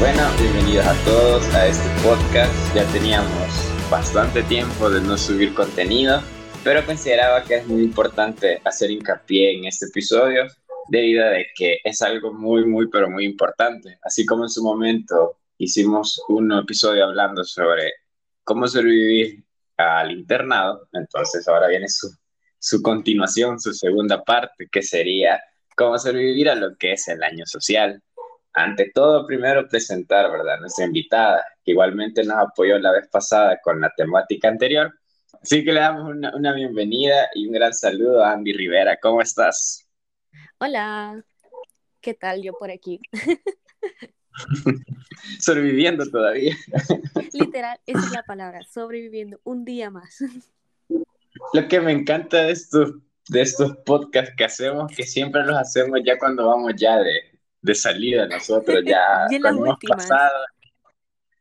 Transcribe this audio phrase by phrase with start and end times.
[0.00, 2.54] Bueno, bienvenidos a todos a este podcast.
[2.72, 3.48] Ya teníamos
[3.90, 6.22] bastante tiempo de no subir contenido,
[6.62, 10.46] pero consideraba que es muy importante hacer hincapié en este episodio
[10.88, 13.98] debido a que es algo muy, muy, pero muy importante.
[14.04, 17.92] Así como en su momento hicimos un episodio hablando sobre
[18.44, 19.42] cómo sobrevivir
[19.78, 22.08] al internado, entonces ahora viene su,
[22.60, 25.40] su continuación, su segunda parte, que sería
[25.76, 28.00] cómo sobrevivir a lo que es el año social
[28.62, 30.58] ante todo, primero presentar, ¿verdad?
[30.60, 34.92] Nuestra invitada, que igualmente nos apoyó la vez pasada con la temática anterior.
[35.40, 38.98] Así que le damos una, una bienvenida y un gran saludo a Andy Rivera.
[39.00, 39.88] ¿Cómo estás?
[40.58, 41.22] Hola,
[42.00, 43.00] ¿qué tal yo por aquí?
[45.38, 46.56] sobreviviendo todavía.
[47.32, 50.18] Literal, esa es la palabra, sobreviviendo un día más.
[51.52, 52.94] Lo que me encanta de estos,
[53.28, 57.37] de estos podcasts que hacemos, que siempre los hacemos ya cuando vamos ya de,
[57.68, 60.44] de salida nosotros ya cuando hemos pasado.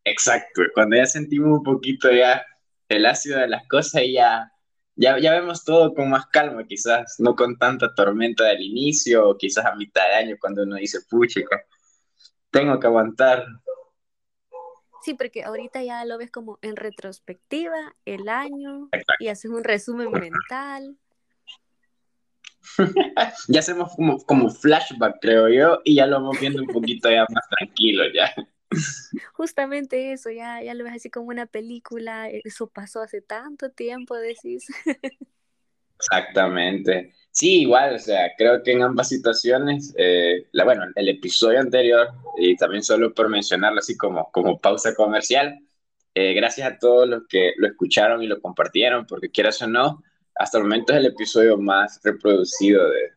[0.03, 2.45] Exacto, cuando ya sentimos un poquito ya
[2.87, 4.51] el ácido de las cosas y ya,
[4.95, 9.37] ya, ya vemos todo con más calma quizás, no con tanta tormenta del inicio o
[9.37, 11.61] quizás a mitad de año cuando uno dice, puchica,
[12.51, 13.45] tengo que aguantar.
[15.03, 20.11] Sí, porque ahorita ya lo ves como en retrospectiva, el año, y haces un resumen
[20.11, 20.97] mental.
[23.47, 27.25] ya hacemos como, como flashback, creo yo, y ya lo vamos viendo un poquito ya
[27.29, 28.33] más tranquilo ya.
[29.33, 34.15] Justamente eso, ya, ya lo ves así como una película, eso pasó hace tanto tiempo,
[34.15, 34.67] decís.
[35.99, 37.13] Exactamente.
[37.31, 42.09] Sí, igual, o sea, creo que en ambas situaciones, eh, la, bueno, el episodio anterior,
[42.37, 45.59] y también solo por mencionarlo así como, como pausa comercial,
[46.15, 50.03] eh, gracias a todos los que lo escucharon y lo compartieron, porque quieras o no,
[50.39, 53.11] hasta el momento es el episodio más reproducido de,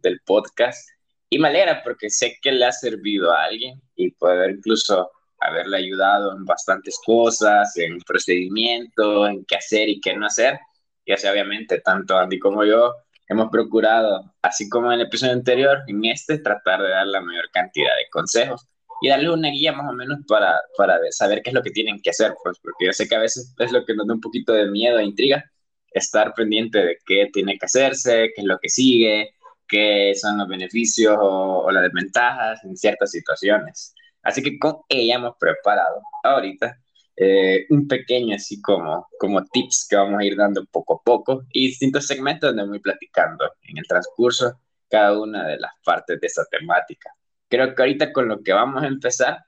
[0.00, 0.88] del podcast.
[1.28, 5.10] Y me alegra porque sé que le ha servido a alguien y poder incluso
[5.40, 10.58] haberle ayudado en bastantes cosas, en procedimientos, en qué hacer y qué no hacer.
[11.04, 12.94] Y así obviamente tanto Andy como yo
[13.28, 17.50] hemos procurado, así como en el episodio anterior, en este, tratar de dar la mayor
[17.52, 18.66] cantidad de consejos
[19.00, 22.00] y darles una guía más o menos para, para saber qué es lo que tienen
[22.00, 24.20] que hacer, pues, porque yo sé que a veces es lo que nos da un
[24.20, 25.44] poquito de miedo e intriga,
[25.90, 29.30] estar pendiente de qué tiene que hacerse, qué es lo que sigue,
[29.66, 33.94] qué son los beneficios o, las desventajas en ciertas situaciones.
[34.22, 36.78] Así que con ella hemos preparado ahorita
[37.16, 41.44] eh, un pequeño así como, como tips que vamos a ir dando poco a poco
[41.52, 46.26] y distintos segmentos donde voy platicando en el transcurso cada una de las partes de
[46.26, 47.10] esta temática.
[47.48, 49.38] Creo que ahorita con lo que vamos a empezar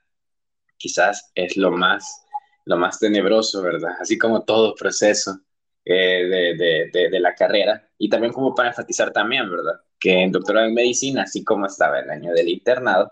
[0.77, 2.25] quizás es lo más,
[2.65, 3.97] lo más tenebroso, ¿verdad?
[3.99, 5.39] Así como todo proceso
[5.91, 6.55] eh,
[6.91, 9.79] de, de, la carrera y también como para enfatizar también, ¿verdad?
[9.99, 13.11] Que en doctorado en medicina, así como estaba el año del internado,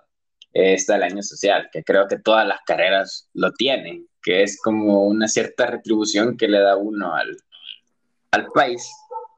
[0.54, 4.62] eh, está el año social, que creo que todas las carreras lo tienen, que es
[4.62, 7.36] como una cierta retribución que le da uno al,
[8.30, 8.88] al país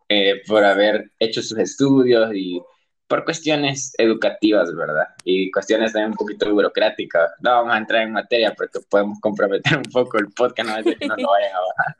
[0.10, 2.62] eh, por haber hecho sus estudios y
[3.08, 5.08] por cuestiones educativas, ¿verdad?
[5.24, 7.32] Y cuestiones también un poquito burocráticas.
[7.40, 10.98] No vamos a entrar en materia porque podemos comprometer un poco el podcast, no es
[10.98, 11.96] que no lo vayan a bajar.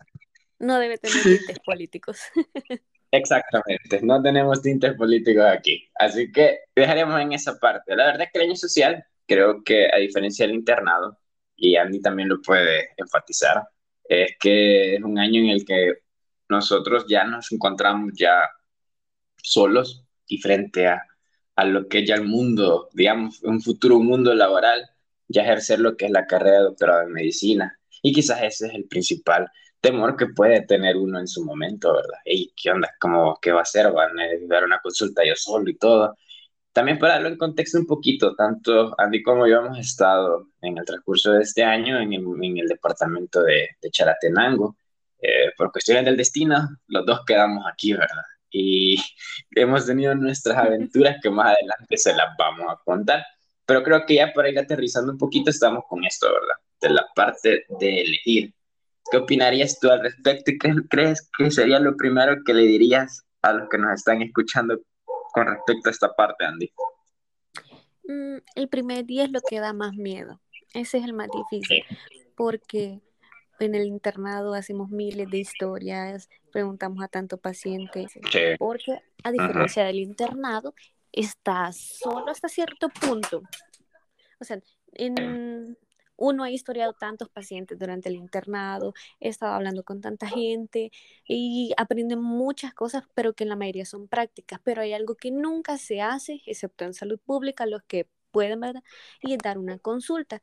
[0.60, 2.20] No debe tener tintes políticos.
[3.12, 5.90] Exactamente, no tenemos tintes políticos aquí.
[5.96, 7.96] Así que dejaremos en esa parte.
[7.96, 11.18] La verdad es que el año social, creo que a diferencia del internado,
[11.56, 13.68] y Andy también lo puede enfatizar,
[14.04, 15.94] es que es un año en el que
[16.50, 18.42] nosotros ya nos encontramos ya
[19.38, 21.04] solos y frente a,
[21.56, 24.90] a lo que es ya el mundo, digamos, un futuro mundo laboral,
[25.28, 27.80] ya ejercer lo que es la carrera de doctorado en medicina.
[28.02, 32.20] Y quizás ese es el principal temor que puede tener uno en su momento, ¿verdad?
[32.26, 32.90] ¿Y ¿qué onda?
[33.00, 33.92] ¿Cómo, ¿Qué va a hacer?
[33.92, 36.16] ¿Van a dar una consulta yo solo y todo?
[36.74, 40.86] También para darlo en contexto un poquito, tanto Andy como yo hemos estado en el
[40.86, 44.78] transcurso de este año en el, en el departamento de, de Charatenango.
[45.22, 48.24] Eh, por cuestiones del destino, los dos quedamos aquí, ¿verdad?
[48.50, 48.98] Y
[49.56, 53.26] hemos tenido nuestras aventuras que más adelante se las vamos a contar.
[53.66, 56.56] Pero creo que ya para ir aterrizando un poquito estamos con esto, ¿verdad?
[56.82, 58.54] De la parte de elegir
[59.12, 60.52] ¿Qué opinarías tú al respecto?
[60.60, 64.80] ¿Qué crees que sería lo primero que le dirías a los que nos están escuchando
[65.34, 66.72] con respecto a esta parte, Andy?
[68.04, 70.42] Mm, el primer día es lo que da más miedo.
[70.74, 71.84] Ese es el más difícil.
[72.36, 73.02] Porque
[73.60, 78.12] en el internado hacemos miles de historias, preguntamos a tantos pacientes.
[78.58, 80.74] Porque a diferencia del internado,
[81.12, 83.42] estás solo hasta cierto punto.
[84.40, 84.60] O sea,
[84.94, 85.78] en
[86.20, 90.92] uno ha historiado tantos pacientes durante el internado, he estado hablando con tanta gente
[91.26, 94.60] y aprende muchas cosas, pero que en la mayoría son prácticas.
[94.64, 98.84] Pero hay algo que nunca se hace, excepto en salud pública, los que pueden, ¿verdad?
[99.22, 100.42] Y dar una consulta.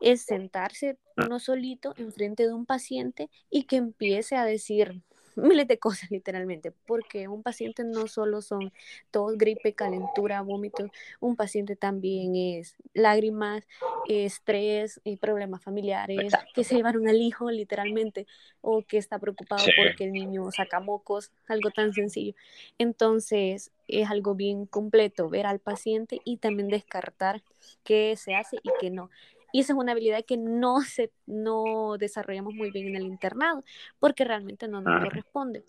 [0.00, 5.02] Es sentarse uno solito enfrente de un paciente y que empiece a decir,
[5.56, 8.72] miles de cosas literalmente, porque un paciente no solo son
[9.10, 10.90] tos, gripe, calentura, vómitos,
[11.20, 13.66] un paciente también es lágrimas,
[14.08, 18.26] estrés, y problemas familiares, que se llevaron al hijo literalmente,
[18.60, 22.34] o que está preocupado porque el niño saca mocos, algo tan sencillo.
[22.78, 27.42] Entonces, es algo bien completo ver al paciente y también descartar
[27.84, 29.10] qué se hace y qué no.
[29.56, 33.64] Y esa es una habilidad que no, se, no desarrollamos muy bien en el internado,
[33.98, 35.64] porque realmente no nos corresponde.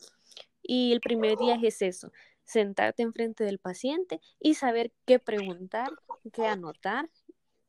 [0.61, 2.11] Y el primer día es eso,
[2.43, 5.87] sentarte enfrente del paciente y saber qué preguntar,
[6.33, 7.09] qué anotar,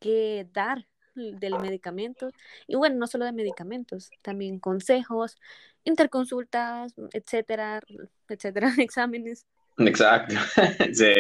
[0.01, 2.31] qué dar del medicamento.
[2.67, 5.37] Y bueno, no solo de medicamentos, también consejos,
[5.85, 7.81] interconsultas, etcétera,
[8.29, 9.47] etcétera, exámenes.
[9.77, 10.35] Exacto,
[10.93, 11.13] sí.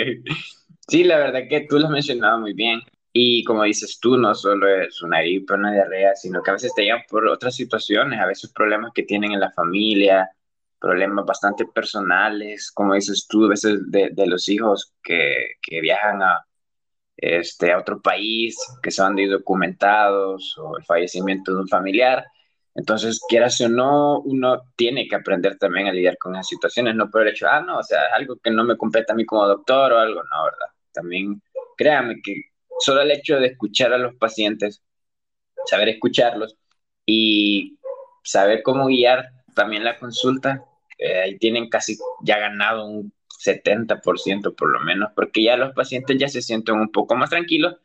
[0.89, 2.81] Sí, la verdad que tú lo has mencionado muy bien.
[3.21, 6.73] Y como dices tú, no solo es una gripe, una diarrea, sino que a veces
[6.73, 10.31] te llegan por otras situaciones, a veces problemas que tienen en la familia,
[10.79, 16.23] problemas bastante personales, como dices tú, a veces de, de los hijos que, que, viajan
[16.23, 16.47] a,
[17.17, 22.25] este, a otro país, que de documentados, o el fallecimiento de un familiar.
[22.77, 27.11] Entonces, quieras o no, uno tiene que aprender también a lidiar con esas situaciones, no
[27.11, 29.49] por el hecho, ah, no, o sea, algo que no me compete a mí como
[29.49, 30.69] doctor o algo, no, ¿verdad?
[30.93, 31.43] También
[31.77, 32.43] créame que
[32.79, 34.83] solo el hecho de escuchar a los pacientes,
[35.67, 36.57] saber escucharlos
[37.05, 37.79] y
[38.23, 40.65] saber cómo guiar también la consulta,
[40.99, 43.13] eh, ahí tienen casi ya ganado un
[43.45, 47.77] 70% por lo menos, porque ya los pacientes ya se sienten un poco más tranquilos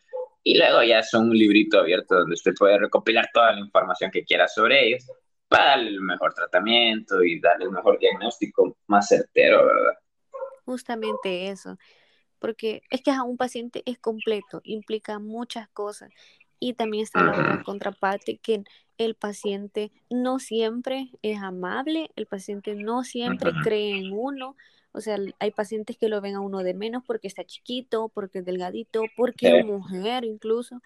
[0.43, 4.25] y luego ya son un librito abierto donde usted puede recopilar toda la información que
[4.25, 5.05] quiera sobre ellos
[5.47, 9.93] para darle el mejor tratamiento y darle el mejor diagnóstico más certero, ¿verdad?
[10.65, 11.77] Justamente eso
[12.43, 16.11] porque es que a un paciente es completo, implica muchas cosas.
[16.59, 18.65] Y también está la otra contraparte que
[18.97, 24.57] el paciente no siempre es amable, el paciente no siempre cree en uno.
[24.91, 28.39] O sea, hay pacientes que lo ven a uno de menos porque está chiquito, porque
[28.39, 30.81] es delgadito, porque es mujer incluso.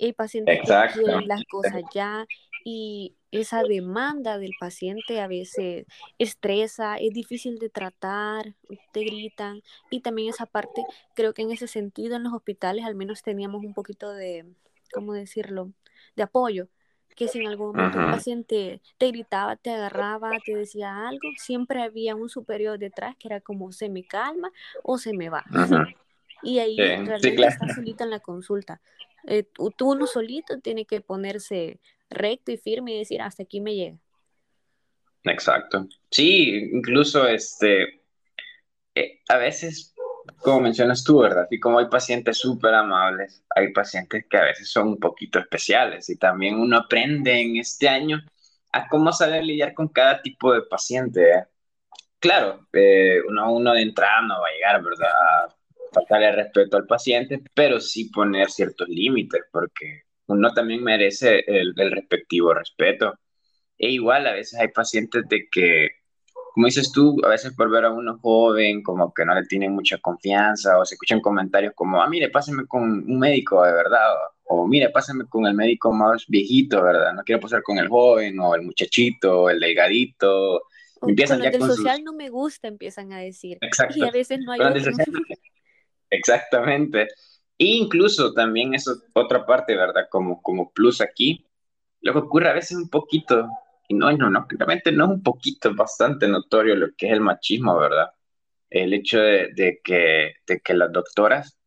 [0.00, 2.26] Hay pacientes que quieren las cosas ya
[2.68, 5.86] y esa demanda del paciente a veces
[6.18, 8.56] estresa, es difícil de tratar,
[8.92, 10.82] te gritan y también esa parte,
[11.14, 14.46] creo que en ese sentido en los hospitales al menos teníamos un poquito de,
[14.92, 15.70] ¿cómo decirlo?,
[16.16, 16.66] de apoyo,
[17.14, 21.82] que si en algún momento un paciente te gritaba, te agarraba, te decía algo, siempre
[21.82, 24.50] había un superior detrás que era como se me calma
[24.82, 25.44] o se me va.
[26.42, 28.80] Y ahí realmente está solita en la consulta.
[29.24, 29.44] Eh,
[29.76, 31.80] tú uno solito tiene que ponerse
[32.10, 33.98] recto y firme y decir, hasta aquí me llega.
[35.24, 35.88] Exacto.
[36.10, 38.02] Sí, incluso este,
[38.94, 39.94] eh, a veces,
[40.38, 41.46] como mencionas tú, ¿verdad?
[41.50, 46.08] Y como hay pacientes súper amables, hay pacientes que a veces son un poquito especiales
[46.10, 48.20] y también uno aprende en este año
[48.72, 51.30] a cómo saber lidiar con cada tipo de paciente.
[51.30, 51.44] ¿eh?
[52.18, 55.10] Claro, eh, uno, uno de entrada no va a llegar, ¿verdad?
[55.10, 55.56] A
[55.92, 62.54] faltarle respeto al paciente, pero sí poner ciertos límites, porque uno también merece el, respectivo
[62.54, 63.14] respeto.
[63.78, 65.90] E igual a veces hay pacientes de que,
[66.54, 69.72] como dices tú, a veces por ver a uno joven, como que no le tienen
[69.72, 74.14] mucha confianza, o se escuchan comentarios como, ah, mire, pásame con un médico de verdad,
[74.48, 77.12] o, mire, pásame con el médico más viejito, ¿verdad?
[77.14, 80.62] No quiero pasar con el joven, o el muchachito, o el delgadito.
[81.00, 83.58] O empiezan con ya del social no me gusta, empiezan a decir.
[83.60, 83.98] Exacto.
[83.98, 84.60] Y a veces no hay.
[86.10, 87.08] Exactamente.
[87.58, 90.06] E incluso también eso otra parte, ¿verdad?
[90.10, 91.46] Como, como plus aquí,
[92.02, 93.48] lo que ocurre a veces un poquito,
[93.88, 97.12] y no, no, no, claramente no es un poquito, es bastante notorio lo que es
[97.12, 98.10] el machismo, ¿verdad?
[98.68, 101.58] El hecho de, que, de que las doctoras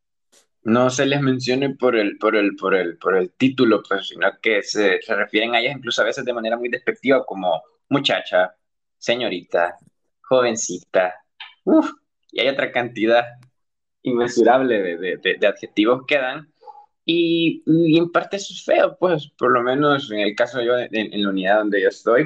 [0.63, 4.27] no se les mencione por el, por el, por el, por el título, pues, sino
[4.41, 8.53] que se, se refieren a ellas incluso a veces de manera muy despectiva como muchacha,
[8.97, 9.77] señorita,
[10.21, 11.15] jovencita,
[11.63, 11.89] uff,
[12.31, 13.25] y hay otra cantidad
[14.03, 16.51] inmesurable de, de, adjetivos que dan.
[17.05, 17.63] Y,
[17.97, 21.29] en parte eso es feo, pues por lo menos en el caso yo, en, la
[21.29, 22.25] unidad donde yo estoy,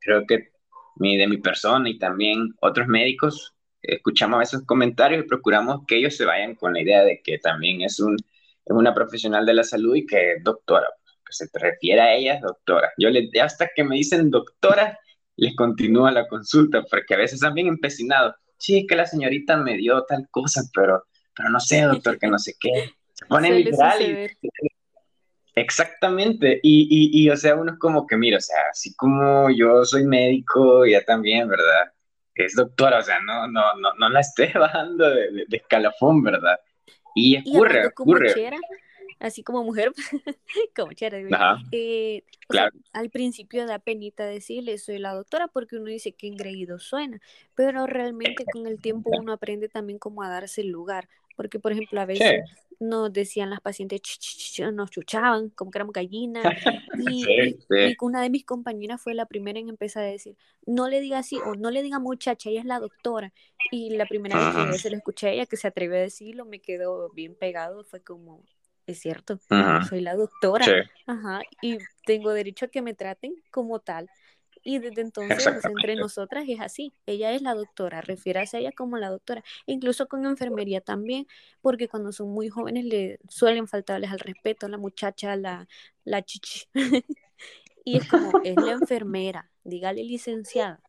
[0.00, 0.50] creo que
[0.96, 6.16] mi, de mi persona y también otros médicos, escuchamos esos comentarios y procuramos que ellos
[6.16, 9.64] se vayan con la idea de que también es, un, es una profesional de la
[9.64, 12.90] salud y que es doctora, pues, que se refiere a ella, doctora.
[12.98, 14.98] Yo le, hasta que me dicen doctora,
[15.36, 20.04] les continúa la consulta, porque a veces también empecinados sí, que la señorita me dio
[20.04, 21.04] tal cosa, pero,
[21.34, 22.92] pero no sé, doctor, que no sé qué.
[23.12, 24.30] Se pone literal y...
[25.54, 29.50] Exactamente, y, y, y, o sea, uno es como que, mira, o sea, así como
[29.50, 31.92] yo soy médico, ya también, ¿verdad?
[32.34, 36.58] Es doctora, o sea, no, no, no, no la esté bajando de, de, escalafón, ¿verdad?
[37.14, 38.32] Y ocurre, ocurre
[39.22, 39.92] así como mujer,
[40.76, 41.28] como chévere,
[41.70, 42.24] eh,
[42.92, 47.20] al principio da penita decirle soy la doctora porque uno dice que engreído suena,
[47.54, 51.72] pero realmente con el tiempo uno aprende también como a darse el lugar, porque por
[51.72, 52.42] ejemplo a veces
[52.80, 54.02] nos decían las pacientes,
[54.72, 56.42] nos chuchaban como que éramos gallinas,
[57.08, 57.56] y,
[58.00, 60.36] una de mis compañeras fue la primera en empezar a decir,
[60.66, 63.32] no le diga así, o no le diga muchacha, ella es la doctora,
[63.70, 66.44] y la primera vez que se lo escuché a ella que se atrevió a decirlo,
[66.44, 68.42] me quedó bien pegado, fue como,
[68.86, 69.38] es cierto,
[69.88, 70.66] soy la doctora,
[71.06, 74.08] Ajá, y tengo derecho a que me traten como tal.
[74.64, 76.94] Y desde entonces, entre nosotras es así.
[77.06, 79.42] Ella es la doctora, refiérase a ella como la doctora.
[79.66, 81.26] Incluso con enfermería también,
[81.60, 85.66] porque cuando son muy jóvenes le suelen faltarles al respeto a la muchacha, la,
[86.04, 86.66] la chichi.
[87.84, 90.80] y es como, es la enfermera, dígale licenciada.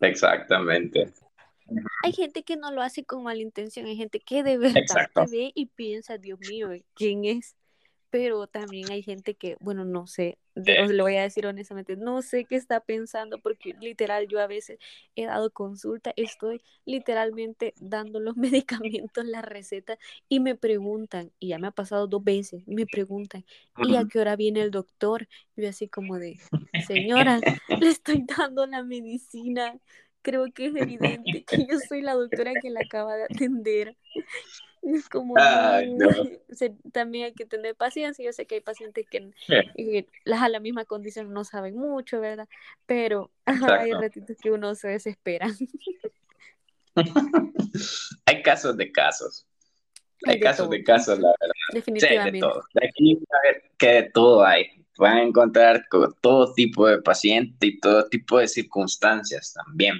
[0.00, 1.12] Exactamente.
[2.02, 5.26] Hay gente que no lo hace con mala intención, hay gente que de verdad te
[5.30, 7.56] ve y piensa, Dios mío, ¿quién es?
[8.10, 12.22] Pero también hay gente que, bueno, no sé, os lo voy a decir honestamente, no
[12.22, 14.78] sé qué está pensando porque literal yo a veces
[15.16, 18.36] he dado consulta, estoy literalmente dando los
[18.86, 23.44] medicamentos, la receta y me preguntan, y ya me ha pasado dos veces, me preguntan,
[23.78, 25.26] ¿y a qué hora viene el doctor?
[25.56, 26.38] Yo así como de,
[26.86, 27.40] señora,
[27.80, 29.76] le estoy dando la medicina,
[30.24, 33.96] creo que es evidente que yo soy la doctora que la acaba de atender.
[34.86, 35.32] Es como,
[36.92, 38.22] también hay que tener paciencia.
[38.22, 39.30] Yo sé que hay pacientes que
[39.78, 42.46] eh, a la misma condición no saben mucho, ¿verdad?
[42.84, 45.48] Pero hay ratitos que uno se desespera.
[48.26, 49.46] hay casos de casos.
[50.26, 51.54] Hay, casos de casos, la verdad.
[51.72, 52.32] Definitivamente.
[52.32, 52.62] de todo.
[52.74, 54.66] De aquí a ver que de todo hay.
[54.98, 55.86] Van a encontrar
[56.20, 59.94] todo tipo de paciente y todo tipo de circunstancias también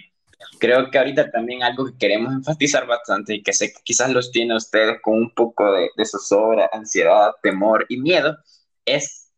[0.59, 4.31] creo que ahorita también algo que queremos enfatizar bastante y que sé que quizás los
[4.31, 8.37] tiene ustedes con un poco de, de zozobra, ansiedad, temor y miedo,
[8.85, 9.31] es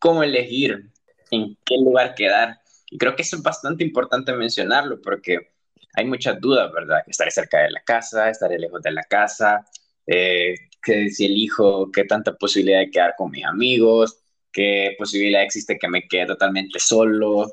[0.00, 0.90] cómo elegir
[1.30, 2.58] en qué lugar quedar.
[2.90, 5.50] Y creo que eso es bastante importante mencionarlo porque
[5.94, 7.00] hay muchas dudas, ¿verdad?
[7.06, 9.64] Estaré cerca de la casa, estaré lejos de la casa,
[10.06, 14.20] eh, que si elijo, qué tanta posibilidad de quedar con mis amigos,
[14.52, 17.52] qué posibilidad existe que me quede totalmente solo,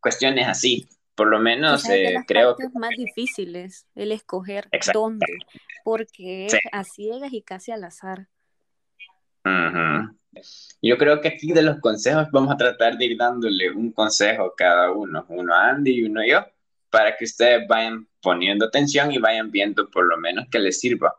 [0.00, 2.68] cuestiones así por lo menos eh, creo que...
[2.74, 5.26] más difíciles el escoger dónde,
[5.84, 8.28] porque es a ciegas y casi al azar.
[10.80, 14.54] Yo creo que aquí de los consejos vamos a tratar de ir dándole un consejo
[14.56, 16.46] cada uno, uno a Andy y uno yo,
[16.90, 21.14] para que ustedes vayan poniendo atención y vayan viendo por lo menos que les sirva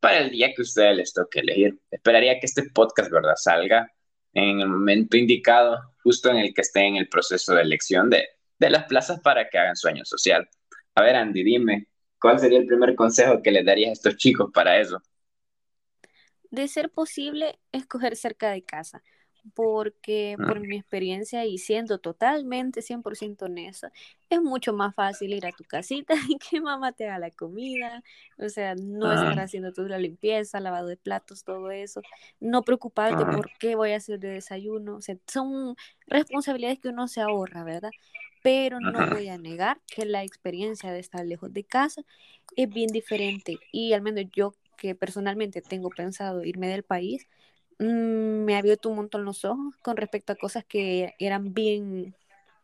[0.00, 1.80] para el día que ustedes les toque elegir.
[1.90, 3.90] Esperaría que este podcast, ¿verdad?, salga
[4.34, 8.28] en el momento indicado, justo en el que esté en el proceso de elección de,
[8.58, 10.48] de las plazas para que hagan sueño social.
[10.94, 11.88] A ver, Andy, dime,
[12.20, 15.00] ¿cuál sería el primer consejo que les darías a estos chicos para eso?
[16.50, 19.02] De ser posible, escoger cerca de casa,
[19.54, 20.46] porque ah.
[20.46, 23.92] por mi experiencia y siendo totalmente 100% honesta,
[24.30, 28.02] es mucho más fácil ir a tu casita y que mamá te haga la comida,
[28.38, 32.00] o sea, no estar haciendo toda la limpieza, lavado de platos, todo eso,
[32.40, 37.08] no preocuparte por qué voy a hacer de desayuno, o sea, son responsabilidades que uno
[37.08, 37.90] se ahorra, ¿verdad?
[38.42, 42.02] Pero no voy a negar que la experiencia de estar lejos de casa
[42.56, 47.26] es bien diferente y al menos yo que personalmente tengo pensado irme del país,
[47.78, 52.14] mm, me ha abierto un montón los ojos con respecto a cosas que eran bien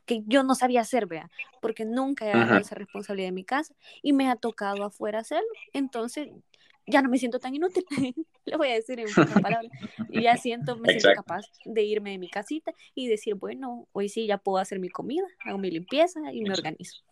[0.07, 3.75] que yo no sabía hacer, vea, porque nunca he agarrado esa responsabilidad en mi casa
[4.03, 5.49] y me ha tocado afuera hacerlo.
[5.73, 6.29] Entonces,
[6.87, 7.85] ya no me siento tan inútil,
[8.45, 9.73] le voy a decir en pocas palabras,
[10.11, 14.09] y ya siento, me siento capaz de irme de mi casita y decir, bueno, hoy
[14.09, 17.03] sí ya puedo hacer mi comida, hago mi limpieza y me organizo.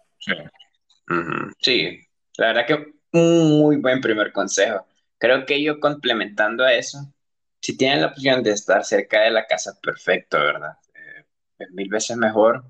[1.58, 1.98] Sí,
[2.36, 4.86] la verdad que un muy buen primer consejo.
[5.18, 7.12] Creo que yo complementando a eso,
[7.60, 10.78] si tienen la opción de estar cerca de la casa, perfecto, ¿verdad?
[10.94, 11.24] Eh,
[11.58, 12.64] es mil veces mejor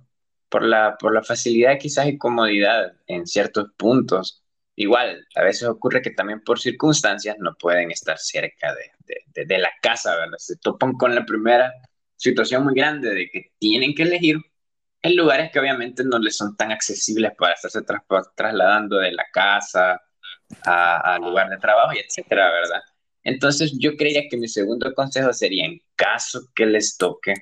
[0.48, 4.41] por la, por la facilidad quizás y comodidad en ciertos puntos
[4.74, 9.70] Igual, a veces ocurre que también por circunstancias no pueden estar cerca de, de, la
[9.82, 10.38] casa, ¿verdad?
[10.38, 11.72] Se topan con la primera
[12.16, 14.38] situación muy grande de que tienen que elegir
[15.02, 17.80] en lugares que obviamente no les son tan accesibles para estarse
[18.34, 20.00] trasladando de la casa
[20.64, 22.82] al lugar de trabajo y etcétera, ¿verdad?
[23.24, 27.34] Entonces yo creía que mi segundo consejo sería en caso que les toque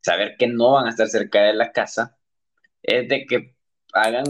[0.00, 2.16] saber que no van a estar cerca de la casa,
[2.82, 3.54] es de que
[3.92, 4.24] hagan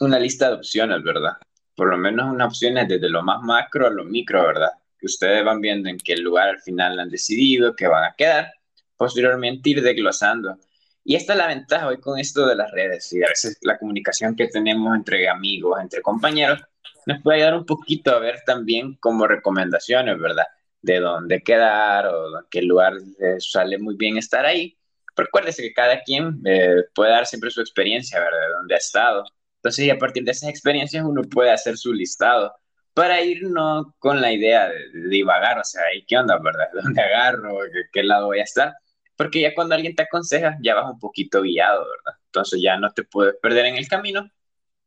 [0.00, 1.32] una lista de opciones, ¿verdad?
[1.74, 4.70] Por lo menos una opciones desde lo más macro a lo micro, ¿verdad?
[4.98, 8.52] Que ustedes van viendo en qué lugar al final han decidido que van a quedar,
[8.96, 10.58] posteriormente ir desglosando.
[11.04, 13.78] Y esta es la ventaja hoy con esto de las redes y a veces la
[13.78, 16.60] comunicación que tenemos entre amigos, entre compañeros,
[17.06, 20.46] nos puede ayudar un poquito a ver también como recomendaciones, ¿verdad?
[20.82, 22.94] De dónde quedar o qué lugar
[23.38, 24.76] sale muy bien estar ahí.
[25.16, 28.40] Recuérdese que cada quien eh, puede dar siempre su experiencia, ¿verdad?
[28.40, 29.24] De dónde ha estado.
[29.62, 32.52] Entonces, y a partir de esas experiencias uno puede hacer su listado
[32.94, 36.68] para ir no con la idea de, divagar, o sea, ¿y qué onda, verdad?
[36.82, 37.58] ¿Dónde agarro?
[37.72, 38.74] ¿Qué, ¿Qué lado voy a estar?
[39.16, 42.18] Porque ya cuando alguien te aconseja, ya vas un poquito guiado, ¿verdad?
[42.26, 44.26] Entonces ya no te puedes perder en el camino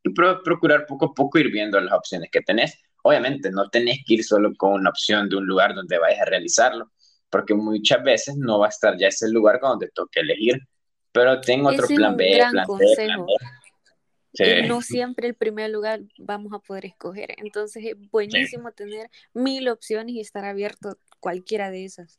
[0.04, 2.80] y procurar poco a poco ir viendo las opciones que tenés.
[3.04, 6.26] Obviamente, no tenés que ir solo con una opción de un lugar donde vayas a
[6.26, 6.92] realizarlo,
[7.30, 10.60] porque muchas veces no va a estar ya ese lugar donde toque elegir.
[11.12, 13.26] Pero tengo otro plan B, plan C, plan
[14.68, 17.36] No siempre el primer lugar vamos a poder escoger.
[17.38, 22.18] Entonces es buenísimo tener mil opciones y estar abierto a cualquiera de esas.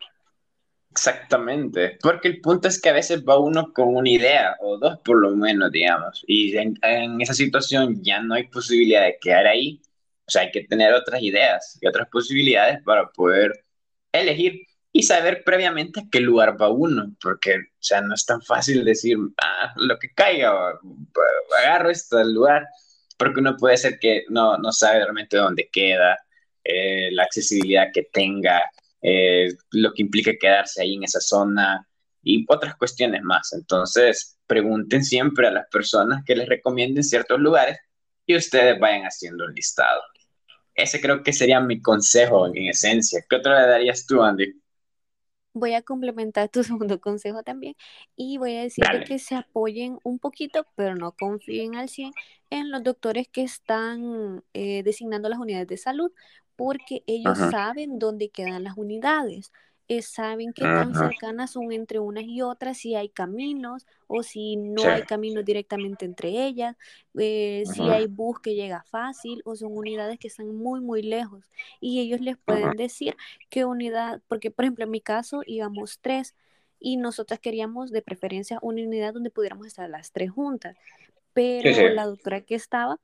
[0.91, 5.01] Exactamente, porque el punto es que a veces va uno con una idea o dos
[5.01, 6.79] por lo menos, digamos, y en,
[7.21, 9.83] esa situación ya no hay posibilidad de quedar ahí,
[10.25, 13.65] o sea, hay que tener otras ideas y otras posibilidades para poder
[14.13, 14.65] elegir
[14.97, 18.85] y saber previamente a qué lugar va uno, porque, o sea, no es tan fácil
[18.85, 20.53] decir, ah, lo que caiga,
[21.59, 22.65] agarro este lugar,
[23.19, 26.17] porque uno puede ser que no, no sabe realmente dónde queda,
[26.63, 28.63] eh, la accesibilidad que tenga,
[29.03, 31.85] eh, lo que implica quedarse ahí en esa zona
[32.23, 33.53] y otras cuestiones más.
[33.53, 37.79] Entonces, pregunten siempre a las personas que les recomienden ciertos lugares
[38.27, 40.03] y ustedes vayan haciendo un listado.
[40.73, 43.25] Ese creo que sería mi consejo en esencia.
[43.29, 44.64] ¿Qué otro le darías tú, Andy?
[45.55, 47.75] Voy a complementar tu segundo consejo también
[48.17, 52.13] y voy a decir que se apoyen un poquito, pero no confíen al 100
[52.51, 56.13] en los doctores que están eh, designando las unidades de salud,
[56.57, 59.53] porque ellos saben dónde quedan las unidades.
[59.87, 64.57] Eh, saben qué tan cercanas son entre unas y otras, si hay caminos o si
[64.57, 66.75] no hay caminos directamente entre ellas,
[67.19, 71.51] eh, si hay bus que llega fácil o son unidades que están muy, muy lejos.
[71.81, 73.15] Y ellos les pueden decir
[73.51, 76.35] qué unidad, porque por ejemplo en mi caso íbamos tres
[76.81, 80.77] y nosotras queríamos de preferencia una unidad donde pudiéramos estar las tres juntas,
[81.35, 82.99] pero la doctora que estaba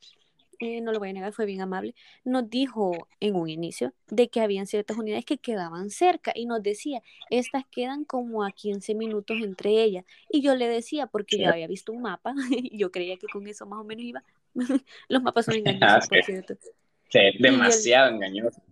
[0.60, 1.94] eh, no lo voy a negar, fue bien amable,
[2.24, 6.62] nos dijo en un inicio de que habían ciertas unidades que quedaban cerca y nos
[6.62, 10.04] decía, estas quedan como a 15 minutos entre ellas.
[10.28, 13.46] Y yo le decía, porque yo había visto un mapa, y yo creía que con
[13.46, 14.22] eso más o menos iba.
[15.08, 16.54] Los mapas son engañosos, por cierto.
[17.08, 18.62] Sí, demasiado engañosos.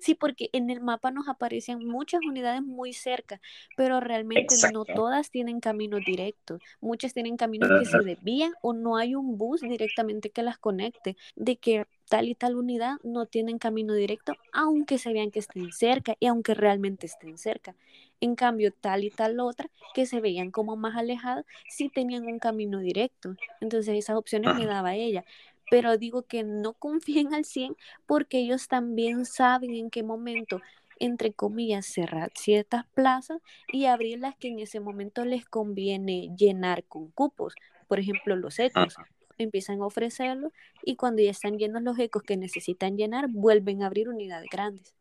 [0.00, 3.40] Sí, porque en el mapa nos aparecen muchas unidades muy cerca,
[3.76, 6.62] pero realmente no todas tienen caminos directos.
[6.80, 11.16] Muchas tienen caminos que se desvían o no hay un bus directamente que las conecte.
[11.36, 15.72] De que tal y tal unidad no tienen camino directo, aunque se vean que estén
[15.72, 17.74] cerca y aunque realmente estén cerca.
[18.20, 22.38] En cambio, tal y tal otra, que se veían como más alejadas, sí tenían un
[22.38, 23.34] camino directo.
[23.60, 25.24] Entonces esas opciones me daba ella
[25.70, 30.60] pero digo que no confíen al 100 porque ellos también saben en qué momento,
[30.98, 33.40] entre comillas, cerrar ciertas plazas
[33.72, 37.54] y abrir las que en ese momento les conviene llenar con cupos.
[37.88, 38.96] Por ejemplo, los ecos.
[39.36, 40.52] Empiezan a ofrecerlo
[40.84, 44.94] y cuando ya están llenos los ecos que necesitan llenar, vuelven a abrir unidades grandes.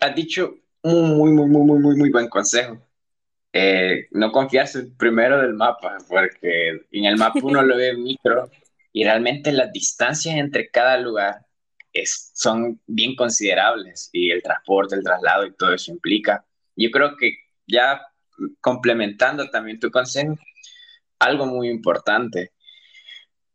[0.00, 2.78] Has dicho un muy, muy, muy, muy, muy, muy buen consejo.
[3.52, 8.50] Eh, no confiarse primero del mapa, porque en el mapa uno lo ve micro
[8.98, 11.46] y realmente las distancias entre cada lugar
[11.92, 16.44] es, son bien considerables y el transporte, el traslado y todo eso implica.
[16.74, 17.34] Yo creo que
[17.64, 18.02] ya
[18.60, 20.34] complementando también tu consejo,
[21.20, 22.50] algo muy importante,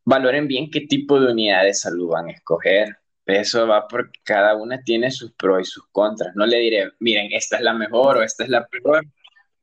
[0.06, 3.00] valoren bien qué tipo de unidad de salud van a escoger.
[3.26, 6.34] Eso va porque cada una tiene sus pros y sus contras.
[6.38, 9.06] No le diré, miren, esta es la mejor o esta es la peor.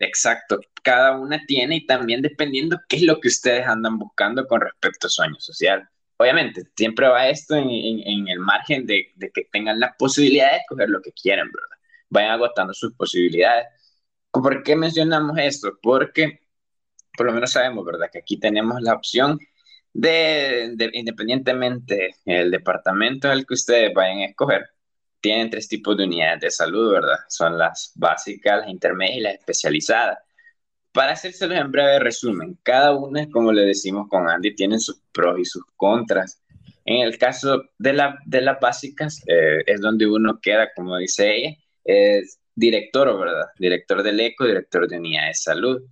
[0.01, 4.63] Exacto, cada una tiene y también dependiendo qué es lo que ustedes andan buscando con
[4.63, 5.89] respecto a sueño social.
[6.17, 11.03] Obviamente, siempre va esto en, el margen de, que tengan la posibilidad de escoger lo
[11.03, 11.77] que quieren, ¿verdad?
[12.09, 13.67] Vayan agotando sus posibilidades.
[14.31, 15.79] ¿Por qué mencionamos esto?
[15.83, 16.41] Porque
[17.17, 18.11] por lo menos sabemos, ¿verdad?
[18.13, 19.39] Que aquí tenemos la opción
[19.93, 24.67] de, de independientemente el departamento al que ustedes vayan a escoger,
[25.21, 27.19] tienen tres tipos de unidades de salud, ¿verdad?
[27.29, 30.19] Son las básicas, las intermedias y las especializadas.
[30.93, 35.39] Para hacérselos en breve resumen, cada una, como le decimos con Andy, tiene sus pros
[35.39, 36.43] y sus contras.
[36.85, 41.37] En el caso de, la, de las básicas, eh, es donde uno queda, como dice
[41.37, 43.47] ella, es director, ¿verdad?
[43.59, 45.83] Director del ECO, director de unidad de salud.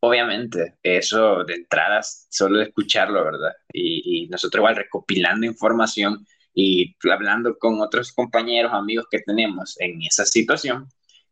[0.00, 3.52] Obviamente, eso de entrada, solo de escucharlo, ¿verdad?
[3.72, 6.24] Y, y nosotros igual recopilando información,
[6.60, 10.88] y hablando con otros compañeros, amigos que tenemos en esa situación,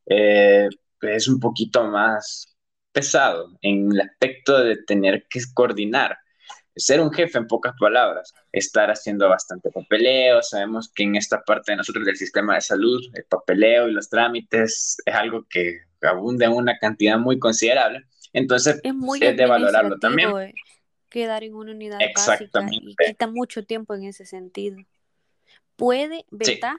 [0.06, 0.68] eh,
[1.02, 2.56] es un poquito más
[2.92, 6.16] pesado en el aspecto de tener que coordinar
[6.76, 11.72] ser un jefe en pocas palabras, estar haciendo bastante papeleo, sabemos que en esta parte
[11.72, 16.46] de nosotros del sistema de salud, el papeleo y los trámites es algo que abunda
[16.46, 20.30] en una cantidad muy considerable, entonces es, muy de valorarlo también.
[20.38, 20.54] Eh,
[21.08, 24.76] quedar en una unidad básica y quita mucho tiempo en ese sentido.
[25.76, 26.78] Puede, ventaja,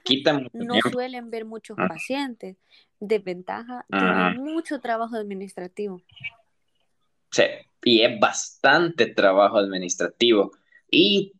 [0.52, 2.56] no suelen ver muchos pacientes.
[3.00, 6.02] Desventaja, tiene mucho trabajo administrativo.
[7.30, 7.44] Sí,
[7.84, 10.50] y es bastante trabajo administrativo.
[10.90, 11.32] Y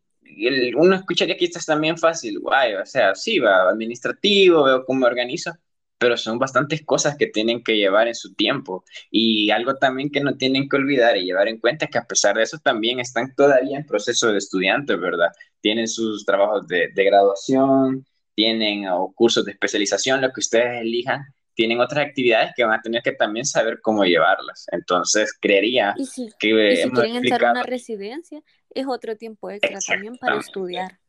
[0.77, 5.01] uno escucharía que esto es también fácil, guay, o sea, sí, va administrativo, veo cómo
[5.01, 5.53] me organizo,
[5.99, 8.85] pero son bastantes cosas que tienen que llevar en su tiempo.
[9.11, 12.07] Y algo también que no tienen que olvidar y llevar en cuenta es que a
[12.07, 15.33] pesar de eso también están todavía en proceso de estudiantes, ¿verdad?
[15.61, 21.23] Tienen sus trabajos de, de graduación, tienen o cursos de especialización, lo que ustedes elijan,
[21.55, 24.67] tienen otras actividades que van a tener que también saber cómo llevarlas.
[24.71, 26.05] Entonces, creería que...
[26.07, 28.41] si quieren entrar a una residencia,
[28.73, 31.01] es otro tiempo extra también para estudiar.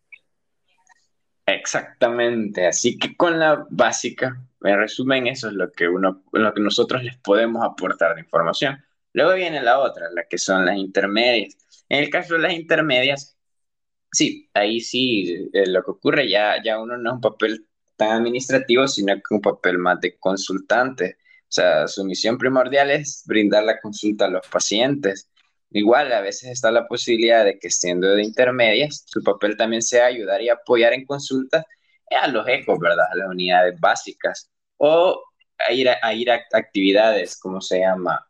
[1.46, 6.62] Exactamente, así que con la básica, en resumen, eso es lo que, uno, lo que
[6.62, 8.78] nosotros les podemos aportar de información.
[9.14, 11.58] Luego viene la otra, la que son las intermedias.
[11.88, 13.38] En el caso de las intermedias,
[14.12, 18.12] sí, ahí sí, eh, lo que ocurre ya, ya uno no es un papel tan
[18.22, 21.18] administrativo, sino que un papel más de consultante.
[21.44, 25.30] O sea, su misión primordial es brindar la consulta a los pacientes.
[25.72, 30.06] Igual, a veces está la posibilidad de que siendo de intermedias, su papel también sea
[30.06, 31.66] ayudar y apoyar en consultas
[32.16, 33.06] a los ecos, ¿verdad?
[33.12, 34.50] A las unidades básicas.
[34.78, 35.24] O
[35.58, 38.26] a ir a, ir a actividades, como se llama,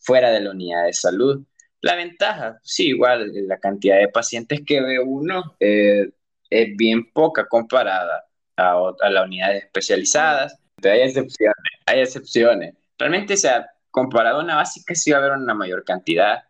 [0.00, 1.44] fuera de la unidad de salud.
[1.80, 6.10] La ventaja, sí, igual, la cantidad de pacientes que ve uno eh,
[6.50, 8.24] es bien poca comparada
[8.56, 10.58] a, a las unidades especializadas.
[10.82, 11.54] Hay excepciones,
[11.86, 12.74] hay excepciones.
[12.98, 16.42] Realmente, o sea, comparado a una básica, sí va a haber una mayor cantidad,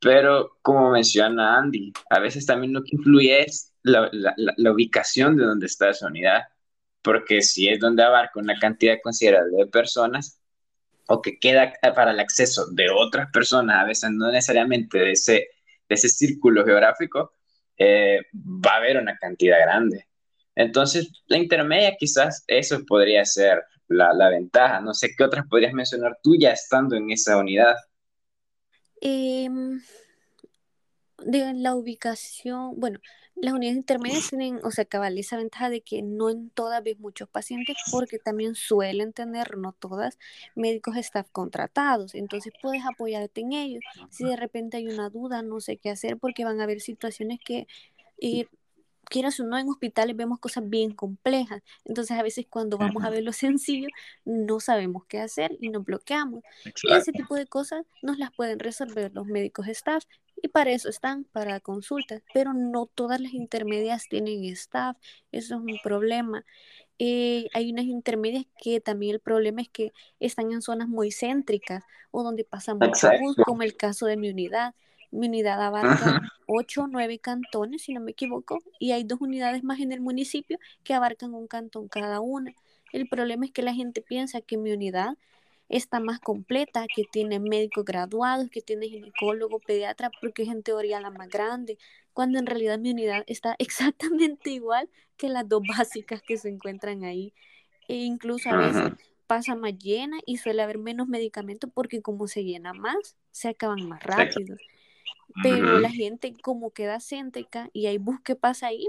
[0.00, 5.66] pero como menciona Andy, a veces también lo que influye es la, ubicación de donde
[5.66, 6.42] está esa unidad,
[7.02, 10.40] porque si es donde abarca una cantidad considerable de personas,
[11.06, 15.32] o que queda para el acceso de otras personas, a veces no necesariamente de ese,
[15.88, 17.32] de ese círculo geográfico,
[17.76, 20.06] eh, va a haber una cantidad grande.
[20.54, 24.80] Entonces, la intermedia quizás eso podría ser la, la, ventaja.
[24.80, 27.74] No sé qué otras podrías mencionar tú ya estando en esa unidad.
[29.00, 29.82] Em,
[31.18, 33.00] de la ubicación, bueno,
[33.36, 36.98] las unidades intermedias tienen, o sea, cabal, esa ventaja de que no en todas ves
[36.98, 40.18] muchos pacientes porque también suelen tener, no todas,
[40.54, 42.14] médicos staff contratados.
[42.14, 43.82] Entonces puedes apoyarte en ellos.
[44.10, 47.40] Si de repente hay una duda, no sé qué hacer porque van a haber situaciones
[47.44, 47.66] que
[48.20, 48.46] eh,
[49.04, 51.62] quieras o no, en hospitales vemos cosas bien complejas.
[51.84, 53.88] Entonces, a veces cuando vamos a ver lo sencillo,
[54.24, 56.42] no sabemos qué hacer y nos bloqueamos.
[56.64, 60.04] ese tipo de cosas nos las pueden resolver los médicos staff
[60.42, 62.22] y para eso están, para consultas.
[62.32, 64.96] Pero no todas las intermedias tienen staff.
[65.32, 66.44] Eso es un problema.
[66.98, 71.82] Eh, hay unas intermedias que también el problema es que están en zonas muy céntricas
[72.10, 74.74] o donde pasa mucho bus, como el caso de mi unidad.
[75.14, 79.62] Mi unidad abarca ocho o nueve cantones, si no me equivoco, y hay dos unidades
[79.62, 82.52] más en el municipio que abarcan un cantón cada una.
[82.92, 85.16] El problema es que la gente piensa que mi unidad
[85.68, 91.00] está más completa, que tiene médicos graduados, que tiene ginecólogo, pediatra, porque es en teoría
[91.00, 91.78] la más grande,
[92.12, 97.04] cuando en realidad mi unidad está exactamente igual que las dos básicas que se encuentran
[97.04, 97.32] ahí.
[97.86, 98.92] E incluso a veces
[99.26, 103.86] pasa más llena y suele haber menos medicamentos porque como se llena más, se acaban
[103.88, 104.56] más rápido
[105.42, 108.88] pero la gente como queda céntrica y hay bus que pasa ahí,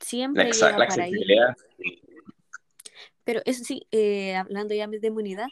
[0.00, 1.12] siempre llega para ahí.
[3.24, 5.46] Pero eso sí, eh, hablando ya de inmunidad,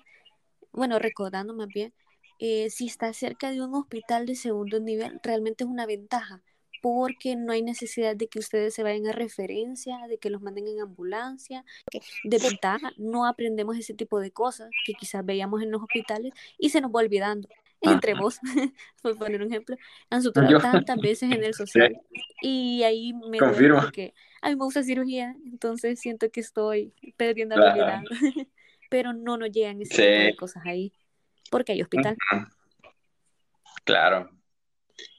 [0.72, 1.92] bueno, recordando más bien,
[2.40, 6.42] eh, si está cerca de un hospital de segundo nivel, realmente es una ventaja,
[6.80, 10.68] porque no hay necesidad de que ustedes se vayan a referencia, de que los manden
[10.68, 11.64] en ambulancia.
[12.24, 16.70] De ventaja, no aprendemos ese tipo de cosas que quizás veíamos en los hospitales y
[16.70, 17.48] se nos va olvidando
[17.82, 18.38] entre vos,
[19.02, 19.76] por poner un ejemplo,
[20.10, 22.00] han superado tantas veces en el social.
[22.42, 23.80] Y ahí me Confirmo.
[23.80, 28.02] porque a mí me gusta cirugía, entonces siento que estoy perdiendo habilidad.
[28.90, 30.94] Pero no nos llegan ese tipo de cosas ahí,
[31.50, 32.16] porque hay hospital.
[33.84, 34.30] Claro.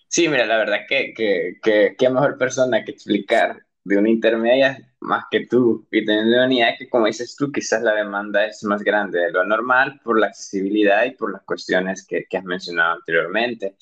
[0.08, 4.78] Sí, mira, la verdad que, que, que, qué mejor persona que explicar de una intermedia
[5.02, 8.64] más que tú y teniendo una unidad que, como dices tú, quizás la demanda es
[8.64, 12.44] más grande de lo normal por la accesibilidad y por las cuestiones que, que has
[12.44, 13.76] mencionado anteriormente.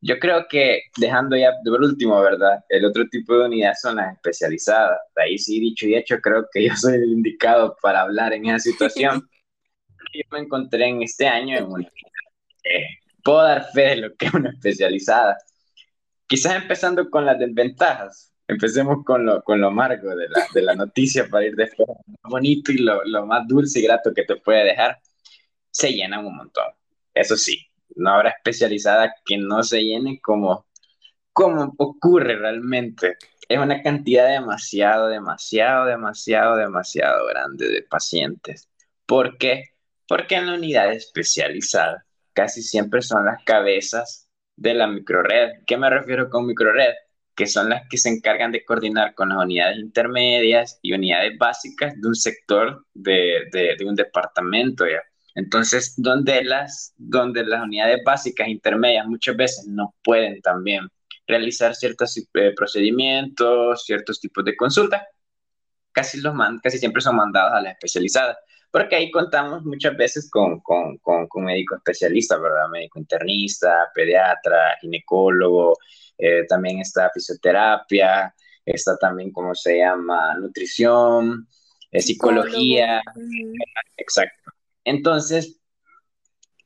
[0.00, 2.64] Yo creo que dejando ya por último, ¿verdad?
[2.68, 4.98] El otro tipo de unidad son las especializadas.
[5.16, 8.46] De ahí sí, dicho y hecho, creo que yo soy el indicado para hablar en
[8.46, 9.28] esa situación.
[10.12, 11.88] yo me encontré en este año en una...
[12.64, 12.86] Eh,
[13.24, 15.36] puedo dar fe de lo que es una especializada
[16.26, 18.32] quizás empezando con las desventajas.
[18.48, 22.30] Empecemos con lo, con lo amargo de la, de la noticia para ir después lo
[22.30, 24.98] bonito y lo, lo más dulce y grato que te puede dejar.
[25.70, 26.66] Se llenan un montón.
[27.12, 30.66] Eso sí, no habrá especializada que no se llene como,
[31.32, 33.16] como ocurre realmente.
[33.48, 38.68] Es una cantidad demasiado, demasiado, demasiado, demasiado grande de pacientes.
[39.06, 39.70] ¿Por qué?
[40.08, 45.64] Porque en la unidad especializada casi siempre son las cabezas de la microred.
[45.66, 46.94] ¿Qué me refiero con microred?
[47.36, 51.94] Que son las que se encargan de coordinar con las unidades intermedias y unidades básicas
[52.00, 54.86] de un sector de, de, un departamento.
[54.86, 55.02] ¿ya?
[55.34, 60.88] Entonces, donde las, donde las unidades básicas intermedias muchas veces no pueden también
[61.26, 65.02] realizar ciertos eh, procedimientos, ciertos tipos de consultas,
[65.92, 66.20] casi,
[66.62, 68.36] casi siempre son mandados a las especializadas,
[68.70, 72.68] porque ahí contamos muchas veces con, con, con, con médico especialista, ¿verdad?
[72.70, 75.76] Médico internista, pediatra, ginecólogo,
[76.18, 80.34] eh, también está fisioterapia, está también, ¿cómo se llama?
[80.38, 81.48] Nutrición,
[81.90, 83.02] eh, psicología,
[83.96, 84.52] exacto.
[84.84, 85.60] Entonces,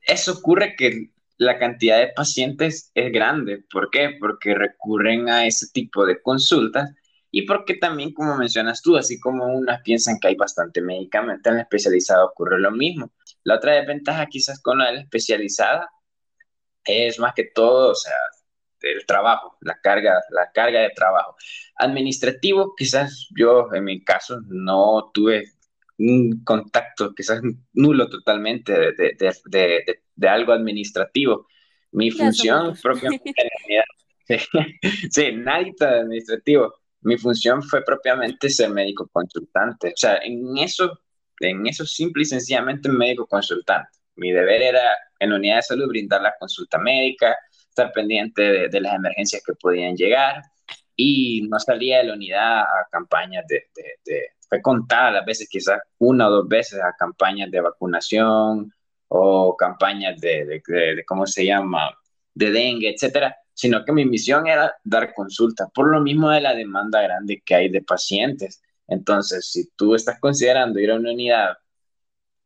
[0.07, 3.63] eso ocurre que la cantidad de pacientes es grande.
[3.71, 4.17] ¿Por qué?
[4.19, 6.91] Porque recurren a ese tipo de consultas
[7.31, 11.55] y porque también, como mencionas tú, así como unas piensan que hay bastante medicamento en
[11.55, 13.11] la especializada, ocurre lo mismo.
[13.43, 15.89] La otra desventaja quizás con la especializada
[16.83, 18.13] es más que todo, o sea,
[18.81, 21.35] el trabajo, la carga, la carga de trabajo.
[21.75, 25.45] Administrativo, quizás yo en mi caso no tuve
[25.97, 27.41] un contacto quizás
[27.73, 31.47] nulo totalmente de, de, de, de algo administrativo.
[31.91, 33.33] Mi función propiamente,
[34.27, 34.37] sí,
[35.11, 36.73] sí, administrativo.
[37.01, 39.89] Mi función fue propiamente ser médico consultante.
[39.89, 40.99] O sea, en eso,
[41.39, 43.89] en eso simple y sencillamente médico consultante.
[44.15, 44.83] Mi deber era
[45.19, 47.35] en la unidad de salud brindar la consulta médica,
[47.71, 50.41] estar pendiente de, de las emergencias que podían llegar
[50.95, 53.65] y no salía de la unidad a campañas de,
[54.05, 58.73] de fue contada las veces, quizás una o dos veces a campañas de vacunación
[59.07, 61.89] o campañas de, de, ¿cómo se llama?,
[62.33, 66.53] de dengue, etcétera, sino que mi misión era dar consulta, por lo mismo de la
[66.53, 68.61] demanda grande que hay de pacientes.
[68.89, 71.57] Entonces, si tú estás considerando ir a una unidad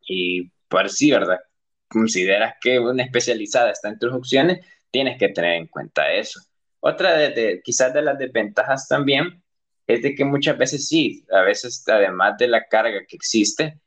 [0.07, 1.39] y por sí, ¿verdad?
[1.87, 4.63] Consideras que una especializada está en tus opciones,
[4.95, 6.39] tienes que tener en cuenta eso.
[6.79, 9.43] Otra de quizás de las desventajas también
[9.85, 13.77] es de que muchas veces sí, a veces además de la carga que existe,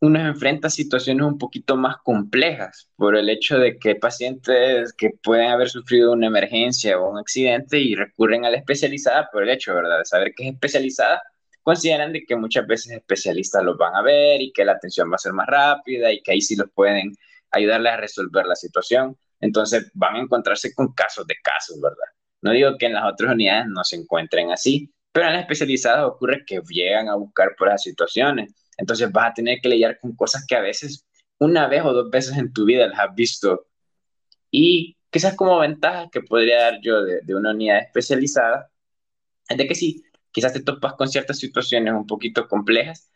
[0.00, 5.50] uno enfrenta situaciones un poquito más complejas por el hecho de que pacientes que pueden
[5.50, 9.74] haber sufrido una emergencia o un accidente y recurren a la especializada por el hecho,
[9.74, 11.20] ¿verdad?, de saber que es especializada,
[11.64, 15.16] consideran de que muchas veces especialistas los van a ver y que la atención va
[15.16, 17.16] a ser más rápida y que ahí sí los pueden
[17.50, 19.16] ayudarles a resolver la situación.
[19.42, 22.06] Entonces van a encontrarse con casos de casos, ¿verdad?
[22.40, 26.06] No digo que en las otras unidades no se encuentren así, pero en las especializadas
[26.06, 28.54] ocurre que llegan a buscar por esas situaciones.
[28.78, 31.06] Entonces vas a tener que lidiar con cosas que a veces
[31.38, 33.66] una vez o dos veces en tu vida las has visto.
[34.50, 38.70] Y quizás como ventaja que podría dar yo de, de una unidad especializada
[39.48, 43.11] es de que sí, quizás te topas con ciertas situaciones un poquito complejas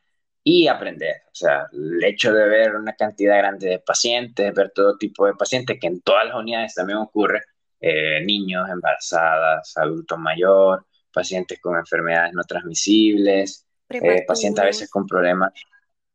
[0.49, 1.23] y aprender.
[1.27, 5.35] O sea, el hecho de ver una cantidad grande de pacientes, ver todo tipo de
[5.35, 7.43] pacientes, que en todas las unidades también ocurre,
[7.81, 15.05] eh, niños, embarazadas, adultos mayores, pacientes con enfermedades no transmisibles, eh, pacientes a veces con
[15.05, 15.53] problemas,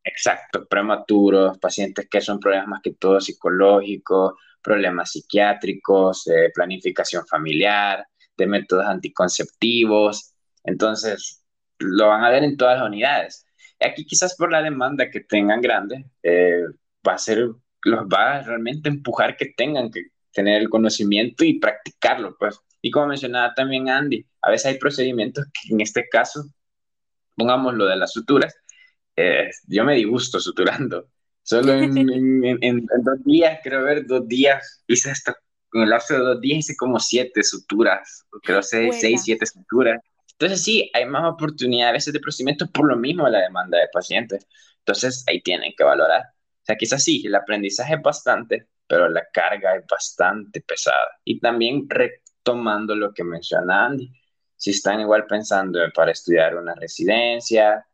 [0.01, 8.07] exacto, prematuros, pacientes que son problemas más que todo psicológicos, problemas psiquiátricos, eh, planificación familiar,
[8.37, 10.33] de métodos anticonceptivos.
[10.63, 11.43] Entonces,
[11.79, 13.45] lo van a ver en todas las unidades.
[13.81, 16.63] Aquí quizás por la demanda que tengan grande, eh,
[17.07, 17.49] va a ser,
[17.83, 22.59] los va a realmente empujar que tengan que tener el conocimiento y practicarlo, pues.
[22.81, 26.45] Y como mencionaba también Andy, a veces hay procedimientos que en este caso,
[27.35, 28.55] pongamos lo de las suturas,
[29.15, 31.07] eh, yo me disgusto suturando.
[31.43, 31.97] Solo en,
[32.61, 35.33] en, dos días, creo ver, dos días, hice esto,
[35.73, 39.99] en el lapso de dos días hice como siete suturas, creo seis, seis, siete suturas.
[40.41, 43.87] Entonces sí, hay más oportunidad a veces de procedimientos por lo mismo la demanda de
[43.93, 44.47] pacientes.
[44.79, 46.21] Entonces ahí tienen que valorar.
[46.23, 51.19] O sea, quizás sí, el aprendizaje es bastante, pero la carga es bastante pesada.
[51.23, 54.11] Y también retomando lo que menciona Andy,
[54.55, 57.85] si están igual pensando para estudiar una residencia,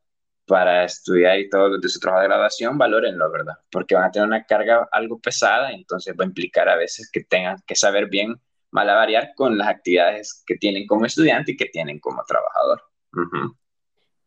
[0.45, 3.55] para estudiar y todo de su trabajo de graduación, valórenlo, ¿verdad?
[3.69, 7.25] Porque van a tener una carga algo pesada, entonces va a implicar a veces que
[7.25, 8.35] tengan que saber bien
[8.71, 12.81] malavariar con las actividades que tienen como estudiante y que tienen como trabajador.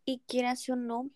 [0.05, 1.11] Y quieras o no,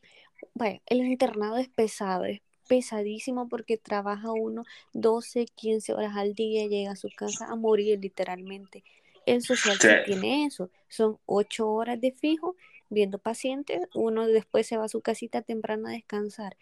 [0.52, 6.66] bueno, el internado es pesado, es pesadísimo porque trabaja uno 12, 15 horas al día,
[6.66, 8.84] llega a su casa a morir literalmente
[9.26, 9.88] El social sí.
[10.06, 12.56] tiene eso, son ocho horas de fijo
[12.90, 16.56] viendo pacientes, uno después se va a su casita temprano a descansar.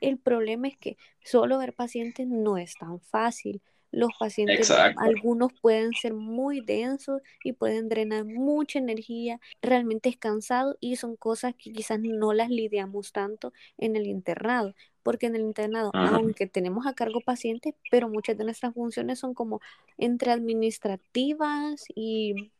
[0.00, 3.62] El problema es que solo ver pacientes no es tan fácil.
[3.90, 10.76] Los pacientes, algunos pueden ser muy densos y pueden drenar mucha energía, realmente es cansado
[10.78, 15.42] y son cosas que quizás no las lidiamos tanto en el internado, porque en el
[15.42, 19.60] internado, aunque tenemos a cargo pacientes, pero muchas de nuestras funciones son como
[19.96, 22.52] entre administrativas y,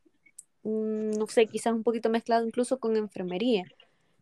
[0.62, 3.64] mm, no sé, quizás un poquito mezclado incluso con enfermería.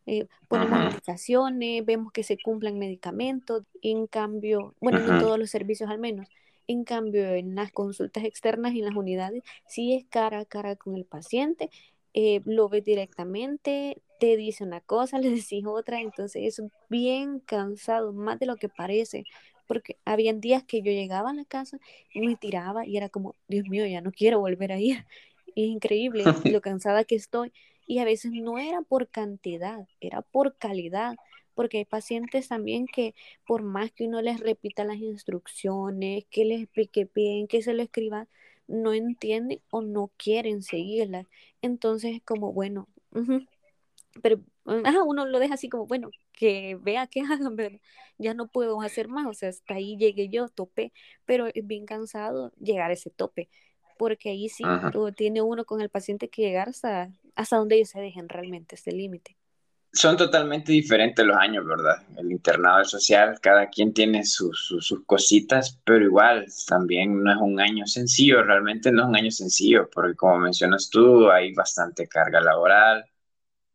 [0.06, 5.90] Eh, ponemos indicaciones, vemos que se cumplan medicamentos, en cambio, bueno, en todos los servicios
[5.90, 6.28] al menos,
[6.68, 10.76] en cambio, en las consultas externas y en las unidades, sí es cara a cara
[10.76, 11.70] con el paciente,
[12.14, 18.12] eh, lo ves directamente, te dice una cosa, le decís otra, entonces es bien cansado,
[18.12, 19.24] más de lo que parece,
[19.66, 21.78] porque habían días que yo llegaba a la casa
[22.12, 25.04] y me tiraba y era como, Dios mío, ya no quiero volver a ir.
[25.56, 27.52] es increíble lo cansada que estoy.
[27.88, 31.16] Y a veces no era por cantidad, era por calidad
[31.56, 33.14] porque hay pacientes también que
[33.46, 37.82] por más que uno les repita las instrucciones, que les explique bien, que se lo
[37.82, 38.28] escriba,
[38.68, 41.26] no entienden o no quieren seguirlas.
[41.62, 42.88] Entonces es como, bueno,
[44.22, 47.78] pero uno lo deja así como, bueno, que vea que hagan, pero
[48.18, 50.92] ya no puedo hacer más, o sea, hasta ahí llegué yo, topé,
[51.24, 53.48] pero es bien cansado llegar a ese tope,
[53.98, 54.64] porque ahí sí
[55.16, 58.92] tiene uno con el paciente que llegar hasta, hasta donde ellos se dejen realmente ese
[58.92, 59.36] límite
[59.92, 62.02] son totalmente diferentes los años, ¿verdad?
[62.16, 67.60] El internado social, cada quien tiene sus, sus, cositas, pero igual también no es un
[67.60, 72.40] año sencillo, realmente no es un año sencillo, porque como mencionas tú, hay bastante carga
[72.40, 73.04] laboral,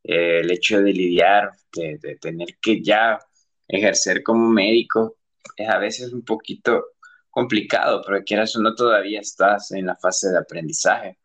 [0.04, 3.20] eh, el hecho de lidiar, de, de, tener que ya
[3.68, 5.18] ejercer como médico,
[5.56, 6.86] es a veces un poquito
[7.30, 11.18] complicado, porque quieras o no, todavía estás en la fase de aprendizaje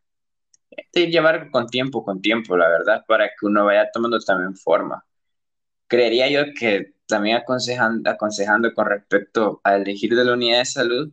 [0.92, 5.04] de llevar con tiempo, con tiempo, la verdad, para que uno vaya tomando también forma.
[5.88, 11.12] Creería yo que también aconsejando, aconsejando con respecto a elegir de la unidad de salud,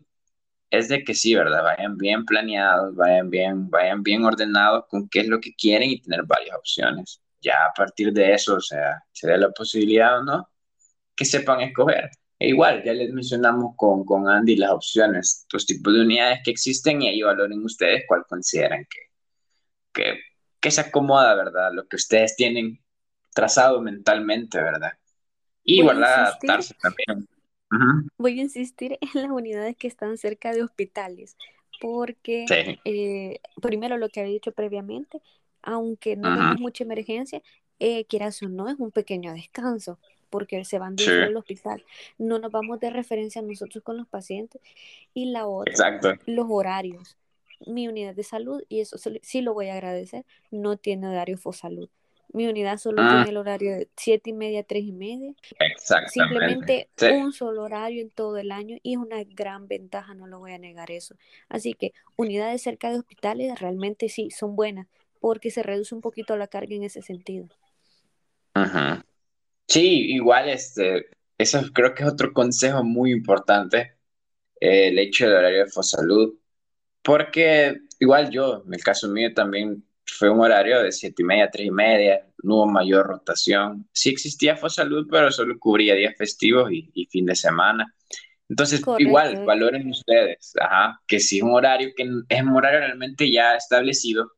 [0.69, 1.63] es de que sí, ¿verdad?
[1.63, 6.01] Vayan bien planeados, vayan bien, vayan bien ordenados con qué es lo que quieren y
[6.01, 7.21] tener varias opciones.
[7.41, 10.49] Ya a partir de eso, o sea, se dé la posibilidad o no,
[11.15, 12.09] que sepan escoger.
[12.39, 16.51] E igual, ya les mencionamos con, con Andy las opciones, los tipos de unidades que
[16.51, 19.12] existen y ahí valoren ustedes cuál consideran que,
[19.93, 20.19] que,
[20.59, 21.71] que se acomoda, ¿verdad?
[21.73, 22.79] Lo que ustedes tienen
[23.33, 24.93] trazado mentalmente, ¿verdad?
[25.63, 27.27] Y igual adaptarse también.
[28.17, 31.37] Voy a insistir en las unidades que están cerca de hospitales,
[31.81, 32.45] porque
[32.85, 35.21] eh, primero lo que había dicho previamente,
[35.61, 37.41] aunque no tenemos mucha emergencia,
[37.79, 41.83] eh, quieras o no, es un pequeño descanso, porque se van dentro del hospital.
[42.17, 44.61] No nos vamos de referencia nosotros con los pacientes.
[45.13, 47.17] Y la otra, los horarios
[47.67, 51.89] mi unidad de salud, y eso sí lo voy a agradecer, no tiene horario salud
[52.33, 53.09] Mi unidad solo ah.
[53.09, 55.33] tiene el horario de siete y media, tres y media.
[56.07, 60.39] Simplemente un solo horario en todo el año y es una gran ventaja, no lo
[60.39, 61.15] voy a negar eso.
[61.49, 64.87] Así que unidades cerca de hospitales realmente sí son buenas
[65.19, 67.47] porque se reduce un poquito la carga en ese sentido.
[69.67, 71.05] Sí, igual este,
[71.37, 73.93] eso creo que es otro consejo muy importante,
[74.59, 76.35] el hecho del horario de Fosalud
[77.03, 81.49] porque igual yo, en el caso mío también fue un horario de siete y media,
[81.51, 83.87] tres y media, no hubo mayor rotación.
[83.91, 87.93] Sí existía Fosalud, pero solo cubría días festivos y, fin de semana.
[88.49, 93.31] Entonces, igual, valoren ustedes, ajá, que si es un horario que es un horario realmente
[93.31, 94.31] ya establecido,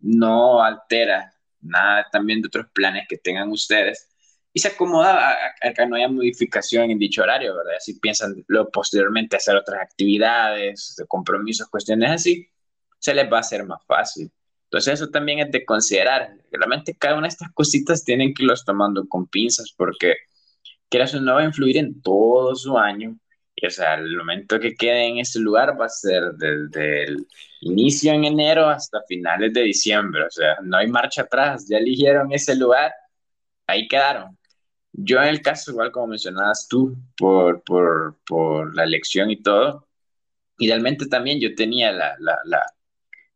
[0.00, 4.11] no altera nada también de otros planes que tengan ustedes
[4.52, 7.78] y se acomoda a, que no haya modificación en dicho horario, ¿verdad?
[7.80, 12.48] Si piensan luego posteriormente hacer otras actividades, compromisos, cuestiones así,
[12.98, 14.30] se les va a hacer más fácil.
[14.64, 16.34] Entonces eso también es de considerar.
[16.50, 20.16] Realmente cada una de estas cositas tienen que irlos tomando con pinzas porque
[20.88, 23.18] quieras o no va a influir en todo su año.
[23.54, 27.26] Y o sea, el momento que quede en ese lugar va a ser desde el
[27.60, 30.24] inicio en enero hasta finales de diciembre.
[30.24, 31.66] O sea, no hay marcha atrás.
[31.68, 32.92] Ya eligieron ese lugar,
[33.66, 34.38] ahí quedaron.
[34.92, 39.88] Yo en el caso, igual como mencionabas tú, por, por, por la elección y todo,
[40.58, 42.38] idealmente también yo tenía la, la,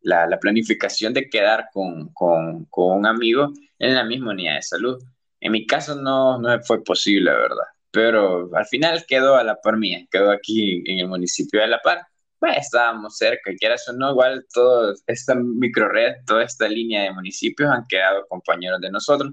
[0.03, 4.63] la, la planificación de quedar con, con, con, un amigo en la misma unidad de
[4.63, 5.03] salud.
[5.41, 7.67] En mi caso no, no fue posible, ¿verdad?
[7.91, 11.81] Pero al final quedó a la par mía, quedó aquí en el municipio de La
[11.81, 12.07] Par.
[12.39, 17.71] Pues estábamos cerca, quieras o no, igual toda esta microred, toda esta línea de municipios
[17.71, 19.33] han quedado compañeros de nosotros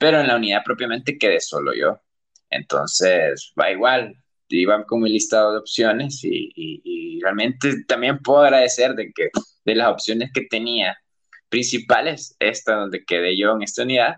[0.00, 2.00] pero en la unidad propiamente quedé solo yo.
[2.48, 4.14] Entonces, va igual,
[4.48, 9.28] iba con mi listado de opciones y, realmente también puedo agradecer de que
[9.66, 10.96] de las opciones que tenía
[11.50, 14.16] principales, esta donde quedé yo en esta unidad,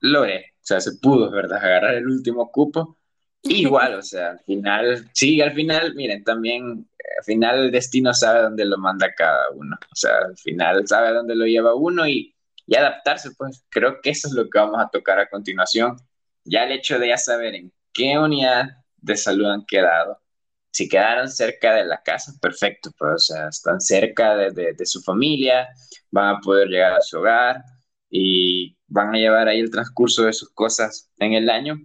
[0.00, 1.58] logré, o sea, se pudo, ¿verdad?
[1.62, 2.98] Agarrar el último cupo.
[3.42, 6.88] Igual, o sea, al final, sí, al final, miren, también,
[7.18, 11.12] al final el destino sabe dónde lo manda cada uno, o sea, al final sabe
[11.12, 12.34] dónde lo lleva uno y,
[12.70, 15.96] y adaptarse, pues creo que eso es lo que vamos a tocar a continuación.
[16.44, 18.66] Ya el hecho de ya saber en qué unidad
[18.96, 20.22] de salud han quedado,
[20.70, 25.02] si quedaron cerca de la casa, perfecto, pues, o sea, están cerca de, de, su
[25.02, 25.68] familia,
[26.12, 27.64] van a poder llegar a su hogar
[28.08, 31.76] y van a llevar ahí el transcurso de sus cosas en el año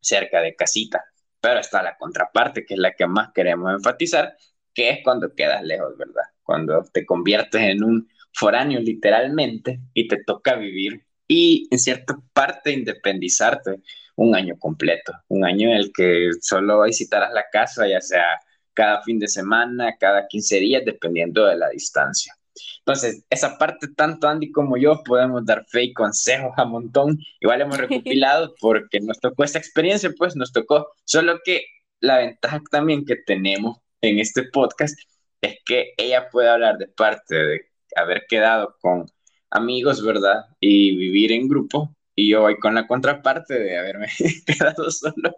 [0.00, 1.04] cerca de casita.
[1.40, 4.36] Pero está la contraparte, que es la que más queremos enfatizar,
[4.72, 6.22] que es cuando quedas lejos, ¿verdad?
[6.44, 12.72] Cuando te conviertes en un foráneo literalmente y te toca vivir y en cierta parte
[12.72, 13.80] independizarte
[14.16, 18.24] un año completo, un año en el que solo visitarás la casa, ya sea
[18.72, 22.34] cada fin de semana, cada 15 días, dependiendo de la distancia.
[22.78, 27.18] Entonces, esa parte, tanto Andy como yo podemos dar fe y consejos a montón.
[27.40, 30.88] Igual hemos recopilado porque nos tocó esta experiencia, pues nos tocó.
[31.04, 31.64] Solo que
[32.00, 34.98] la ventaja también que tenemos en este podcast
[35.40, 39.06] es que ella puede hablar de parte de haber quedado con
[39.50, 40.44] amigos, ¿verdad?
[40.60, 41.94] Y vivir en grupo.
[42.16, 44.08] Y yo voy con la contraparte de haberme
[44.46, 45.34] quedado solo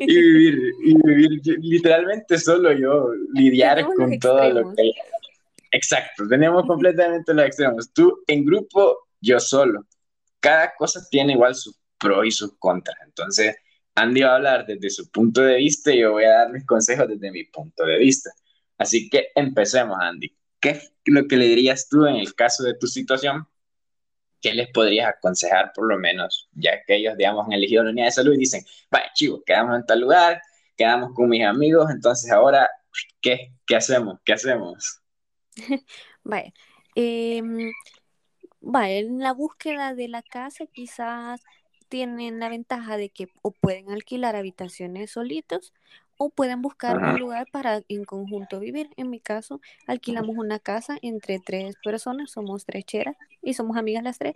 [0.00, 4.92] y, vivir, y vivir literalmente solo yo, lidiar con todo lo que...
[5.72, 7.92] Exacto, tenemos completamente los extremos.
[7.92, 9.86] Tú en grupo, yo solo.
[10.40, 12.96] Cada cosa tiene igual sus pros y sus contras.
[13.04, 13.56] Entonces,
[13.94, 16.64] Andy va a hablar desde su punto de vista y yo voy a dar mis
[16.64, 18.30] consejos desde mi punto de vista.
[18.78, 20.35] Así que empecemos, Andy.
[20.60, 23.46] ¿Qué es lo que le dirías tú en el caso de tu situación?
[24.40, 26.48] ¿Qué les podrías aconsejar por lo menos?
[26.52, 29.76] Ya que ellos, digamos, han elegido la unidad de salud y dicen, vaya, chicos, quedamos
[29.76, 30.40] en tal lugar,
[30.76, 32.68] quedamos con mis amigos, entonces ahora,
[33.20, 34.18] ¿qué, qué hacemos?
[34.24, 35.00] ¿Qué hacemos?
[36.24, 36.52] vaya,
[36.94, 37.72] em,
[38.60, 41.42] vaya, en la búsqueda de la casa quizás
[41.88, 45.72] tienen la ventaja de que o pueden alquilar habitaciones solitos
[46.18, 48.90] o pueden buscar un lugar para en conjunto vivir.
[48.96, 54.02] En mi caso, alquilamos una casa entre tres personas, somos tres cheras y somos amigas
[54.02, 54.34] las tres.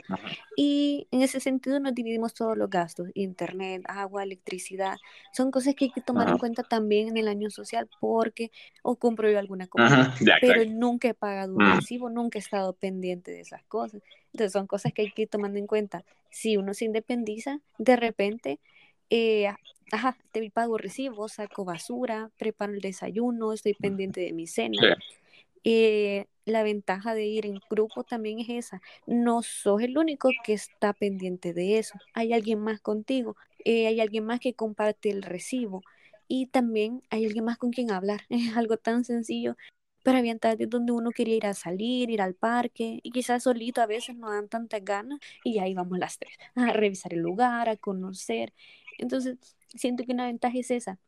[0.56, 4.96] Y en ese sentido nos dividimos todos los gastos, internet, agua, electricidad.
[5.32, 8.50] Son cosas que hay que tomar en cuenta también en el año social porque
[8.82, 13.30] o compro yo alguna cosa, pero nunca he pagado un recibo, nunca he estado pendiente
[13.30, 14.02] de esas cosas.
[14.32, 16.04] Entonces son cosas que hay que ir tomando en cuenta.
[16.30, 18.60] Si uno se independiza, de repente
[19.10, 19.48] eh,
[19.92, 24.96] ajá, te pago recibo, saco basura, preparo el desayuno, estoy pendiente de mi cena.
[25.64, 28.82] Eh, la ventaja de ir en grupo también es esa.
[29.06, 31.98] No sos el único que está pendiente de eso.
[32.14, 33.36] Hay alguien más contigo.
[33.64, 35.82] Eh, hay alguien más que comparte el recibo.
[36.28, 38.22] Y también hay alguien más con quien hablar.
[38.30, 39.56] Es algo tan sencillo.
[40.02, 43.00] Pero había tardes donde uno quería ir a salir, ir al parque.
[43.02, 45.20] Y quizás solito a veces no dan tantas ganas.
[45.44, 46.32] Y ahí vamos las tres.
[46.54, 48.54] A revisar el lugar, a conocer.
[49.00, 49.38] Entonces,
[49.74, 50.98] siento que una ventaja es esa,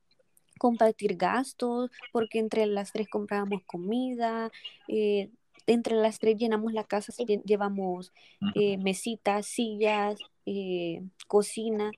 [0.59, 4.51] compartir gastos, porque entre las tres comprábamos comida,
[4.89, 5.31] eh,
[5.67, 7.13] entre las tres llenamos la casa,
[7.45, 8.13] llevamos
[8.55, 11.91] eh, mesitas, sillas, eh, cocina,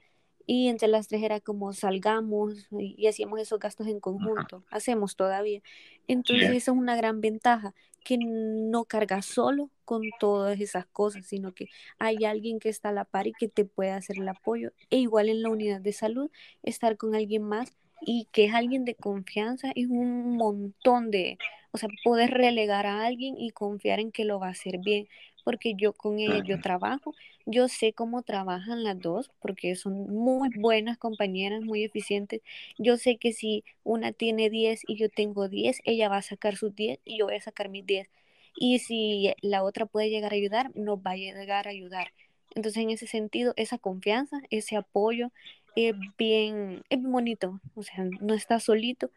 [0.47, 5.63] y entre las tres era como salgamos y, hacíamos esos gastos en conjunto, hacemos todavía.
[6.09, 7.75] Entonces eso es una gran ventaja,
[8.05, 12.93] que no cargas solo con todas esas cosas, sino que hay alguien que está a
[12.93, 14.73] la par y que te puede hacer el apoyo.
[14.91, 16.31] E igual en la unidad de salud,
[16.63, 17.73] estar con alguien más
[18.07, 21.39] y que es alguien de confianza es un montón de,
[21.73, 25.09] o sea, poder relegar a alguien y confiar en que lo va a hacer bien,
[25.45, 27.15] porque yo con ella, yo trabajo,
[27.47, 32.41] yo sé cómo trabajan las dos, porque son muy buenas compañeras, muy eficientes.
[32.79, 36.57] Yo sé que si una tiene 10 y yo tengo 10, ella va a sacar
[36.57, 38.09] sus 10 y yo voy a sacar mis 10.
[38.57, 42.13] Y si la otra puede llegar a ayudar, nos va a llegar a ayudar.
[42.55, 45.33] Entonces, en ese sentido, esa confianza, ese apoyo
[45.77, 47.61] es bien, es bonito.
[47.75, 49.11] O sea, no estás solito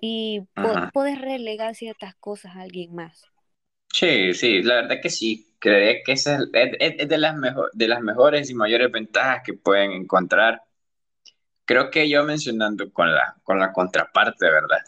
[0.00, 0.42] y
[0.92, 3.24] puedes relegar ciertas cosas a alguien más.
[3.92, 5.48] Sí, sí, la verdad que sí.
[5.58, 9.92] Creería que esa es, de, las mejor, de las mejores y mayores ventajas que pueden
[9.92, 10.62] encontrar.
[11.64, 14.80] Creo que yo mencionando con la, con la contraparte, ¿verdad?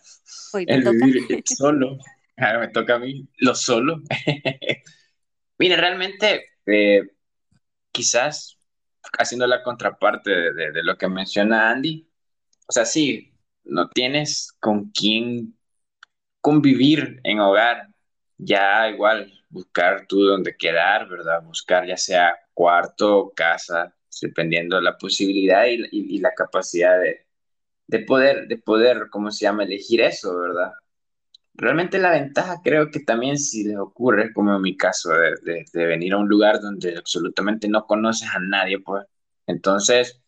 [0.66, 1.98] el vivir solo.
[2.36, 4.02] Ahora me toca a mí, lo solo.
[5.58, 7.02] Mira, realmente, eh,
[7.92, 8.58] quizás
[9.18, 12.08] haciendo la contraparte de, de lo que menciona Andy,
[12.66, 13.34] o sea, sí,
[13.64, 15.56] no tienes con quién
[16.40, 17.88] convivir en hogar,
[18.38, 21.42] ya igual buscar tú dónde quedar, ¿verdad?
[21.42, 28.58] Buscar ya sea cuarto casa, dependiendo de la posibilidad y, la capacidad de, poder, de
[28.58, 30.72] poder, ¿cómo se llama?, elegir eso, ¿verdad?
[31.54, 35.86] Realmente la ventaja creo que también si les ocurre, como en mi caso, de, de,
[35.86, 39.04] venir a un lugar donde absolutamente no conoces a nadie, pues
[39.46, 40.20] entonces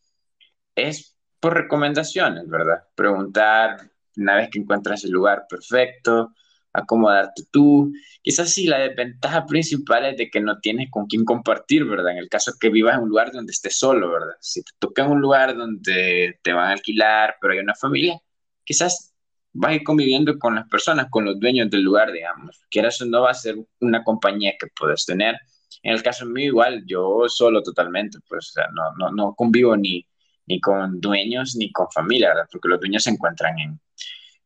[0.76, 2.84] es por recomendaciones, ¿verdad?
[2.94, 6.32] Preguntar una vez que encuentras el lugar perfecto,
[6.72, 7.92] acomodarte tú.
[8.22, 12.12] Quizás sí, la desventaja principal es de que no tienes con quién compartir, ¿verdad?
[12.12, 14.36] En el caso que vivas en un lugar donde estés solo, ¿verdad?
[14.40, 18.18] Si te toca en un lugar donde te van a alquilar, pero hay una familia,
[18.64, 19.14] quizás
[19.56, 22.60] vas a ir conviviendo con las personas, con los dueños del lugar, digamos.
[22.70, 25.36] Quieras o no, va a ser una compañía que puedes tener.
[25.82, 29.76] En el caso mío, igual, yo solo totalmente, pues, o sea, no, no, no convivo
[29.76, 30.06] ni,
[30.46, 32.48] ni con dueños ni con familia, ¿verdad?
[32.50, 33.80] Porque los dueños se encuentran en,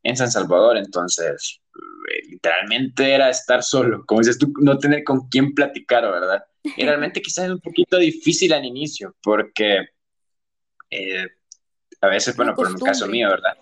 [0.02, 5.28] en San Salvador, entonces, eh, literalmente era estar solo, como dices tú, no tener con
[5.28, 6.44] quién platicar, ¿verdad?
[6.76, 9.88] Y realmente quizás es un poquito difícil al inicio, porque
[10.90, 11.26] eh,
[12.00, 13.56] a veces, bueno, por un caso mío, ¿verdad?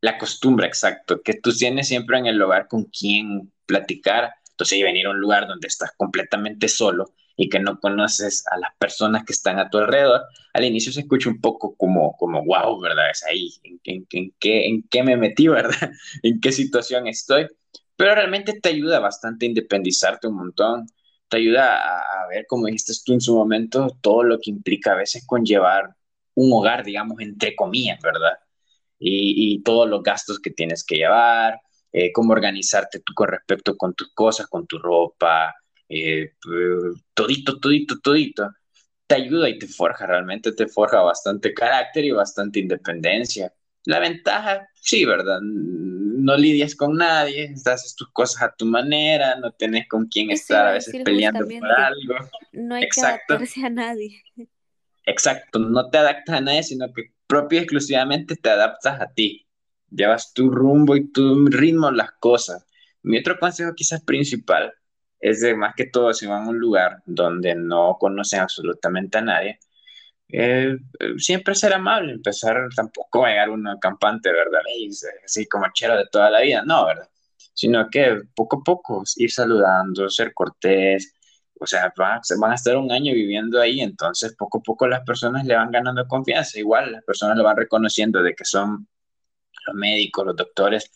[0.00, 4.32] La costumbre, exacto, que tú tienes siempre en el hogar con quién platicar.
[4.50, 8.58] Entonces, y venir a un lugar donde estás completamente solo y que no conoces a
[8.58, 10.22] las personas que están a tu alrededor,
[10.52, 13.10] al inicio se escucha un poco como, como wow, ¿verdad?
[13.10, 15.90] Es ahí, ¿en, en, qué, ¿en qué me metí, ¿verdad?
[16.22, 17.46] ¿En qué situación estoy?
[17.96, 20.86] Pero realmente te ayuda bastante a independizarte un montón,
[21.28, 24.92] te ayuda a, a ver, como dijiste tú en su momento, todo lo que implica
[24.92, 25.94] a veces conllevar
[26.34, 28.38] un hogar, digamos, entre comillas, ¿verdad?
[29.00, 31.58] Y, todos los gastos que tienes que llevar,
[31.92, 35.54] eh, cómo organizarte tú con respecto con tus cosas, con tu ropa,
[35.88, 36.34] eh,
[37.14, 38.50] todito, todito, todito,
[39.06, 43.52] te ayuda y te forja, realmente te forja bastante carácter y bastante independencia.
[43.86, 45.40] La ventaja, sí, ¿verdad?
[45.42, 50.66] No lidias con nadie, haces tus cosas a tu manera, no tienes con quién estar
[50.66, 52.14] a veces peleando por algo.
[52.52, 54.22] No hay que adaptarse a nadie.
[55.10, 59.46] Exacto, no te adaptas a nadie, sino que propio y exclusivamente te adaptas a ti.
[59.90, 62.64] Llevas tu rumbo y tu ritmo las cosas.
[63.02, 64.72] Mi otro consejo quizás principal
[65.18, 69.22] es de más que todo si van a un lugar donde no conocen absolutamente a
[69.22, 69.58] nadie,
[70.28, 70.76] eh,
[71.18, 74.60] siempre ser amable, empezar tampoco a llegar uno campante, ¿verdad?
[75.24, 77.08] así como chero de toda la vida, no, ¿verdad?
[77.52, 81.14] Sino que poco a poco ir saludando, ser cortés,
[81.60, 85.02] o sea, van, van, a estar un año viviendo ahí, entonces poco a poco las
[85.02, 88.88] personas le van ganando confianza, igual las personas lo van reconociendo de que son
[89.66, 90.90] los médicos, los doctores.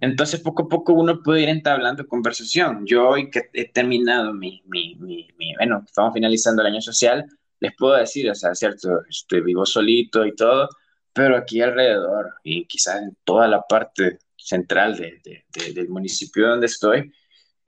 [0.00, 2.84] Entonces poco a poco uno puede ir entablando conversación.
[2.86, 7.24] Yo hoy que he terminado mi, mi, mi, bueno, estamos finalizando el año social,
[7.60, 10.68] les puedo decir, o sea, cierto, estoy vivo solito y todo,
[11.12, 15.44] pero aquí alrededor y quizás en toda la parte central de,
[15.74, 17.12] del municipio donde estoy,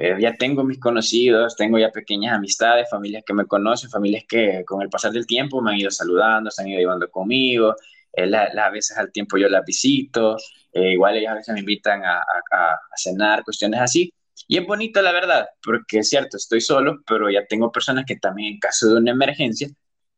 [0.03, 4.64] eh, ya tengo mis conocidos, tengo ya pequeñas amistades, familias que me conocen, familias que
[4.64, 7.76] con el pasar del tiempo me han ido saludando, se han ido llevando conmigo,
[8.11, 10.38] eh, a veces al tiempo yo las visito,
[10.72, 14.11] eh, igual ellas a veces me invitan a, a, cenar, cuestiones así.
[14.48, 18.16] Y es bonito, la verdad, porque es cierto, estoy solo, pero ya tengo personas que
[18.16, 19.68] también en caso de una emergencia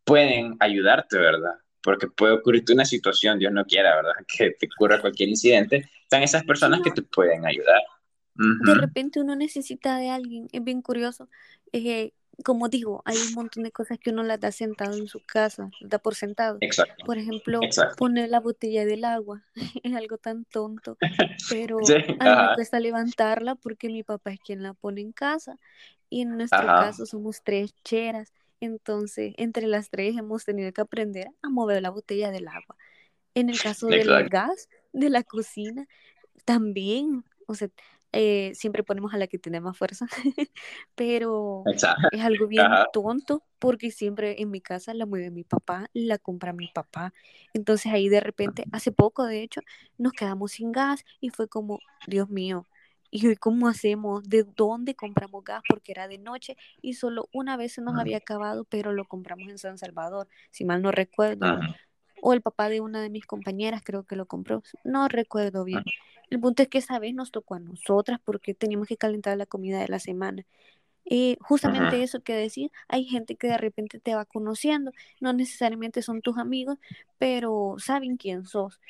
[0.05, 1.55] pueden ayudarte, ¿verdad?
[1.83, 4.13] Porque puede ocurrirte una situación, Dios no quiera, ¿verdad?
[4.39, 5.91] Que te ocurra cualquier incidente.
[6.05, 7.83] Están esas personas que te pueden ayudar.
[8.35, 11.29] De repente uno necesita de alguien, es bien curioso.
[11.73, 12.13] Eh,
[12.45, 15.71] como digo, hay un montón de cosas que uno las da sentado en su casa,
[15.81, 16.59] da por sentado.
[17.05, 17.61] Por ejemplo,
[17.97, 19.45] poner la botella del agua,
[19.83, 20.97] es algo tan tonto,
[21.51, 21.79] pero
[22.21, 25.59] a mí me cuesta levantarla porque mi papá es quien la pone en casa
[26.09, 31.29] y en nuestro caso somos tres cheras, entonces entre las tres hemos tenido que aprender
[31.43, 32.77] a mover la botella del agua.
[33.35, 35.87] En el caso del gas, de la cocina,
[36.45, 37.71] también, o sea,
[38.13, 40.07] eh, siempre ponemos a la que tiene más fuerza,
[40.95, 41.65] pero
[42.11, 46.53] es algo bien tonto porque siempre en mi casa la mueve mi papá, la compra
[46.53, 47.15] mi papá.
[47.55, 49.63] Entonces ahí de repente, hace poco de hecho,
[49.97, 52.67] nos quedamos sin gas y fue como, Dios mío,
[53.11, 54.29] ¿y hoy cómo hacemos?
[54.29, 55.63] ¿De dónde compramos gas?
[55.69, 59.49] Porque era de noche y solo una vez se nos había acabado, pero lo compramos
[59.49, 61.47] en San Salvador, si mal no recuerdo.
[62.25, 65.83] O el papá de una de mis compañeras creo que lo compró, no recuerdo bien.
[66.31, 69.45] El punto es que esa vez nos tocó a nosotras porque teníamos que calentar la
[69.45, 70.47] comida de la semana.
[71.05, 76.01] Eh, justamente eso que decir, hay gente que de repente te va conociendo, no necesariamente
[76.01, 76.79] son tus amigos,
[77.19, 78.81] pero saben quién sos.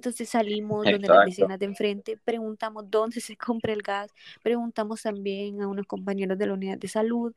[0.00, 4.10] Entonces salimos donde las vecinas de enfrente, preguntamos dónde se compra el gas,
[4.42, 7.34] preguntamos también a unos compañeros de la unidad de salud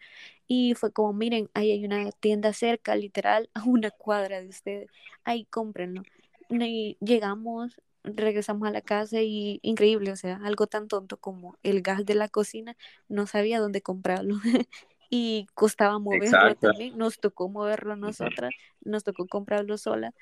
[0.48, 4.90] y fue como, miren, ahí hay una tienda cerca, literal, a una cuadra de ustedes,
[5.26, 6.04] ahí cómprenlo.
[6.50, 11.82] Y llegamos, regresamos a la casa y increíble, o sea, algo tan tonto como el
[11.82, 12.78] gas de la cocina,
[13.10, 14.36] no sabía dónde comprarlo
[15.10, 18.54] y costaba moverlo también, nos tocó moverlo nosotras,
[18.86, 20.14] nos tocó comprarlo sola,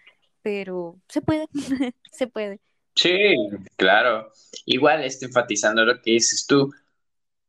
[0.41, 1.47] pero se puede,
[2.11, 2.61] se puede.
[2.95, 3.35] Sí,
[3.77, 4.29] claro.
[4.65, 6.71] Igual, este, enfatizando lo que dices tú,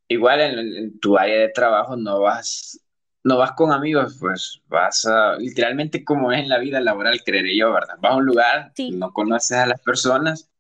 [0.09, 2.81] igual en, en tu área de trabajo no vas,
[3.25, 7.57] no vas con amigos, pues vas a, literalmente como es en la vida laboral, creeré
[7.57, 7.97] yo, ¿verdad?
[8.01, 10.51] Vas a un lugar, Sí, no conoces a las personas,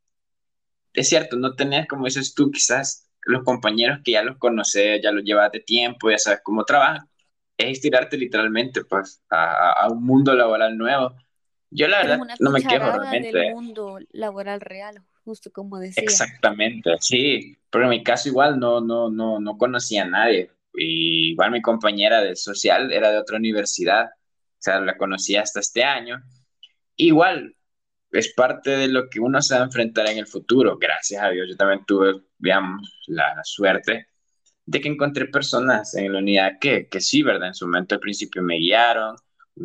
[0.92, 5.12] es cierto, no tenés, como dices tú, quizás los compañeros que ya los conoces, ya
[5.12, 7.08] los llevas de tiempo, ya sabes cómo trabajan,
[7.56, 11.14] es estirarte literalmente, pues, a, a un mundo laboral nuevo.
[11.74, 16.02] Yo la verdad no me quejo cucharada del realmente, mundo laboral real, justo como decía.
[16.04, 20.50] exactamente, sí, pero en mi caso igual no, no, no, no conocía a nadie.
[20.74, 25.60] Y igual mi compañera de social era de otra universidad, o sea, la conocí hasta
[25.60, 26.22] este año.
[26.96, 27.56] Igual,
[28.10, 30.78] es parte de lo que uno se va a enfrentar en el futuro.
[30.78, 34.08] Gracias a Dios, yo también tuve, digamos, la, la suerte
[34.64, 37.48] de que encontré personas en la unidad que, que sí, ¿verdad?
[37.48, 39.16] En su momento al principio me guiaron,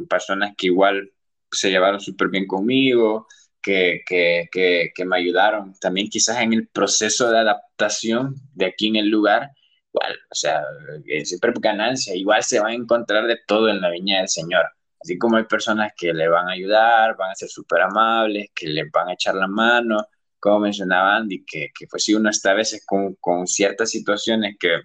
[0.10, 1.12] personas que igual
[1.52, 3.28] se llevaron súper bien conmigo,
[3.62, 8.96] que, que, que, me ayudaron también quizás en el proceso de adaptación de aquí en
[8.98, 9.52] el lugar.
[9.94, 10.64] Igual, o sea,
[11.06, 14.66] eh, siempre ganancia, igual se va a encontrar de todo en la viña del Señor.
[15.02, 18.68] Así como hay personas que le van a ayudar, van a ser súper amables, que
[18.68, 20.08] le van a echar la mano,
[20.40, 24.56] como mencionaba Andy, que, que pues si uno está a veces con, con ciertas situaciones
[24.60, 24.82] que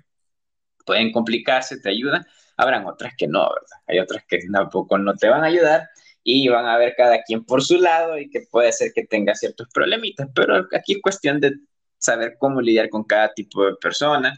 [0.85, 3.79] pueden complicarse, te ayudan, habrán otras que no, ¿verdad?
[3.87, 5.89] Hay otras que tampoco no te van a ayudar
[6.25, 9.35] y van a ver cada quien por su lado y que puede ser que tenga
[9.35, 11.53] ciertos problemitas, pero aquí es cuestión de
[11.99, 14.35] saber cómo lidiar con cada tipo de persona,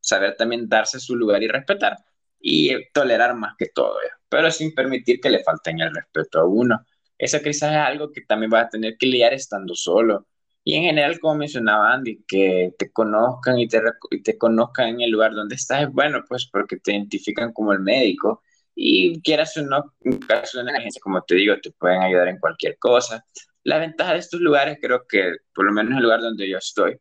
[0.00, 1.96] saber también darse su lugar y respetar
[2.40, 3.96] y tolerar más que todo,
[4.28, 6.84] pero sin permitir que le falten el respeto a uno.
[7.16, 10.28] Eso quizás es algo que también vas a tener que lidiar estando solo.
[10.62, 13.80] Y en general, como mencionaba Andy, que te conozcan y te,
[14.10, 17.72] y te conozcan en el lugar donde estás es bueno, pues porque te identifican como
[17.72, 18.42] el médico
[18.80, 22.28] y quieras o no, en caso de una emergencia, como te digo, te pueden ayudar
[22.28, 23.24] en cualquier cosa.
[23.64, 26.58] La ventaja de estos lugares, creo que, por lo menos en el lugar donde yo
[26.58, 26.96] estoy,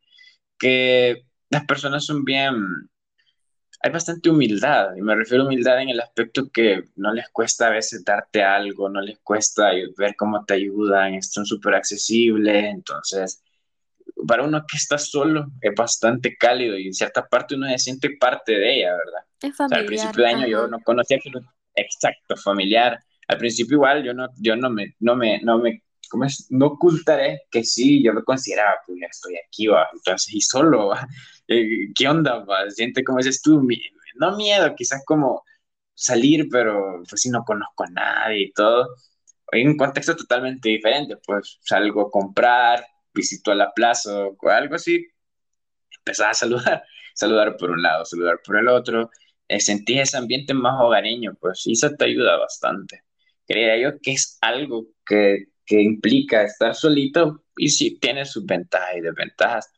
[0.58, 2.56] que las personas son bien,
[3.84, 7.68] hay bastante humildad, y me refiero a humildad en el aspecto que no les cuesta
[7.68, 13.44] a veces darte algo, no les cuesta ver cómo te ayudan, son súper accesibles, entonces
[14.28, 18.18] para uno que está solo es bastante cálido y en cierta parte uno se siente
[18.20, 19.22] parte de ella, ¿verdad?
[19.42, 20.68] Es O sea, al familiar, principio de año yo ajá.
[20.68, 21.30] no conocía que
[21.78, 23.00] exacto familiar.
[23.28, 26.48] Al principio igual yo no, yo no me, no me, no me, ¿cómo es?
[26.52, 30.88] No ocultaré que sí, yo me consideraba, pues ya estoy aquí, va, entonces y solo,
[30.90, 31.08] va.
[31.50, 32.70] Eh, ¿Qué onda, va?
[32.70, 33.82] Siente como dices tú, mi-
[34.16, 35.44] no miedo, quizás como
[35.94, 38.90] salir, pero pues si no conozco a nadie y todo.
[39.52, 44.76] En un contexto totalmente diferente, pues salgo a comprar, visito a la plaza o algo
[44.76, 45.06] así,
[46.00, 46.84] empezás a saludar,
[47.16, 49.10] saludar por un lado, saludar por el otro,
[49.48, 53.04] eh, sentís ese ambiente más hogareño, pues y eso te ayuda bastante.
[53.48, 58.98] Creía yo que es algo que, que implica estar solito y sí tiene sus ventajas
[58.98, 59.72] y desventajas.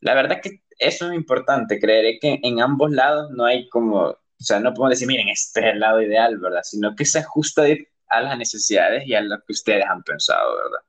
[0.00, 4.18] La verdad que eso es importante, creeré que en ambos lados no hay como, o
[4.38, 6.62] sea, no podemos decir, miren, este es el lado ideal, ¿verdad?
[6.64, 7.64] Sino que se ajusta
[8.08, 10.80] a las necesidades y a lo que ustedes han pensado, ¿verdad?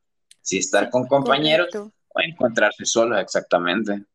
[0.41, 1.93] Si estar Sí, con compañeros correcto.
[2.09, 4.05] o encontrarse solos, exactamente.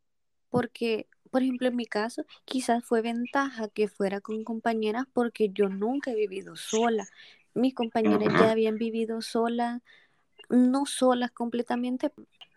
[0.48, 5.68] Porque, por ejemplo, en mi caso, quizás fue ventaja que fuera con compañeras porque yo
[5.68, 7.06] nunca he vivido sola.
[7.54, 9.80] Mis compañeras ya habían vivido solas
[10.48, 12.12] no solas completamente,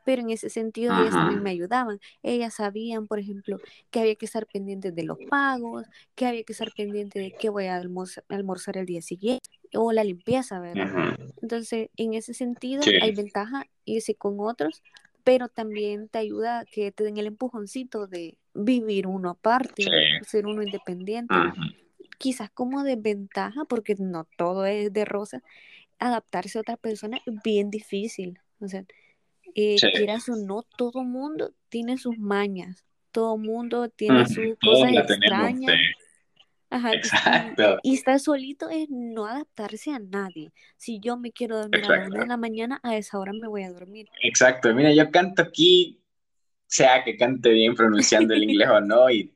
[0.05, 1.99] pero en ese sentido ellas también me ayudaban.
[2.23, 3.59] Ellas sabían, por ejemplo,
[3.91, 7.49] que había que estar pendientes de los pagos, que había que estar pendiente de qué
[7.49, 11.17] voy a almorzar, almorzar el día siguiente, o la limpieza, ¿verdad?
[11.41, 14.81] Entonces, en ese sentido, Sí, hay ventaja irse con otros,
[15.23, 19.89] pero también te ayuda a que te den el empujoncito de vivir uno aparte, sí.
[20.25, 21.33] ser uno independiente.
[22.17, 25.41] Quizás como desventaja, porque no todo es de rosa,
[25.99, 28.39] adaptarse a otra persona es bien difícil.
[28.59, 28.85] O sea,
[29.55, 29.87] eh, Sí.
[29.95, 35.05] quieras o no, todo mundo tiene sus mañas, todo mundo tiene sus Todos cosas la
[35.05, 35.13] tenemos, sí.
[35.15, 35.75] extrañas.
[36.69, 40.51] Ajá, y, y, Exacto, y estar solito es no adaptarse a nadie.
[40.75, 43.31] Si yo me quiero dormir a la una de exacto, la mañana, a esa hora
[43.31, 44.07] me voy a dormir.
[44.23, 44.73] exacto.
[44.73, 45.99] Mira, yo canto aquí,
[46.75, 49.33] sea que cante bien pronunciando el inglés o no, y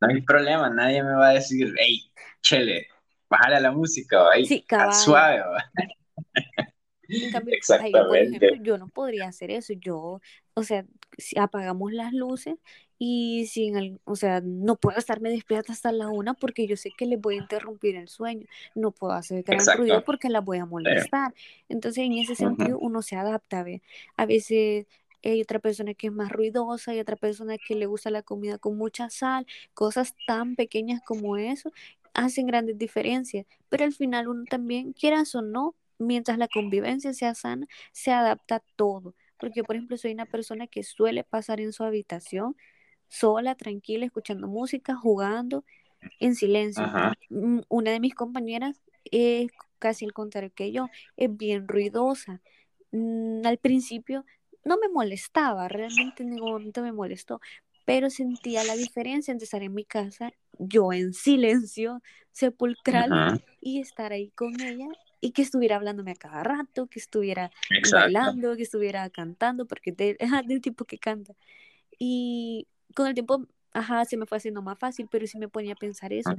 [0.00, 2.10] no hay problema, nadie me va a decir, hey,
[2.42, 2.88] chele,
[3.28, 5.54] bájale a la música, o hey, Sí, suave, o".
[7.12, 9.72] En cambio, ahí, por ejemplo, yo no podría hacer eso.
[9.74, 10.20] Yo,
[10.54, 10.86] o sea,
[11.18, 12.56] si apagamos las luces
[12.98, 16.92] y sin, al- o sea, no puedo estarme despierta hasta la una porque yo sé
[16.92, 18.46] que les voy a interrumpir el sueño.
[18.74, 20.70] No puedo hacer gran ruido porque las voy a Sí.
[20.70, 21.34] molestar.
[21.68, 23.82] Entonces, en ese sentido, uno se adapta, ¿ve?
[24.16, 24.86] A veces
[25.28, 28.58] hay otra persona que es más ruidosa, hay otra persona que le gusta la comida
[28.58, 31.72] con mucha sal, cosas tan pequeñas como eso
[32.14, 33.46] hacen grandes diferencias.
[33.68, 38.56] Pero al final uno también, quieras o no, mientras la convivencia sea sana, se adapta
[38.56, 39.14] a todo.
[39.38, 42.56] porque por ejemplo soy una persona que suele pasar en su habitación
[43.08, 45.64] sola, tranquila, escuchando música, jugando
[46.20, 46.84] en silencio.
[47.30, 52.42] Mm, una de mis compañeras es casi el contrario que yo, es bien ruidosa.
[52.92, 54.24] Mm, al principio
[54.64, 57.40] no me molestaba, realmente en ningún momento me molestó,
[57.84, 62.02] pero sentía la diferencia entre estar en mi casa, yo en silencio,
[62.32, 64.88] sepulcral, y estar ahí con ella
[65.20, 67.50] y que estuviera hablándome a cada rato, que estuviera
[67.92, 71.34] bailando, que estuviera cantando, porque es del tipo que canta.
[71.98, 75.72] Y con el tiempo, ajá, se me fue haciendo más fácil, pero sí me ponía
[75.72, 76.34] a pensar eso.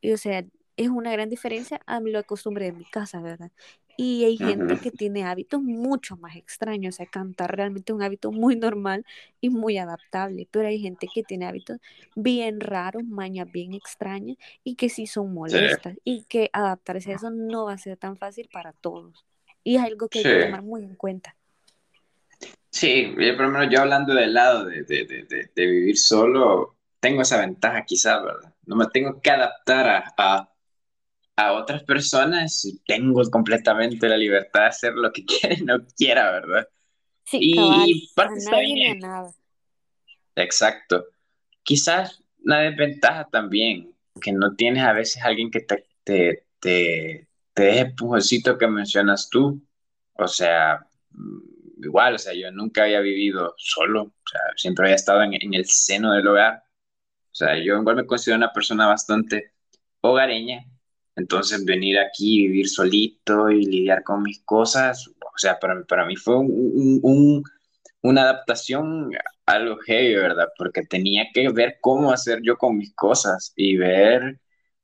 [0.00, 0.44] Y, o sea,
[0.76, 3.50] es una gran diferencia a lo costumbre de mi casa, ¿verdad?
[3.96, 8.02] Y hay gente que tiene hábitos mucho más extraños, o sea, cantar realmente es un
[8.02, 9.04] hábito muy normal
[9.40, 11.78] y muy adaptable, pero hay gente que tiene hábitos
[12.16, 17.30] bien raros, mañas bien extrañas y que sí son molestas y que adaptarse a eso
[17.30, 19.24] no va a ser tan fácil para todos.
[19.62, 21.36] Y es algo que hay que tomar muy en cuenta.
[22.70, 27.22] Sí, por lo menos yo hablando del lado de, de, de, de vivir solo, tengo
[27.22, 28.52] esa ventaja quizás, ¿verdad?
[28.66, 30.53] No me tengo que adaptar a a
[31.36, 36.68] otras personas tengo completamente la libertad de hacer lo que quiera y no quiera, ¿verdad?
[37.24, 39.32] Sí, y parte a nadie nada.
[40.36, 41.06] Exacto.
[41.62, 47.62] Quizás una desventaja también, que no tienes a veces alguien que te, te, te, te
[47.62, 49.62] deje el que mencionas tú.
[50.14, 54.96] O sea, mm, igual, o sea, yo nunca había vivido solo, o sea, siempre había
[54.96, 56.62] estado en, en el seno del hogar.
[57.32, 59.52] O sea, yo igual me considero una persona bastante
[60.00, 60.64] hogareña,
[61.16, 66.16] entonces venir aquí, vivir solito y lidiar con mis cosas, o sea, para, para mí
[66.16, 67.42] fue un,
[68.02, 69.10] una adaptación
[69.46, 70.48] algo heavy, ¿verdad?
[70.56, 74.40] Porque tenía que ver cómo hacer yo con mis cosas y ver,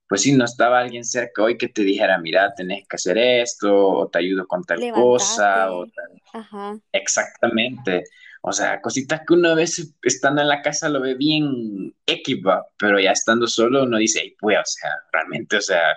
[0.09, 3.89] pues si no estaba alguien cerca hoy que te dijera, mira, tenés que hacer esto,
[3.89, 5.87] o te ayudo con tal cosa, o
[6.33, 6.79] Ajá.
[6.93, 8.05] Exactamente.
[8.43, 12.67] O sea, cositas que uno a veces estando en la casa lo ve bien equipa,
[12.79, 15.95] pero ya estando solo uno dice, pues, o sea, realmente, o sea,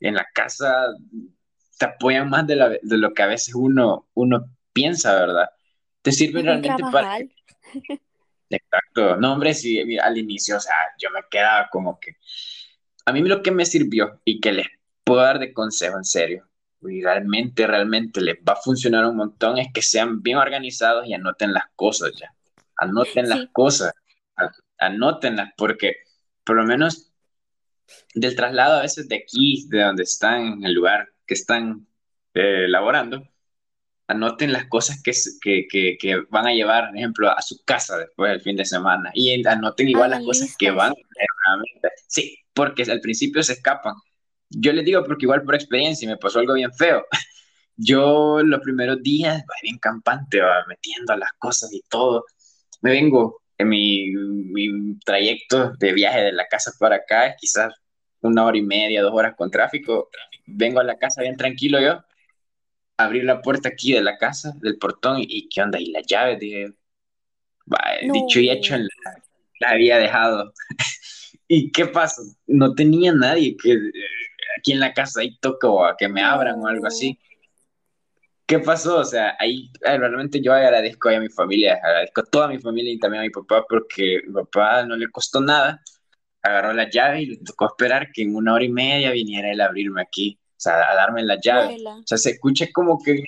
[0.00, 0.88] en la casa
[1.78, 5.48] te apoyan más de, lo que a veces uno, uno piensa, ¿verdad?
[6.02, 7.18] Te sirve realmente para...
[8.50, 9.16] Exacto.
[9.16, 12.16] No, hombre, sí, al inicio, o sea, yo me quedaba como que...
[13.06, 14.66] A mí lo que me sirvió y que les
[15.04, 16.48] puedo dar de consejo, en serio,
[16.88, 21.14] y realmente, realmente les va a funcionar un montón, es que sean bien organizados y
[21.14, 22.32] anoten las cosas ya.
[22.76, 23.92] Anoten las cosas,
[24.78, 25.96] anótenlas, porque
[26.44, 27.12] por lo menos
[28.14, 31.86] del traslado a veces de aquí, de donde están, en el lugar que están
[32.34, 33.26] eh, elaborando,
[34.06, 38.32] anoten las cosas que, que, que, van a llevar, por ejemplo, a su casa después
[38.32, 40.92] del fin de semana y anoten igual las cosas que van
[42.06, 43.94] Sí, porque al principio se escapan.
[44.50, 47.04] Yo les digo porque igual por experiencia me pasó algo bien feo.
[47.76, 52.24] Yo los primeros días, bien campante, va, metiendo las cosas y todo.
[52.82, 57.74] Me vengo en mi, mi trayecto de viaje de la casa para acá es quizás
[58.20, 60.08] una hora y media, dos horas con tráfico.
[60.46, 62.02] Vengo a la casa bien tranquilo yo,
[62.96, 65.78] abrir la puerta aquí de la casa, del portón, y ¿qué onda?
[65.80, 66.72] Y la llave, dije,
[68.12, 70.52] dicho y hecho, la, había dejado.
[71.48, 72.22] ¿Y qué pasó?
[72.46, 73.78] No tenía nadie que
[74.58, 77.18] aquí en la casa ahí toco a que me abran o algo así.
[78.46, 78.98] ¿Qué pasó?
[78.98, 82.98] O sea, ahí realmente yo agradezco a mi familia, agradezco a toda mi familia y
[82.98, 85.80] también a mi papá porque mi papá no le costó nada,
[86.42, 89.62] agarró la llave y le tocó esperar que en una hora y media viniera él
[89.62, 91.78] a abrirme aquí, o sea, a darme la llave.
[91.86, 93.24] O sea, se escucha como que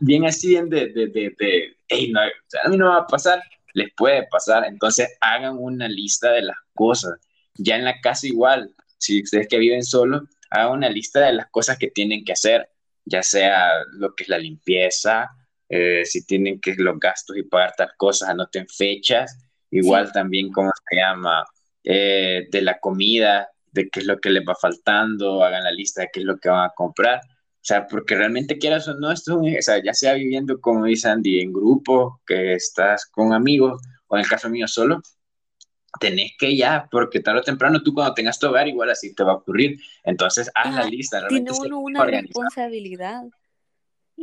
[0.00, 3.42] bien así, bien de, de, de, de hey, no, a mí no va a pasar,
[3.74, 4.64] les puede pasar.
[4.66, 7.18] Entonces hagan una lista de las cosas.
[7.54, 11.48] Ya en la casa igual, si ustedes que viven solo, hagan una lista de las
[11.50, 12.68] cosas que tienen que hacer
[13.04, 15.30] ya sea lo que es la limpieza,
[15.68, 19.38] eh, si tienen que los gastos y pagar tal cosas, anoten fechas,
[19.70, 21.44] igual también, ¿cómo se llama?
[21.84, 26.02] Eh, de la comida, de qué es lo que les va faltando, hagan la lista
[26.02, 27.20] de qué es lo que van a comprar.
[27.22, 31.08] O sea, porque realmente quieras o no, esto o sea, ya sea viviendo, como dice
[31.08, 35.02] Andy, en grupo, que estás con amigos, o en el caso mío solo,
[35.98, 39.24] tenés que ya, porque tarde o temprano tú cuando tengas tu hogar, igual así te
[39.24, 39.78] va a ocurrir.
[40.04, 41.26] Entonces, haz la lista.
[41.28, 43.24] Tiene uno una responsabilidad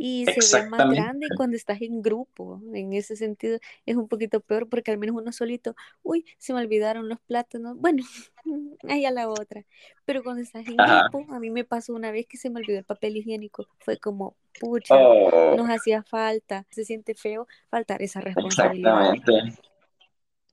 [0.00, 2.62] y se ve más grande cuando estás en grupo.
[2.72, 6.60] En ese sentido es un poquito peor porque al menos uno solito, uy, se me
[6.60, 7.76] olvidaron los plátanos.
[7.76, 8.04] Bueno,
[8.88, 9.64] ahí a la otra.
[10.04, 12.78] Pero cuando estás en grupo, a mí me pasó una vez que se me olvidó
[12.78, 13.66] el papel higiénico.
[13.80, 15.56] Fue como, pucha, oh.
[15.56, 16.64] nos hacía falta.
[16.70, 19.14] Se siente feo faltar esa responsabilidad.
[19.14, 19.67] Exactamente.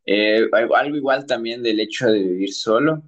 [0.06, 3.03] Eh, algo igual también del hecho de vivir solo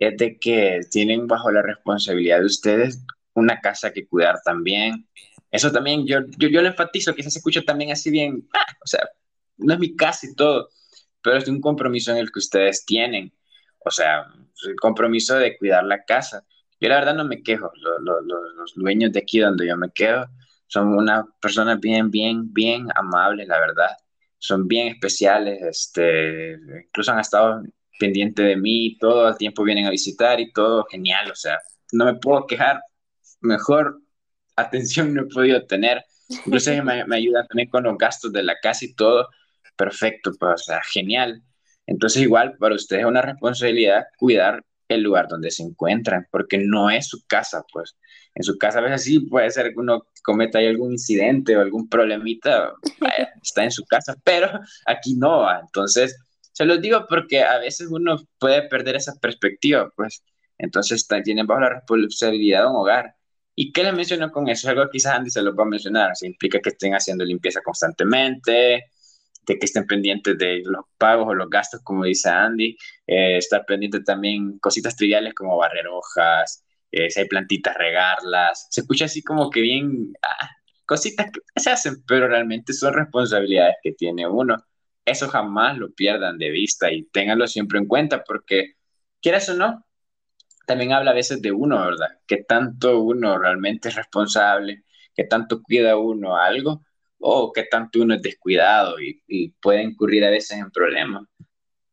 [0.00, 5.08] es de que tienen bajo la responsabilidad de ustedes una casa que cuidar también.
[5.50, 8.86] Eso también yo, yo, yo lo enfatizo, quizás se escucha también así bien, ah, o
[8.86, 9.08] sea,
[9.58, 10.68] no es mi casa y todo,
[11.22, 13.32] pero es un compromiso en el que ustedes tienen.
[13.84, 14.26] O sea,
[14.66, 16.44] el compromiso de cuidar la casa.
[16.80, 17.70] Yo la verdad no me quejo.
[17.76, 20.26] Los, dueños de aquí donde yo me quedo
[20.66, 23.90] son una persona bien, bien, bien amable, la verdad.
[24.38, 25.60] Son bien especiales.
[25.62, 27.62] Este, incluso han estado
[27.98, 31.30] pendientes de mí, todo el tiempo vienen a visitar y todo genial.
[31.30, 31.58] O sea,
[31.92, 32.80] no me puedo quejar.
[33.40, 34.00] Mejor
[34.56, 36.04] atención no he podido tener.
[36.28, 39.28] Incluso me, me ayudan también con los gastos de la casa y todo.
[39.76, 41.42] Perfecto, pues, o sea, genial.
[41.86, 46.90] Entonces, igual, para ustedes es una responsabilidad cuidar el lugar donde se encuentran, porque no
[46.90, 47.96] es su casa, pues.
[48.38, 51.88] En su casa a veces sí puede ser que uno cometa algún incidente o algún
[51.88, 52.72] problemita,
[53.42, 54.48] está en su casa, pero
[54.86, 55.44] aquí no.
[55.60, 56.16] Entonces,
[56.52, 60.22] se los digo porque a veces uno puede perder esa perspectiva, pues.
[60.56, 63.16] Entonces, tienen bajo la responsabilidad de un hogar.
[63.56, 64.68] ¿Y qué les menciono con eso?
[64.68, 66.14] Algo quizás Andy se lo va a mencionar.
[66.14, 68.84] Se implica que estén haciendo limpieza constantemente,
[69.46, 73.64] de que estén pendientes de los pagos o los gastos, como dice Andy, eh, estar
[73.66, 78.68] pendiente también cositas triviales como barrer hojas, eh, si hay plantitas, regarlas.
[78.70, 80.50] Se escucha así como que bien, ah,
[80.86, 84.56] cositas que se hacen, pero realmente son responsabilidades que tiene uno.
[85.04, 88.74] Eso jamás lo pierdan de vista y ténganlo siempre en cuenta porque,
[89.20, 89.84] quieras o no,
[90.66, 92.08] también habla a veces de uno, ¿verdad?
[92.26, 94.84] Que tanto uno realmente es responsable,
[95.14, 96.84] que tanto cuida uno algo
[97.18, 101.24] o qué tanto uno es descuidado y, puede incurrir a veces en problemas.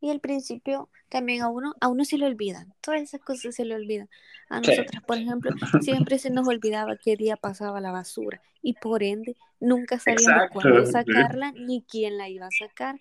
[0.05, 3.65] Y al principio también a uno, a uno se le olvidan, todas esas cosas se
[3.65, 4.07] le olvidan.
[4.49, 5.49] A nosotras, por ejemplo,
[5.81, 10.85] siempre se nos olvidaba qué día pasaba la basura y por ende nunca sabíamos cuándo
[10.85, 12.99] sacarla ni quién la iba a sacar.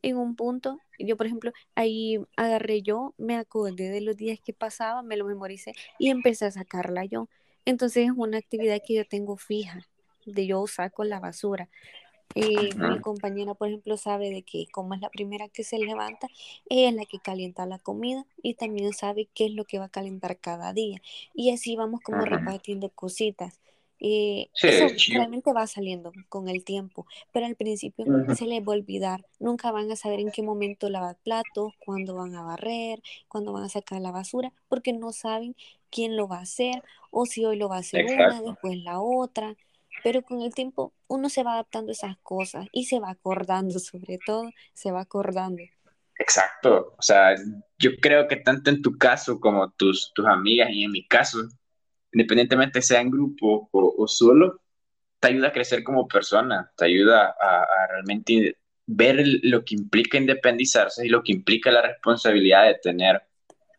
[0.00, 4.54] En un punto, yo por ejemplo, ahí agarré yo, me acordé de los días que
[4.54, 7.28] pasaba, me lo memoricé y empecé a sacarla yo.
[7.66, 9.86] Entonces es una actividad que yo tengo fija
[10.24, 11.68] de yo saco la basura.
[12.34, 16.28] Eh, mi compañera, por ejemplo, sabe de que como es la primera que se levanta,
[16.68, 19.86] ella es la que calienta la comida y también sabe qué es lo que va
[19.86, 21.00] a calentar cada día.
[21.34, 23.58] Y así vamos como repartiendo cositas.
[23.98, 28.04] Eh, eso realmente va saliendo con el tiempo, pero al principio
[28.34, 29.24] se les va a olvidar.
[29.38, 33.64] Nunca van a saber en qué momento lavar platos, cuándo van a barrer, cuándo van
[33.64, 35.56] a sacar la basura, porque no saben
[35.90, 39.00] quién lo va a hacer o si hoy lo va a hacer una, después la
[39.00, 39.56] otra
[40.06, 43.76] pero con el tiempo uno se va adaptando a esas cosas y se va acordando,
[43.80, 45.64] sobre todo, se va acordando.
[46.16, 47.34] Exacto, o sea,
[47.76, 51.40] yo creo que tanto en tu caso como tus, tus amigas y en mi caso,
[52.12, 54.62] independientemente sea en grupo o, solo,
[55.18, 61.04] te ayuda a crecer como persona, te ayuda a, realmente ver lo que implica independizarse
[61.04, 63.22] y lo que implica la responsabilidad de tener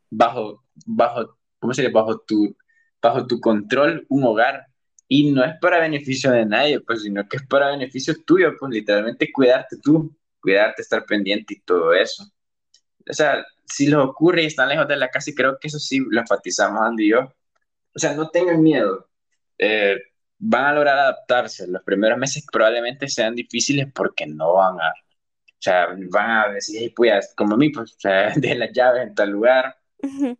[0.09, 2.53] bajo, bajo, ¿cómo se Bajo tu,
[3.01, 4.66] bajo tu control un hogar
[5.07, 8.71] y no es para beneficio de nadie, pues, sino que es para beneficio tuyo, pues,
[8.71, 12.23] literalmente cuidarte tú, cuidarte, estar pendiente y todo eso.
[13.09, 15.79] O sea, si les ocurre y están lejos de la casa, y creo que eso
[15.79, 17.19] sí lo enfatizamos Andy y yo,
[17.95, 19.09] o sea, no tengan miedo.
[19.57, 19.97] Eh,
[20.39, 21.67] van a lograr adaptarse.
[21.67, 26.79] Los primeros meses probablemente sean difíciles porque no van a, o sea, van a decir,
[26.81, 29.75] hey, pues, como a mí, pues, o sea, de las llaves en tal lugar,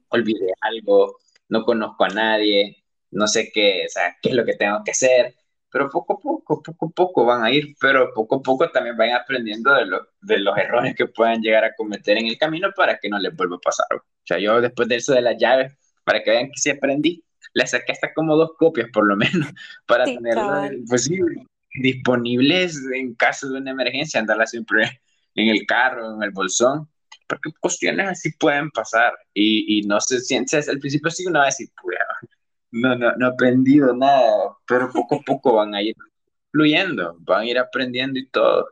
[0.10, 1.18] olvidé algo,
[1.50, 2.84] no conozco a nadie,
[3.18, 5.36] no sé qué, o sea, qué es lo que tengo que hacer,
[5.72, 8.96] pero poco a poco, poco a poco van a ir, pero poco a poco también
[8.96, 9.86] van aprendiendo de,
[10.22, 13.36] de los errores que puedan llegar a cometer en el camino para que no les
[13.36, 13.88] vuelva a pasar.
[13.92, 17.24] O sea, yo después de eso de las llaves, para que vean que sí aprendí,
[17.54, 19.48] le saqué hasta como dos copias por lo menos,
[19.88, 21.10] para tenerlas pues,
[21.74, 25.02] disponibles en caso de una emergencia, andarlas siempre
[25.36, 26.88] en el carro, en el bolsón,
[27.28, 31.46] porque cuestiones así pueden pasar y, y no se siente, al principio sí uno va
[31.46, 31.98] a decir, pues,
[32.82, 35.96] no, no, no he aprendido nada, pero poco a poco van a ir
[36.52, 38.70] fluyendo, van a ir aprendiendo y todo.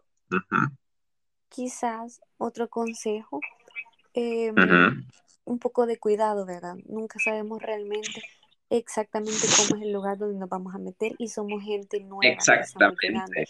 [1.50, 3.40] Quizás otro consejo,
[4.14, 4.56] em,
[5.46, 6.76] un poco de cuidado, ¿verdad?
[6.86, 8.24] Nunca sabemos realmente
[8.70, 12.34] exactamente cómo es el lugar donde nos vamos a meter y somos gente nueva.
[12.34, 13.46] Exactamente.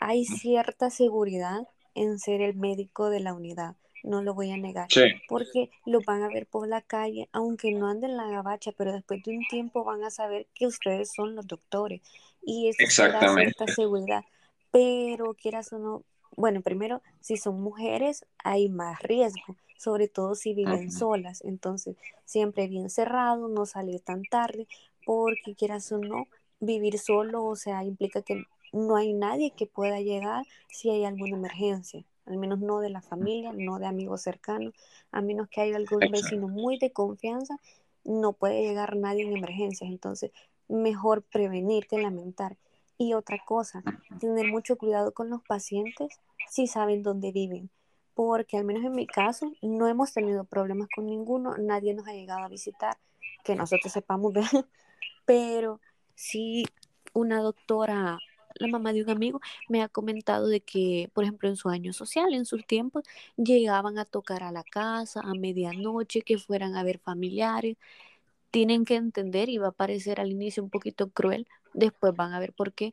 [0.00, 3.76] Hay cierta seguridad en ser el médico de la unidad
[4.06, 4.88] no lo voy a negar,
[5.28, 8.92] porque lo van a ver por la calle, aunque no anden en la gabacha, pero
[8.92, 12.00] después de un tiempo van a saber que ustedes son los doctores
[12.42, 14.24] y eso da cierta seguridad,
[14.70, 16.04] pero quieras o no,
[16.36, 22.68] bueno, primero, si son mujeres hay más riesgo, sobre todo si viven solas, entonces siempre
[22.68, 24.68] bien cerrado, no salir tan tarde,
[25.04, 26.28] porque quieras o no,
[26.60, 31.36] vivir solo, o sea, implica que no hay nadie que pueda llegar si hay alguna
[31.36, 34.74] emergencia al menos no de la familia, no de amigos cercanos,
[35.12, 37.56] a menos que haya algún vecino muy de confianza,
[38.04, 39.90] no puede llegar nadie en emergencias.
[39.90, 40.32] Entonces,
[40.68, 42.56] mejor prevenir que lamentar.
[42.98, 43.82] Y otra cosa,
[44.20, 46.08] tener mucho cuidado con los pacientes
[46.48, 47.70] si saben dónde viven,
[48.14, 52.12] porque al menos en mi caso no hemos tenido problemas con ninguno, nadie nos ha
[52.12, 52.96] llegado a visitar,
[53.44, 54.46] que nosotros sepamos ver,
[55.26, 55.80] pero
[56.14, 56.64] sí
[57.12, 58.18] una doctora,
[58.60, 61.92] la mamá de un amigo, me ha comentado de que, por ejemplo, en su año
[61.92, 63.04] social, en sus tiempos,
[63.36, 67.76] llegaban a tocar a la casa a medianoche, que fueran a ver familiares.
[68.50, 72.40] Tienen que entender, y va a parecer al inicio un poquito cruel, después van a
[72.40, 72.92] ver por qué,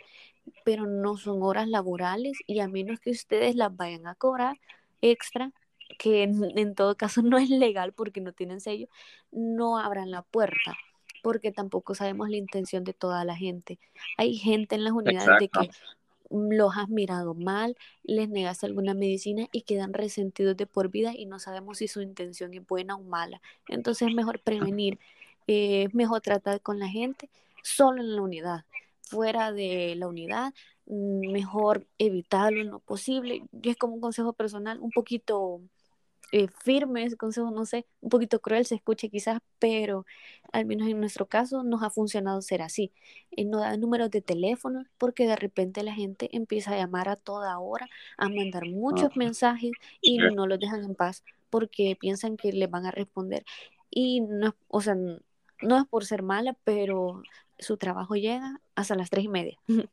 [0.65, 4.59] pero no son horas laborales y a menos que ustedes las vayan a cobrar
[5.01, 5.51] extra,
[5.99, 8.87] que en, todo caso no es legal porque no tienen sello,
[9.31, 10.77] no abran la puerta
[11.23, 13.79] porque tampoco sabemos la intención de toda la gente.
[14.17, 15.69] Hay gente en las unidades de que
[16.29, 21.25] los has mirado mal, les negas alguna medicina y quedan resentidos de por vida y
[21.25, 23.41] no sabemos si su intención es buena o mala.
[23.69, 24.99] Entonces es mejor prevenir,
[25.47, 27.29] eh, es mejor tratar con la gente
[27.63, 28.65] solo en la unidad.
[29.03, 30.53] Fuera de la unidad,
[30.87, 33.43] mm, mejor evitarlo en lo posible.
[33.61, 35.61] Y es como un consejo personal, un poquito
[36.33, 40.07] eh, firme ese consejo, no sé, un poquito cruel se escuche quizás, pero
[40.51, 42.91] al menos en nuestro caso nos ha funcionado ser así.
[43.29, 47.17] Eh, no da números de teléfono porque de repente la gente empieza a llamar a
[47.17, 52.51] toda hora, a mandar muchos mensajes y no los dejan en paz porque piensan que
[52.51, 53.45] les van a responder.
[53.91, 57.21] Y no, o sea, no es por ser mala, pero
[57.59, 59.59] su trabajo llega hasta las tres y media.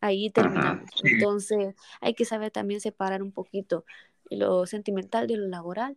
[0.00, 0.88] Ahí terminamos.
[1.02, 3.84] Entonces hay que saber también separar un poquito
[4.30, 5.96] lo sentimental de lo laboral.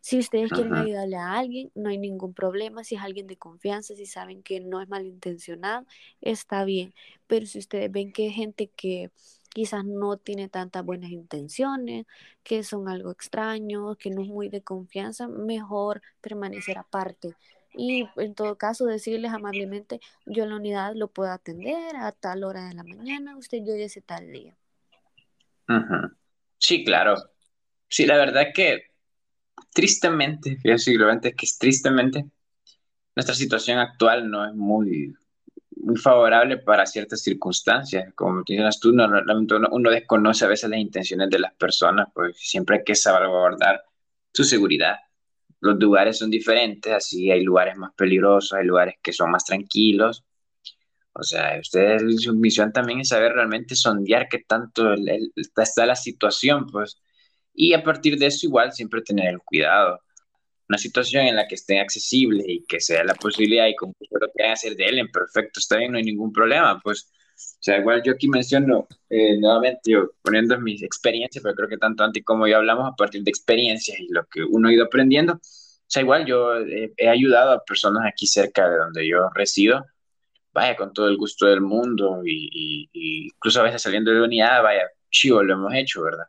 [0.00, 2.84] Si ustedes quieren ayudarle a alguien, no hay ningún problema.
[2.84, 5.84] Si es alguien de confianza, si saben que no es malintencionado,
[6.20, 6.94] está bien.
[7.26, 9.10] Pero si ustedes ven que es gente que
[9.52, 12.06] quizás no tiene tantas buenas intenciones,
[12.44, 17.34] que son algo extraño, que no es muy de confianza, mejor permanecer aparte
[17.76, 22.44] y en todo caso decirles amablemente, yo en la unidad lo puedo atender a tal
[22.44, 24.56] hora de la mañana, usted yo ese tal día.
[26.58, 27.14] Sí, claro.
[27.88, 28.82] Sí, la verdad que
[29.74, 32.26] tristemente, fíjate, que es tristemente,
[33.16, 35.14] nuestra situación actual no es muy,
[35.76, 38.12] muy favorable para ciertas circunstancias.
[38.14, 42.36] Como mencionas tú, no, uno, uno desconoce a veces las intenciones de las personas, pues
[42.38, 43.84] siempre hay que salvaguardar
[44.32, 44.96] su seguridad
[45.60, 50.24] los lugares son diferentes, así hay lugares más peligrosos, hay lugares que son más tranquilos.
[51.12, 54.94] O sea, ustedes, su misión también es saber realmente sondear qué tanto
[55.36, 57.00] está la situación, pues.
[57.56, 60.00] Y a partir de eso, igual, siempre tener el cuidado.
[60.68, 64.28] Una situación en la que esté accesible y que sea la posibilidad y con lo
[64.36, 67.10] que hacer de él en perfecto, está bien, no hay ningún problema, pues.
[67.36, 71.78] O sea, igual yo aquí menciono eh, nuevamente, yo poniendo mis experiencias, pero creo que
[71.78, 74.84] tanto Anti como yo hablamos a partir de experiencias y lo que uno ha ido
[74.84, 75.34] aprendiendo.
[75.34, 76.54] O sea, igual yo
[76.96, 79.84] he ayudado a personas aquí cerca de donde yo resido,
[80.52, 82.88] vaya, con todo el gusto del mundo y,
[83.28, 86.26] incluso a veces saliendo de la unidad, vaya, chivo, lo hemos hecho, ¿verdad?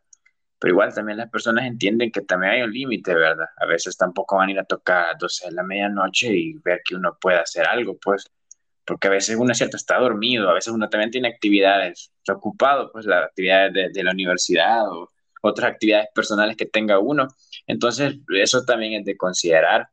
[0.59, 3.47] Pero igual también las personas entienden que también hay un límite, ¿verdad?
[3.57, 6.81] A veces tampoco van a ir a tocar a 12 de la medianoche y ver
[6.83, 8.31] que uno puede hacer algo, pues
[8.87, 12.33] porque a veces uno es cierto está dormido, a veces uno también tiene actividades, está
[12.33, 17.27] ocupado, pues las actividades de, la universidad o otras actividades personales que tenga uno.
[17.67, 19.89] Entonces, eso también es de considerar.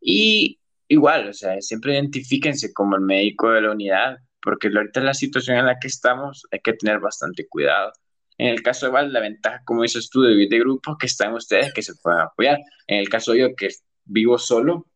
[0.00, 0.58] Y
[0.88, 5.58] igual, o sea, siempre identifíquense como el médico de la unidad, porque ahorita la situación
[5.58, 7.92] en la que estamos hay que tener bastante cuidado.
[8.38, 11.34] En el caso de Val, la ventaja, como dices tú, de, de grupos que están
[11.34, 12.58] ustedes que se pueden apoyar.
[12.86, 13.68] En el caso yo que
[14.04, 14.86] vivo solo,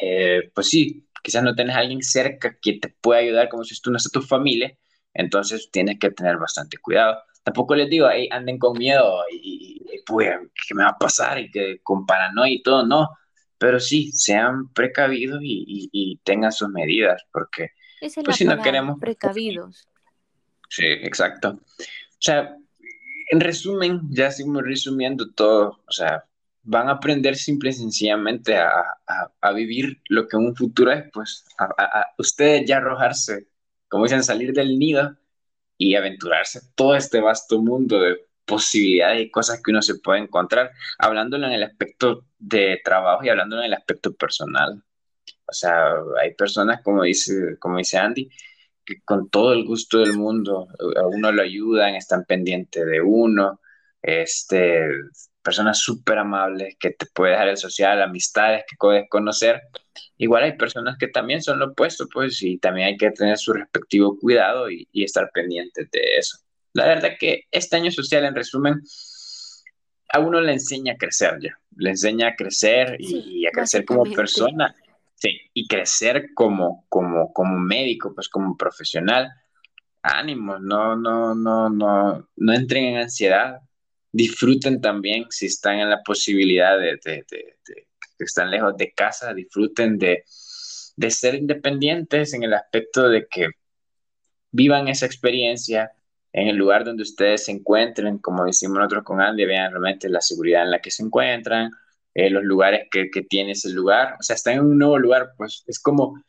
[0.00, 3.78] eh, pues sí, quizás no tienes a alguien cerca que te pueda ayudar, como si
[3.80, 4.76] tú no estás tu familia,
[5.12, 7.18] entonces tienes que tener bastante cuidado.
[7.42, 10.30] Tampoco les digo, hey, anden con miedo y, pues,
[10.66, 11.38] ¿qué me va a pasar?
[11.38, 13.08] Y que con paranoia y todo, no.
[13.58, 18.98] Pero sí, sean precavidos y, tengan sus medidas, porque pues, si no queremos...
[19.00, 19.88] Precavidos.
[20.68, 21.58] Sí, exacto.
[21.60, 22.56] O sea,
[23.30, 26.24] en resumen, ya seguimos resumiendo todo, o sea,
[26.62, 28.70] van a aprender simple y sencillamente a,
[29.40, 33.46] a, vivir lo que en un futuro es, pues a, ustedes ya arrojarse,
[33.88, 35.16] como dicen, salir del nido
[35.78, 40.72] y aventurarse todo este vasto mundo de posibilidades y cosas que uno se puede encontrar,
[40.98, 44.82] hablándolo en el aspecto de trabajo y hablándolo en el aspecto personal.
[45.46, 48.28] O sea, hay personas, como dice, como dice Andy,
[48.90, 50.66] que con todo el gusto del mundo
[50.96, 53.60] a uno lo ayudan, están pendientes de uno,
[54.02, 54.88] este,
[55.42, 59.60] personas súper amables que te puede dejar el social, amistades que puedes conocer.
[60.18, 63.52] Igual hay personas que también son lo opuesto, pues, y también hay que tener su
[63.52, 66.38] respectivo cuidado y, estar pendientes de eso.
[66.72, 68.80] La verdad que este año social, en resumen,
[70.12, 74.02] a uno le enseña a crecer ya, le enseña a crecer y, a crecer como
[74.04, 74.74] persona.
[75.20, 79.30] Sí, y crecer como, como, como médico, pues como profesional,
[80.02, 83.60] ánimo, no, no, no, no, no entren en ansiedad,
[84.10, 87.86] disfruten también si están en la posibilidad de, de, de, de
[88.18, 90.24] que están lejos de casa, disfruten de,
[90.96, 93.48] de ser independientes en el aspecto de que
[94.50, 95.92] vivan esa experiencia
[96.32, 100.20] en el lugar donde ustedes se encuentren, como decimos nosotros con Andy, vean realmente la
[100.20, 101.70] seguridad en la que se encuentran,
[102.14, 105.30] eh, los lugares que, que, tiene ese lugar, o sea, están en un nuevo lugar,
[105.36, 106.22] pues es como,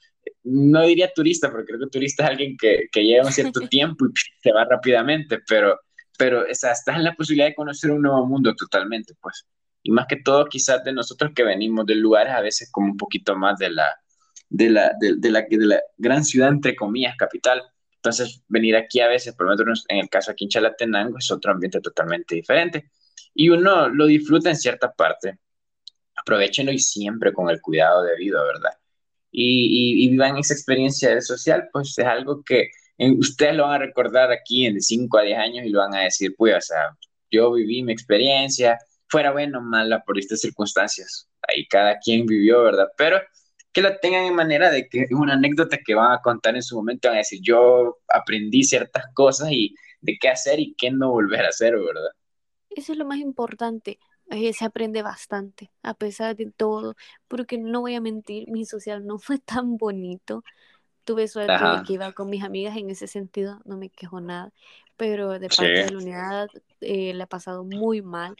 [0.43, 4.05] no diría turista, porque creo que turista es alguien que, que lleva un cierto tiempo
[4.05, 4.11] y
[4.41, 5.79] se va rápidamente, pero,
[6.17, 9.45] pero o sea, estás en la posibilidad de conocer un nuevo mundo totalmente, pues.
[9.83, 12.97] Y más que todo, quizás de nosotros que venimos de lugares a veces como un
[12.97, 13.87] poquito más de la,
[14.49, 17.63] de la, de, de la, de la gran ciudad, entre comillas, capital,
[18.01, 21.51] entonces, venir aquí a veces, por ejemplo, en el caso aquí en Chalatenango, es otro
[21.51, 22.89] ambiente totalmente diferente.
[23.35, 25.37] Y uno lo disfruta en cierta parte.
[26.21, 28.71] Aprovechenlo y siempre con el cuidado debido, ¿verdad?
[29.31, 32.69] Y, y, vivan esa experiencia social, pues es algo que
[33.17, 35.95] ustedes lo van a recordar aquí en de 5 a 10 años y lo van
[35.95, 36.97] a decir, pues, o sea,
[37.31, 41.29] yo viví mi experiencia, fuera bueno o mala por estas circunstancias.
[41.47, 42.87] Ahí cada quien vivió, ¿verdad?
[42.97, 43.19] Pero
[43.71, 46.63] que la tengan en manera de que es una anécdota que van a contar en
[46.63, 50.91] su momento, van a decir, yo aprendí ciertas cosas y de qué hacer y qué
[50.91, 52.11] no volver a hacer, ¿verdad?
[52.69, 53.99] Eso es lo más importante.
[54.31, 56.95] Eh, se aprende bastante, a pesar de todo,
[57.27, 60.43] porque no voy a mentir, mi social no fue tan bonito.
[61.03, 64.53] Tuve suerte de que iba con mis amigas en ese sentido, no me quejo nada,
[64.97, 68.35] pero de parte de la unidad eh, le ha pasado muy mal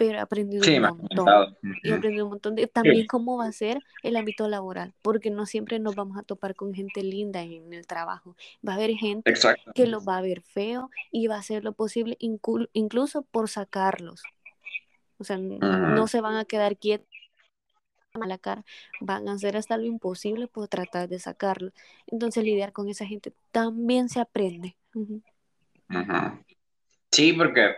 [0.00, 1.56] pero he aprendido un montón.
[1.84, 5.44] He aprendido un montón de también cómo va a ser el ámbito laboral, porque no
[5.44, 8.34] siempre nos vamos a topar con gente linda en el trabajo.
[8.66, 9.34] Va a haber gente
[9.74, 14.22] que lo va a ver feo y va a hacer lo posible incluso por sacarlos.
[15.20, 17.06] O sea, no se van a quedar quietos
[18.14, 18.64] a la cara,
[19.00, 21.72] van a hacer hasta lo imposible por tratar de sacarlos.
[22.06, 24.76] Entonces lidiar con esa gente también se aprende.
[27.12, 27.74] Sí, porque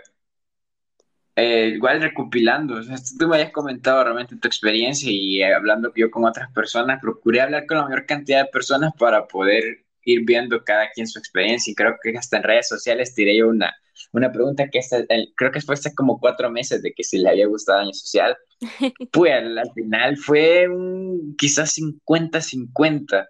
[1.34, 2.80] eh, igual recopilando,
[3.18, 7.40] tú me habías comentado realmente tu experiencia y eh, hablando yo con otras personas, procuré
[7.40, 11.70] hablar con la mayor cantidad de personas para poder ir viendo cada quien su experiencia
[11.70, 13.74] y creo que hasta en redes sociales tiré yo una,
[14.12, 15.05] una pregunta que hasta,
[15.36, 18.36] creo que fue hace como cuatro meses de que si le había gustado Año Social,
[19.12, 23.26] pues al, final fue un, quizás 50-50,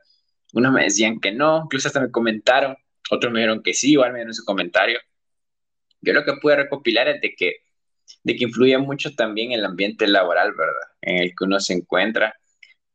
[0.54, 2.76] unos me decían que no, incluso hasta me comentaron,
[3.10, 4.98] otros me dijeron que sí, igual me dieron su comentario.
[6.00, 7.56] Yo lo que pude recopilar es de que
[8.24, 10.88] de que influye mucho también el ambiente laboral, ¿verdad?
[11.00, 12.34] En el que uno se encuentra.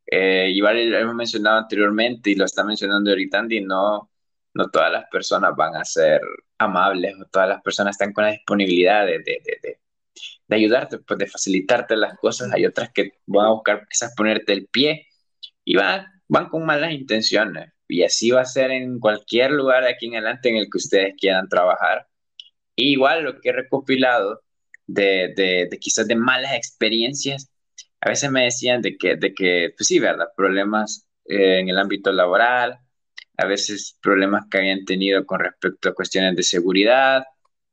[0.08, 4.12] Eh, lo hemos mencionado anteriormente y lo está mencionando ahorita Andy, no,
[4.54, 6.22] no todas las personas van a ser
[6.58, 9.80] amables o todas las personas están con la disponibilidad de, de, de,
[10.48, 12.52] de ayudarte, pues de facilitarte las cosas.
[12.54, 15.08] Hay otras que van a buscar quizás ponerte el pie
[15.66, 17.72] y van, van con malas intenciones.
[17.88, 20.78] Y así va a ser en cualquier lugar de aquí en adelante en el que
[20.78, 22.08] ustedes quieran trabajar.
[22.76, 24.42] igual lo que he recopilado
[24.88, 27.50] de, de, quizás de malas experiencias.
[28.02, 30.28] A veces me decían de que, de que pues sí, ¿verdad?
[30.36, 32.80] Problemas eh, en el ámbito laboral,
[33.38, 37.24] a veces problemas que habían tenido con respecto a cuestiones de seguridad,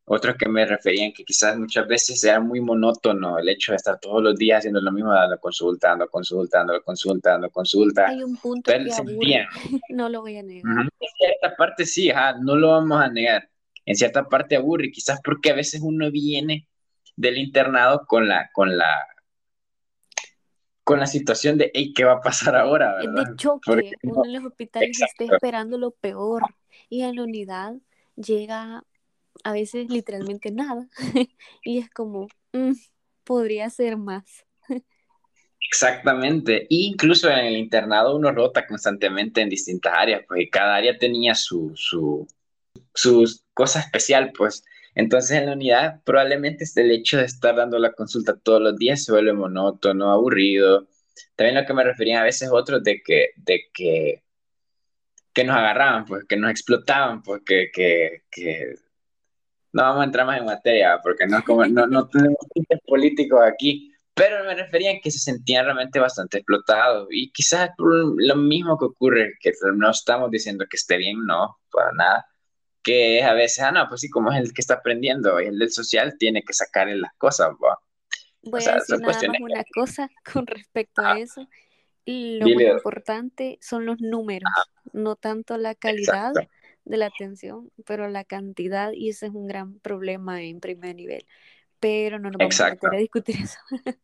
[0.06, 3.98] otros que me referían que quizás muchas veces era muy monótono el hecho de estar
[3.98, 8.08] todos los días haciendo lo mismo, dando consultando, consultando, consultando, consulta.
[8.08, 9.46] Hay un punto que aburre.
[9.88, 10.82] no lo voy a negar.
[11.00, 12.12] En cierta parte sí,
[12.42, 13.48] no lo vamos a negar.
[13.86, 16.68] En cierta parte aburre, quizás porque a veces uno viene
[17.16, 19.06] del internado con la, con la,
[20.84, 22.94] con la situación de, hey, ¿qué va a pasar ahora?
[22.94, 23.30] ¿verdad?
[23.30, 26.42] De choque, uno en los hospitales está esperando lo peor
[26.88, 27.74] y en la unidad
[28.16, 28.84] llega
[29.42, 30.86] a veces literalmente nada
[31.64, 32.72] y es como, mm,
[33.24, 34.44] podría ser más.
[35.60, 41.34] Exactamente, incluso en el internado uno rota constantemente en distintas áreas, porque cada área tenía
[41.34, 42.28] su, su,
[42.92, 43.24] su
[43.54, 44.62] cosa especial, pues
[44.94, 49.04] entonces en la unidad probablemente el hecho de estar dando la consulta todos los días
[49.04, 50.86] se vuelve monótono, aburrido.
[51.36, 54.22] También lo que me referían a veces otros de que, de que,
[55.32, 58.74] que nos agarraban, pues, que nos explotaban, pues, que, que,
[59.72, 62.38] no vamos a entrar más en materia, porque no, como, no, no tenemos
[62.86, 67.08] políticos aquí, pero me referían que se sentían realmente bastante explotados.
[67.10, 71.92] Y quizás lo mismo que ocurre, que no estamos diciendo que esté bien, no, para
[71.92, 72.26] nada,
[72.84, 75.58] que a veces, ah, no, pues sí, como es el que está aprendiendo y el
[75.58, 77.78] del social tiene que sacarle las cosas, ¿va?
[78.42, 81.48] Voy a decir nada más una cosa con respecto a eso.
[82.06, 84.52] Lo más importante son los números,
[84.92, 86.32] no tanto la calidad
[86.84, 91.24] de la atención, pero la cantidad, y ese es un gran problema en primer nivel.
[91.80, 93.58] Pero no nos vamos a, a discutir eso.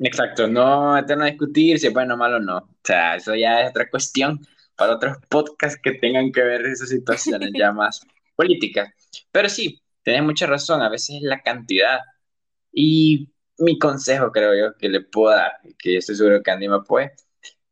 [0.00, 2.58] Exacto, no eterno a discutir si es bueno o malo o no.
[2.58, 4.38] O sea, eso ya es otra cuestión
[4.76, 8.06] para otros podcasts que tengan que ver esas situaciones ya más
[8.38, 8.90] políticas.
[9.32, 11.98] Pero sí, tenés mucha razón, a veces es la cantidad.
[12.72, 16.78] Y mi consejo, creo yo, que le puedo dar, que estoy seguro que Andy me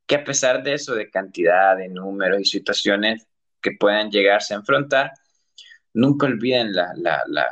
[0.06, 3.26] que a pesar de eso, de cantidad, de números y situaciones
[3.60, 5.12] que puedan llegarse a enfrentar,
[5.94, 7.46] nunca olviden la, la, la,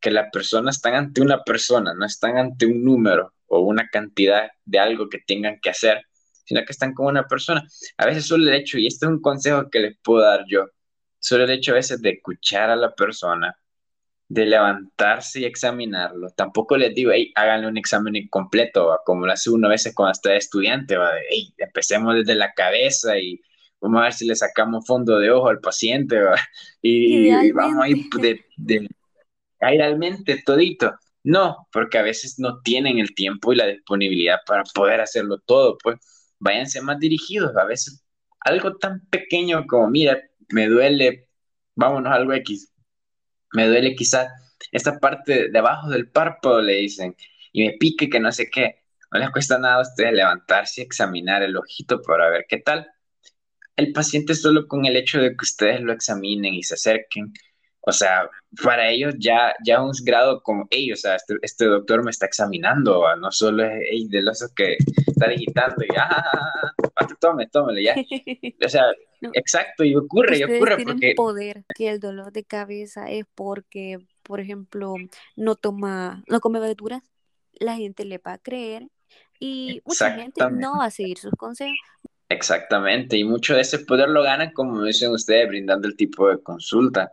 [0.00, 4.50] que las personas están ante una persona, no están ante un número o una cantidad
[4.64, 6.02] de algo que tengan que hacer,
[6.44, 7.66] sino que están con una persona.
[7.98, 10.66] A veces solo el hecho, y este es un consejo que les puedo dar yo,
[11.26, 13.58] solo el hecho a veces de escuchar a la persona,
[14.28, 16.30] de levantarse y examinarlo.
[16.30, 20.12] Tampoco les digo, hey, háganle un examen completo, como lo hace uno a veces cuando
[20.12, 21.10] está estudiante, ¿va?
[21.28, 23.40] Hey, empecemos desde la cabeza y
[23.80, 26.16] vamos a ver si le sacamos fondo de ojo al paciente,
[26.80, 28.88] Y, vamos a ir de, de,
[29.58, 30.94] realmente todito.
[31.24, 35.76] No, porque a veces no tienen el tiempo y la disponibilidad para poder hacerlo todo,
[35.82, 35.96] pues
[36.38, 37.56] váyanse más dirigidos.
[37.56, 38.04] A veces
[38.42, 41.28] algo tan pequeño como, mira, me duele,
[41.74, 42.72] vámonos algo X,
[43.52, 44.28] me duele quizás
[44.72, 47.16] esta parte de abajo del párpado, le dicen,
[47.52, 48.82] y me pique que no sé qué.
[49.12, 52.86] No les cuesta nada a ustedes levantarse y examinar el ojito para ver qué tal.
[53.76, 57.32] El paciente solo con el hecho de que ustedes lo examinen y se acerquen,
[57.88, 58.28] o sea,
[58.64, 62.26] para ellos ya, ya un grado como, hey, o sea, este, este doctor me está
[62.26, 66.72] examinando, no solo es, hey, de los que está digitando y, ah,
[67.20, 67.94] tome, tómelo, ya.
[68.64, 68.84] O sea,
[69.34, 71.14] exacto, y ocurre, y ocurre tienen porque...
[71.16, 74.94] poder que el dolor de cabeza es porque, por ejemplo,
[75.36, 77.02] no toma, no come verduras,
[77.52, 78.88] la gente le va a creer
[79.38, 81.76] y mucha gente no va a seguir sus consejos.
[82.28, 86.42] Exactamente, y mucho de ese poder lo ganan, como dicen ustedes, brindando el tipo de
[86.42, 87.12] consulta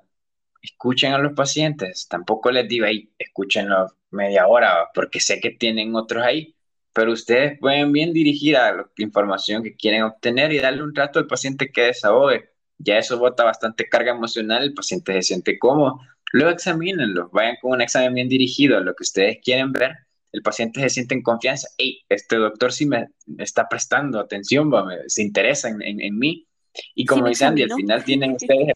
[0.64, 5.94] escuchen a los pacientes, tampoco les digo ahí, escúchenlo media hora, porque sé que tienen
[5.96, 6.53] otros ahí,
[6.94, 11.20] pero ustedes pueden bien dirigir a la información que quieren obtener y darle un trato
[11.20, 12.52] al paciente que desahogue.
[12.78, 16.00] Ya eso bota bastante carga emocional, el paciente se siente cómodo.
[16.32, 19.92] Luego examínenlo, vayan con un examen bien dirigido a lo que ustedes quieren ver.
[20.32, 21.68] El paciente se siente en confianza.
[21.78, 23.08] Hey, este doctor sí me,
[23.38, 24.72] está prestando atención,
[25.08, 26.48] se interesa en, en, mí.
[26.96, 28.74] Y como dice Andy, al final tienen ustedes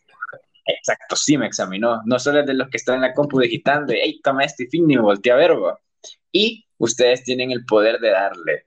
[0.68, 2.02] Exacto, sí me examinó.
[2.06, 4.86] No solo es de los que están en la compu digitando, hey, toma este fin,
[4.86, 5.52] ni me volteé a ver,
[6.32, 8.66] Y ustedes tienen el poder de darle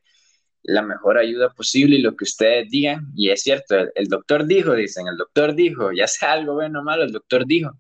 [0.63, 3.13] la mejor ayuda posible y lo que ustedes digan.
[3.17, 6.83] Y es cierto, el, doctor dijo, dicen, el doctor dijo, ya sea algo bueno o
[6.83, 7.73] malo, el doctor dijo,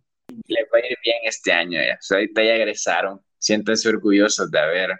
[0.46, 1.94] le va a ir bien este año ya.
[1.94, 4.90] O sea, ahorita ya egresaron, siéntense orgullosos de haber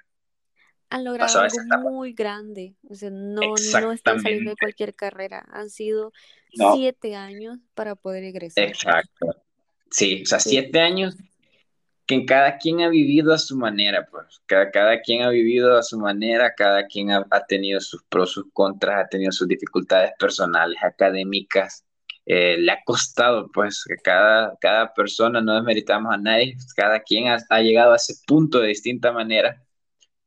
[0.91, 2.75] han logrado algo muy grande.
[2.89, 5.47] O sea, no, no están saliendo de cualquier carrera.
[5.53, 6.13] Han sido
[6.53, 8.65] siete años para poder egresar.
[8.65, 9.37] Exacto.
[9.89, 11.17] Sí, o sea, siete años
[12.19, 14.43] que cada quien ha vivido a su manera, pues.
[14.47, 18.47] Cada, cada quien ha vivido a su manera, cada quien ha, tenido sus pros, sus
[18.53, 21.85] contras, ha tenido sus dificultades personales, académicas.
[22.27, 27.29] Eh, le ha costado, pues, que cada, cada persona, no desmeritamos a nadie, cada quien
[27.29, 29.65] ha, ha llegado a ese punto de distinta manera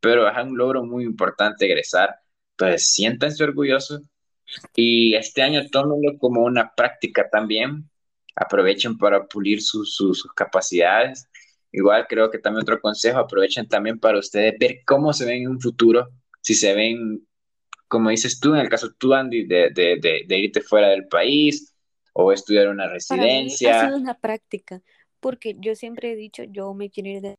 [0.04, 2.14] pero es un logro muy importante egresar.
[2.58, 4.02] Entonces, siéntanse orgullosos
[4.76, 7.90] y este año tómenlo como una práctica también.
[8.36, 11.30] Aprovechen para pulir sus capacidades.
[11.76, 15.50] Igual creo que también otro consejo, aprovechen también para ustedes ver cómo se ven en
[15.50, 16.08] un futuro,
[16.40, 17.28] si se ven,
[17.88, 21.74] como dices tú, en el caso tú, Andy, de, de, de, irte fuera del país
[22.14, 23.72] o estudiar una residencia.
[23.72, 24.84] Para ha sido una práctica,
[25.20, 27.36] porque yo siempre he dicho, yo me quiero ir de...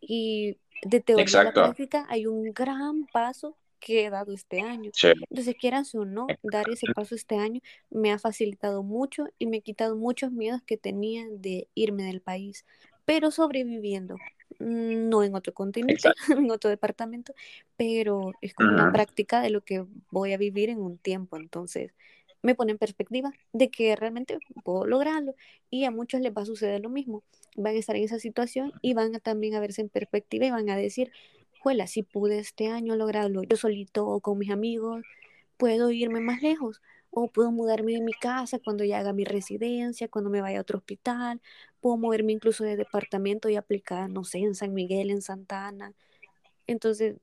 [0.00, 3.56] Y de teoría a la práctica hay un gran paso
[3.86, 4.90] que he dado este año.
[5.30, 9.58] Entonces, quieras o no, dar ese paso este año me ha facilitado mucho y me
[9.58, 12.64] ha quitado muchos miedos que tenía de irme del país,
[13.04, 14.16] pero sobreviviendo,
[14.58, 16.02] mm, no en otro continente,
[16.36, 17.32] en otro departamento,
[17.76, 21.36] pero es como una práctica de lo que voy a vivir en un tiempo.
[21.36, 21.94] Entonces,
[22.42, 25.36] me pone en perspectiva de que realmente puedo lograrlo
[25.70, 27.22] y a muchos les va a suceder lo mismo.
[27.54, 30.50] Van a estar en esa situación y van a también a verse en perspectiva y
[30.50, 31.12] van a decir,
[31.86, 35.04] si pude este año lograrlo yo solito o con mis amigos,
[35.56, 36.80] puedo irme más lejos
[37.10, 40.60] o puedo mudarme de mi casa cuando ya haga mi residencia, cuando me vaya a
[40.60, 41.40] otro hospital,
[41.80, 45.92] puedo moverme incluso de departamento y aplicar, no sé, en San Miguel, en Santa Ana.
[46.66, 47.16] Entonces,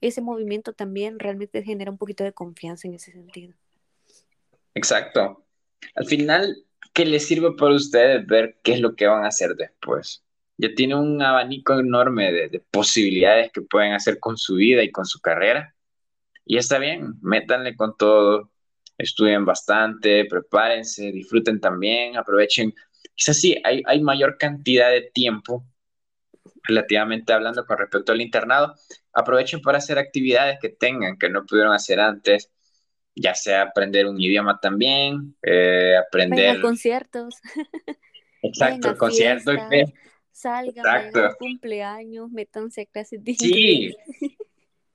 [0.00, 3.54] ese movimiento también realmente genera un poquito de confianza en ese sentido.
[4.74, 5.44] Exacto.
[5.94, 9.54] Al final, ¿qué les sirve para ustedes ver qué es lo que van a hacer
[9.56, 10.22] después?
[10.58, 15.06] Ya tienen un abanico enorme de, posibilidades que pueden hacer con su vida y con
[15.06, 15.74] su carrera.
[16.44, 18.50] Y está bien, métanle con todo,
[18.98, 22.74] estudien bastante, prepárense, disfruten también, aprovechen.
[23.14, 25.64] Quizás sí, hay, hay mayor cantidad de tiempo
[26.64, 28.74] relativamente hablando con respecto al internado,
[29.12, 32.50] aprovechen para hacer actividades que tengan, que no pudieron hacer antes,
[33.14, 36.60] ya sea aprender un idioma también, eh, aprender...
[36.60, 37.36] conciertos.
[38.42, 39.56] Exacto, conciertos.
[40.32, 43.94] Salgan, cumpleaños, métanse clases de Sí,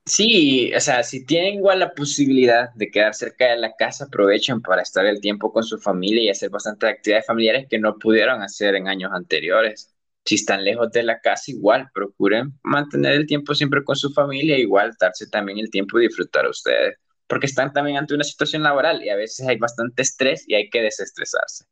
[0.04, 4.60] sí, o sea, si tienen igual la posibilidad de quedar cerca de la casa, aprovechen
[4.60, 8.42] para estar el tiempo con su familia y hacer bastantes actividades familiares que no pudieron
[8.42, 9.94] hacer en años anteriores.
[10.24, 14.58] Si están lejos de la casa, igual procuren mantener el tiempo siempre con su familia,
[14.58, 16.96] igual darse también el tiempo de disfrutar a ustedes,
[17.28, 20.68] porque están también ante una situación laboral y a veces hay bastante estrés y hay
[20.68, 21.64] que desestresarse.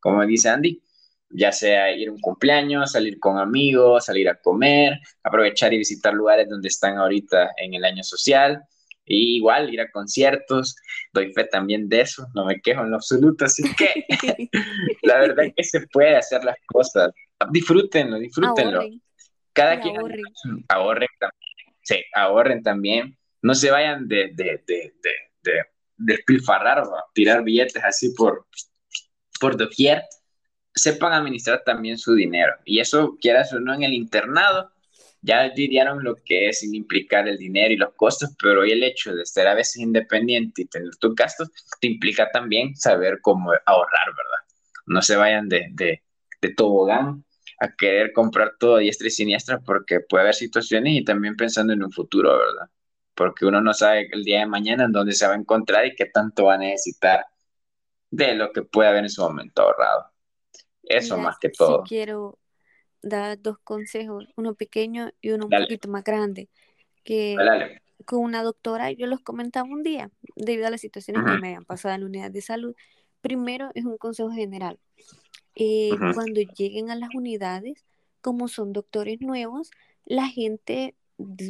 [0.00, 0.82] Como dice Andy,
[1.32, 6.12] ya sea ir a un cumpleaños, salir con amigos, salir a comer, aprovechar y visitar
[6.12, 8.62] lugares donde están ahorita en el año social.
[9.04, 10.76] Y igual ir a conciertos,
[11.12, 14.06] doy fe también de eso, no me quejo en lo absoluto, así que
[15.02, 17.10] la verdad es que se puede hacer las cosas.
[17.50, 18.82] Disfrútenlo, disfrútenlo.
[19.52, 20.22] Cada quien ahorren.
[20.68, 21.42] ahorren también.
[21.82, 23.18] Sí, ahorren también.
[23.42, 24.94] No se vayan de, de, de,
[25.42, 25.64] de,
[25.96, 28.46] despilfarrar, tirar billetes así por,
[29.40, 30.04] por doquier
[30.74, 32.54] sepan administrar también su dinero.
[32.64, 34.70] Y eso, quieras o no, en el internado,
[35.22, 39.14] ya lidiaron lo que es sin implicar el dinero y los costos, pero el hecho
[39.14, 41.50] de ser a veces independiente y tener tus gastos,
[41.80, 44.46] te implica también saber cómo ahorrar, ¿verdad?
[44.86, 46.02] No se vayan de, de,
[46.40, 47.24] de tobogán
[47.60, 51.72] a querer comprar todo a diestra y siniestra porque puede haber situaciones y también pensando
[51.72, 52.68] en un futuro, ¿verdad?
[53.14, 55.94] Porque uno no sabe el día de mañana en dónde se va a encontrar y
[55.94, 57.24] qué tanto va a necesitar
[58.10, 60.11] de lo que puede haber en su momento ahorrado.
[60.82, 61.84] Eso más que todo.
[61.84, 62.38] quiero
[63.02, 66.48] dar dos consejos, uno pequeño y uno un poquito más grande,
[67.04, 67.36] que
[68.04, 71.64] con una doctora yo los comentaba un día, debido a las situaciones que me habían
[71.64, 72.74] pasado en la unidad de salud.
[73.20, 74.78] Primero es un consejo general.
[75.54, 77.84] Eh, cuando lleguen a las unidades,
[78.20, 79.70] como son doctores nuevos,
[80.04, 80.96] la gente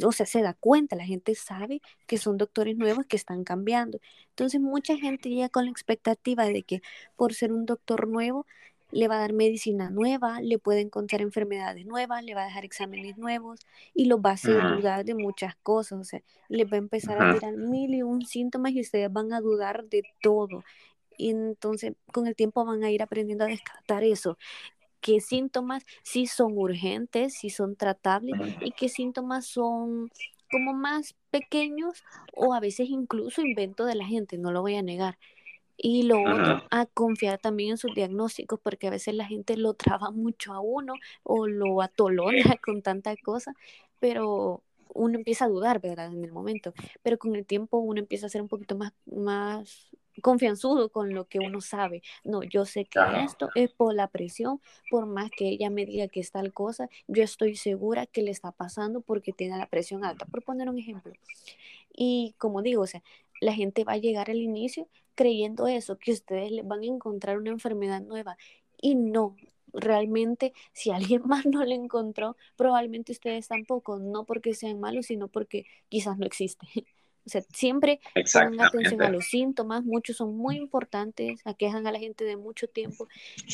[0.05, 4.01] o sea, se da cuenta, la gente sabe que son doctores nuevos que están cambiando.
[4.31, 6.83] Entonces, mucha gente llega con la expectativa de que
[7.17, 8.47] por ser un doctor nuevo
[8.93, 12.65] le va a dar medicina nueva, le puede encontrar enfermedades nuevas, le va a dejar
[12.65, 13.61] exámenes nuevos
[13.95, 15.99] y los va a hacer dudar de muchas cosas.
[15.99, 19.33] O sea, les va a empezar a tirar mil y un síntomas y ustedes van
[19.33, 20.63] a dudar de todo.
[21.17, 24.37] Y entonces con el tiempo van a ir aprendiendo a descartar eso.
[25.01, 30.11] Qué síntomas sí son urgentes, sí son tratables y qué síntomas son
[30.51, 32.05] como más pequeños
[32.35, 35.19] o a veces incluso invento de la gente, no lo voy a negar.
[35.85, 39.75] Y lo otro, a confiar también en sus diagnósticos, porque a veces la gente lo
[39.75, 40.95] traba mucho a uno
[41.25, 42.31] o lo atolona
[42.65, 43.53] con tanta cosa,
[43.99, 44.63] pero
[44.95, 46.13] uno empieza a dudar, ¿verdad?
[46.13, 46.73] En el momento.
[47.03, 49.91] Pero con el tiempo uno empieza a ser un poquito más, más
[50.23, 52.03] confianzudo con lo que uno sabe.
[52.23, 56.07] No, yo sé que esto es por la presión, por más que ella me diga
[56.07, 60.05] que es tal cosa, yo estoy segura que le está pasando porque tiene la presión
[60.05, 61.13] alta, por poner un ejemplo.
[61.93, 63.03] Y como digo, o sea,
[63.41, 67.39] la gente va a llegar al inicio creyendo eso, que ustedes le van a encontrar
[67.39, 68.37] una enfermedad nueva.
[68.81, 69.37] Y no,
[69.73, 75.29] realmente si alguien más no le encontró, probablemente ustedes tampoco, no porque sean malos, sino
[75.29, 76.67] porque quizás no existe.
[77.25, 78.01] O sea, siempre
[78.33, 82.67] pongan atención a los síntomas, muchos son muy importantes, aquejan a la gente de mucho
[82.67, 83.07] tiempo,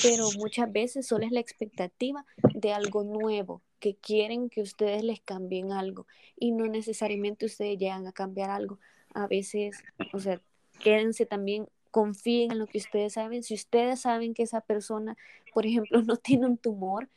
[0.02, 2.24] pero muchas veces solo es la expectativa
[2.54, 8.06] de algo nuevo, que quieren que ustedes les cambien algo y no necesariamente ustedes llegan
[8.06, 8.78] a cambiar algo.
[9.12, 9.76] A veces,
[10.14, 10.40] o sea,
[10.78, 13.42] quédense también, confíen en lo que ustedes saben.
[13.42, 15.16] Si ustedes saben que esa persona,
[15.54, 17.08] por ejemplo, no tiene un tumor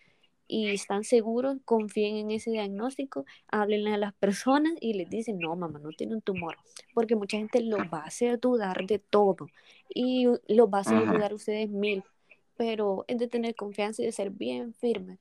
[0.47, 5.55] y están seguros, confíen en ese diagnóstico, háblenle a las personas y les dicen, no,
[5.55, 6.57] mamá, no tiene un tumor,
[6.93, 9.47] porque mucha gente lo va a hacer dudar de todo
[9.87, 12.03] y lo va a hacer dudar ustedes mil,
[12.57, 15.19] pero es de tener confianza y de ser bien firme.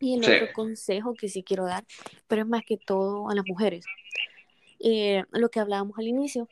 [0.00, 1.84] Y el otro consejo que sí quiero dar,
[2.26, 3.84] pero es más que todo a las mujeres,
[4.80, 6.48] eh, lo que hablábamos al inicio,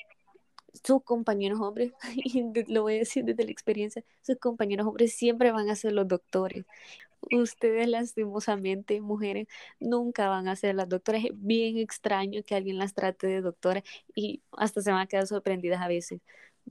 [0.85, 5.53] sus compañeros hombres, y lo voy a decir desde la experiencia, sus compañeros hombres siempre
[5.53, 6.65] van a ser los doctores.
[7.33, 9.49] Ustedes lastimosamente, mujeres,
[9.81, 11.25] nunca van a ser las doctoras.
[11.25, 13.83] Es bien extraño que alguien las trate de doctora
[14.15, 16.21] y hasta se van a quedar sorprendidas a veces,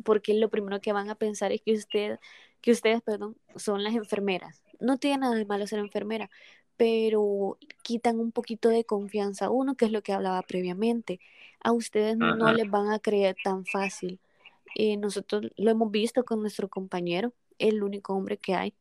[0.03, 2.19] porque lo primero que van a pensar es que usted,
[2.61, 4.61] que ustedes, perdón, son las enfermeras.
[4.79, 6.29] No tiene nada de malo ser enfermera,
[6.77, 11.19] pero quitan un poquito de confianza a uno, que es lo que hablaba previamente.
[11.61, 14.19] A ustedes no les van a creer tan fácil.
[14.75, 18.73] Eh, nosotros lo hemos visto con nuestro compañero, el único hombre que hay.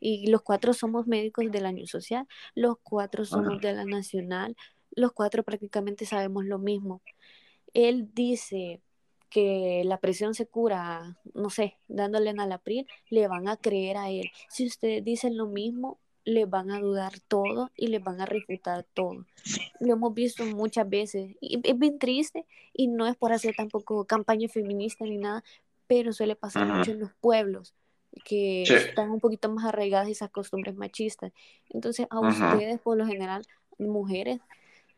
[0.00, 4.56] Y los cuatro somos médicos del año social, los cuatro somos de la nacional,
[4.90, 7.00] los cuatro prácticamente sabemos lo mismo.
[7.74, 8.80] Él dice
[9.30, 14.10] que la presión se cura, no sé, dándole en Alapril, le van a creer a
[14.10, 14.30] él.
[14.48, 15.98] Si ustedes dicen lo mismo,
[16.28, 19.24] les van a dudar todo y les van a refutar todo.
[19.80, 22.44] Lo hemos visto muchas veces y es bien triste
[22.74, 25.42] y no es por hacer tampoco campaña feminista ni nada,
[25.86, 27.74] pero suele pasar mucho en los pueblos
[28.24, 31.32] que están un poquito más arraigadas esas costumbres machistas.
[31.70, 33.46] Entonces a ustedes por lo general,
[33.78, 34.40] mujeres,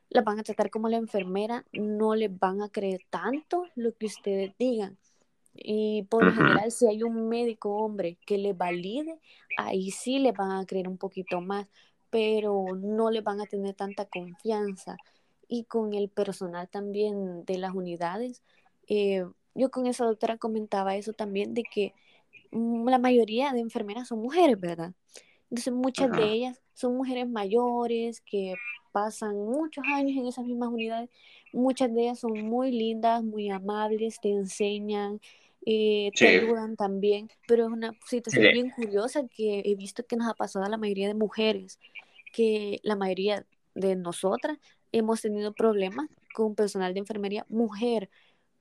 [0.08, 4.06] las van a tratar como la enfermera, no les van a creer tanto lo que
[4.06, 4.98] ustedes digan.
[5.62, 9.20] Y por lo general, si hay un médico hombre que le valide,
[9.58, 11.66] ahí sí le van a creer un poquito más,
[12.08, 14.96] pero no le van a tener tanta confianza.
[15.48, 18.42] Y con el personal también de las unidades,
[18.88, 21.92] eh, yo con esa doctora comentaba eso también, de que
[22.52, 24.94] mm, la mayoría de enfermeras son mujeres, ¿verdad?
[25.50, 28.54] Entonces muchas de ellas son mujeres mayores que
[28.92, 31.10] pasan muchos años en esas mismas unidades.
[31.52, 35.20] Muchas de ellas son muy lindas, muy amables, te enseñan,
[35.66, 40.28] eh, te ayudan también, pero es una situación bien curiosa que he visto que nos
[40.28, 41.78] ha pasado a la mayoría de mujeres,
[42.32, 44.58] que la mayoría de nosotras
[44.92, 48.10] hemos tenido problemas con personal de enfermería mujer,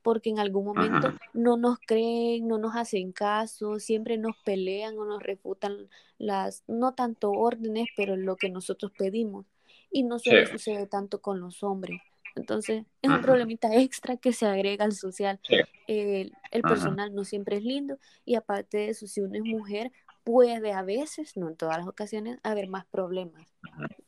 [0.02, 5.06] porque en algún momento no nos creen, no nos hacen caso, siempre nos pelean o
[5.06, 9.46] nos refutan las, no tanto órdenes, pero lo que nosotros pedimos.
[9.92, 12.02] Y no suele sucede tanto con los hombres.
[12.36, 15.40] Entonces, es un problemita extra que se agrega al social.
[15.88, 19.92] el personal no siempre es lindo y aparte de eso, si uno es mujer,
[20.24, 23.48] puede a veces, no en todas las ocasiones, haber más problemas.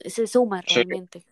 [0.05, 1.23] Se suma realmente.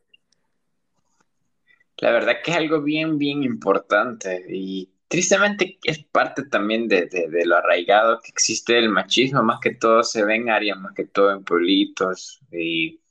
[1.97, 7.45] La verdad que es algo bien, bien importante y tristemente es parte también de, de,
[7.45, 11.05] lo arraigado que existe el machismo, más que todo se ve en áreas, más que
[11.05, 13.01] todo en pueblitos y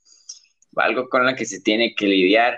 [0.75, 2.57] algo con lo que se tiene que lidiar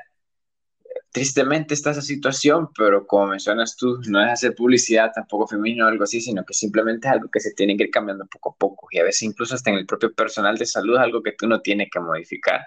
[1.12, 5.90] tristemente está esa situación, pero como mencionas tú, no es hacer publicidad tampoco femenino o
[5.90, 8.56] algo así, sino que simplemente es algo que se tiene que ir cambiando poco a
[8.58, 8.88] poco.
[8.92, 11.48] Y a veces incluso hasta en el propio personal de salud es algo que tú
[11.48, 12.62] no tienes que modificar.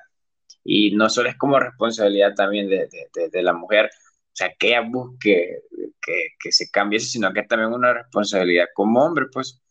[0.64, 4.68] Y no solo es como responsabilidad también de, de, de la mujer, o sea, que
[4.68, 5.60] ella busque
[6.02, 9.62] que, que, se cambie eso, sino que es también una responsabilidad como hombre, pues,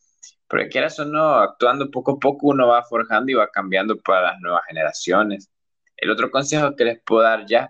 [0.48, 4.34] porque quieras o no, actuando poco a poco uno va forjando y va cambiando para
[4.34, 5.50] las nuevas generaciones.
[5.98, 7.70] El otro consejo que les puedo dar ya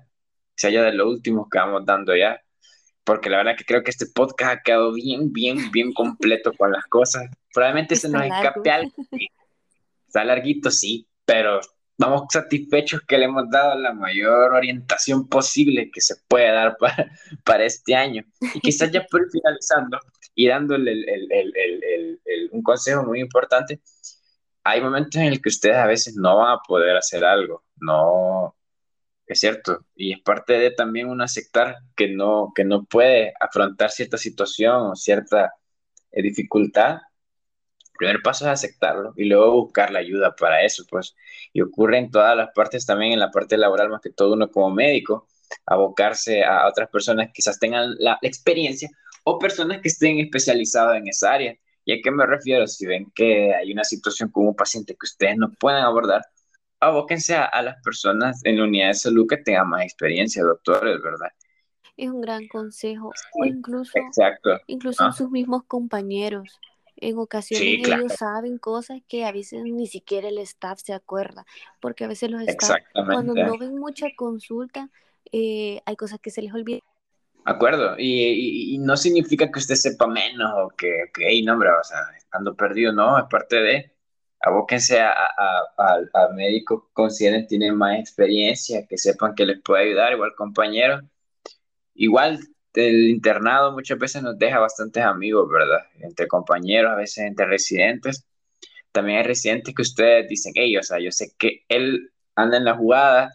[0.55, 2.39] sea ya de los últimos que vamos dando ya,
[3.03, 6.71] porque la verdad que creo que este podcast ha quedado bien, bien, bien completo con
[6.71, 7.29] las cosas.
[7.53, 8.91] Probablemente se nos escape algo.
[10.07, 11.59] Está larguito, sí, pero
[11.97, 17.11] vamos satisfechos que le hemos dado la mayor orientación posible que se puede dar para,
[17.43, 18.23] para este año.
[18.53, 19.99] Y quizás ya por finalizando
[20.35, 23.81] y dándole el, el, el, un consejo muy importante,
[24.63, 28.55] hay momentos en el que ustedes a veces no van a poder hacer algo, no,
[29.25, 33.91] es cierto, y es parte de también un aceptar que no, que no puede afrontar
[33.91, 35.53] cierta situación o cierta
[36.11, 36.97] eh, dificultad.
[37.93, 41.15] El primer paso es aceptarlo y luego buscar la ayuda para eso, pues.
[41.53, 44.49] Y ocurre en todas las partes, también en la parte laboral, más que todo uno
[44.51, 45.27] como médico,
[45.65, 48.89] abocarse a otras personas que quizás tengan la experiencia
[49.23, 51.57] o personas que estén especializadas en esa área.
[51.85, 52.67] ¿Y a qué me refiero?
[52.67, 56.23] Si ven que hay una situación con un paciente que ustedes no pueden abordar,
[56.87, 61.29] abóquense a, las personas en la unidad de salud que tengan más experiencia, doctores, ¿verdad?
[61.95, 63.93] Es un gran consejo, o incluso,
[64.67, 66.59] incluso sus mismos compañeros.
[66.95, 71.45] En ocasiones ellos saben cosas que a veces ni siquiera el staff se acuerda,
[71.79, 74.89] porque a veces los staff, cuando no ven mucha consulta,
[75.31, 76.81] eh, hay cosas que se les olvidan.
[77.45, 81.83] Acuerdo, y, no significa que usted sepa menos o que, que hey, no, hombre, o
[81.83, 83.92] sea, estando perdido, no, es parte de,
[84.43, 89.85] abóquense a, a, a, médicos que consideren tienen más experiencia, que sepan que les puede
[89.85, 91.01] ayudar, igual compañeros.
[91.95, 92.39] Igual
[92.73, 95.79] el internado muchas veces nos deja bastantes amigos, ¿verdad?
[96.01, 98.25] Entre compañeros, a veces entre residentes.
[98.91, 102.65] También hay residentes que ustedes dicen, hey, o sea, yo sé que él anda en
[102.65, 103.33] la jugada,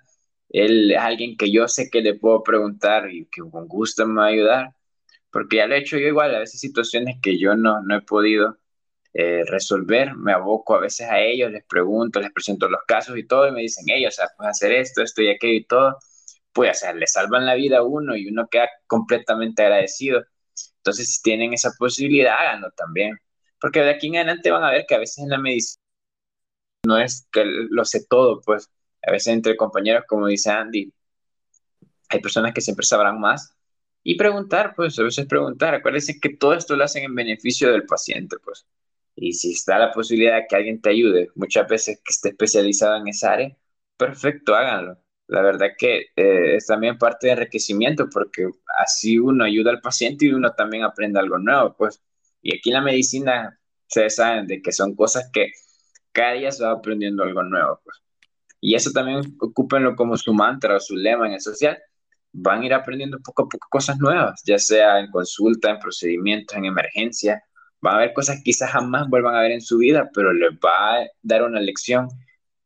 [0.50, 4.20] él es alguien que yo sé que le puedo preguntar y que con gusto me
[4.20, 4.74] va a ayudar,
[5.30, 8.02] porque ya lo he hecho yo igual, a veces situaciones que yo no, no he
[8.02, 8.58] podido
[9.14, 13.26] eh, resolver, me aboco a veces a ellos, les pregunto, les presento los casos y
[13.26, 15.98] todo, y me dicen, ellos, o sea, puedes hacer esto, esto y aquello y todo,
[16.52, 20.24] pues, o sea, le salvan la vida a uno y uno queda completamente agradecido.
[20.78, 23.18] Entonces, si tienen esa posibilidad, háganlo también,
[23.60, 25.82] porque de aquí en adelante van a ver que a veces en la medicina
[26.86, 28.70] no es que lo sé todo, pues,
[29.02, 30.92] a veces entre compañeros, como dice Andy,
[32.08, 33.54] hay personas que siempre sabrán más.
[34.02, 37.84] Y preguntar, pues a veces preguntar, acuérdense que todo esto lo hacen en beneficio del
[37.84, 38.66] paciente, pues.
[39.20, 42.96] Y si está la posibilidad de que alguien te ayude, muchas veces que esté especializado
[42.98, 43.56] en esa área,
[43.96, 44.98] perfecto, háganlo.
[45.26, 50.26] La verdad que eh, es también parte de enriquecimiento porque así uno ayuda al paciente
[50.26, 52.02] y uno también aprende algo nuevo, pues.
[52.42, 53.58] Y aquí en la medicina,
[53.88, 55.50] ustedes saben de que son cosas que
[56.12, 57.98] cada día se va aprendiendo algo nuevo, pues.
[58.60, 61.78] Y eso también ocúpenlo como su mantra o su lema en el social.
[62.32, 66.56] Van a ir aprendiendo poco a poco cosas nuevas, ya sea en consulta, en procedimientos,
[66.56, 67.42] en emergencia.
[67.80, 70.52] Van a ver cosas que quizás jamás vuelvan a ver en su vida, pero les
[70.52, 72.08] va a dar una lección.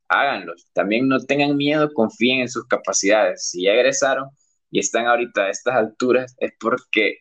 [0.09, 0.55] Háganlo.
[0.73, 3.51] También no tengan miedo, confíen en sus capacidades.
[3.51, 4.29] Si ya egresaron
[4.71, 7.19] y están ahorita a estas alturas, es porque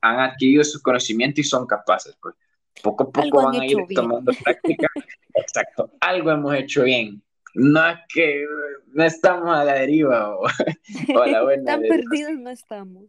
[0.00, 2.16] han adquirido su conocimiento y son capaces.
[2.20, 2.34] Pues.
[2.82, 4.88] Poco a poco van a ir tomando práctica.
[5.34, 7.22] Exacto, algo hemos hecho bien.
[7.54, 8.44] No es que
[8.92, 10.46] no estamos a la deriva o,
[11.22, 11.74] a la buena.
[11.74, 13.04] Están perdidos no estamos.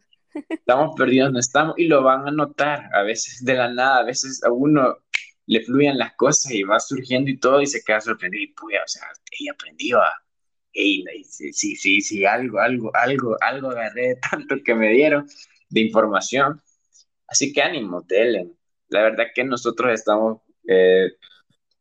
[0.50, 4.04] Estamos perdidos no estamos y lo van a notar a veces de la nada, a
[4.04, 4.98] veces a uno
[5.48, 8.78] le fluyen las cosas y va surgiendo y todo y se queda sorprendido y pues,
[8.84, 9.04] o sea,
[9.40, 10.12] ella aprendió a,
[10.74, 15.28] sí, sí, sí, sí, algo, algo, algo, algo agarré tanto que me dieron
[15.70, 16.62] de información.
[17.28, 18.56] Así que ánimo, Telen.
[18.90, 21.12] La verdad que nosotros estamos eh,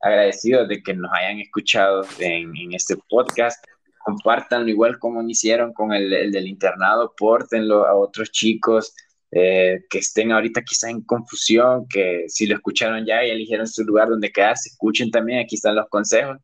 [0.01, 3.65] agradecidos de que nos hayan escuchado en, en este podcast.
[4.05, 8.95] Compartanlo igual como hicieron con el, el del internado, pórtenlo a otros chicos
[9.31, 13.83] eh, que estén ahorita quizás en confusión, que si lo escucharon ya y eligieron su
[13.83, 16.37] lugar donde quedarse, escuchen también, aquí están los consejos.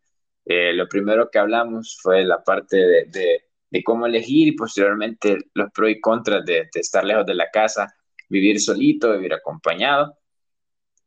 [0.47, 5.37] Eh, lo primero que hablamos fue la parte de, de, de, cómo elegir y posteriormente
[5.55, 7.95] los pros y contras de, de estar lejos de la casa,
[8.29, 10.17] vivir solito, vivir acompañado.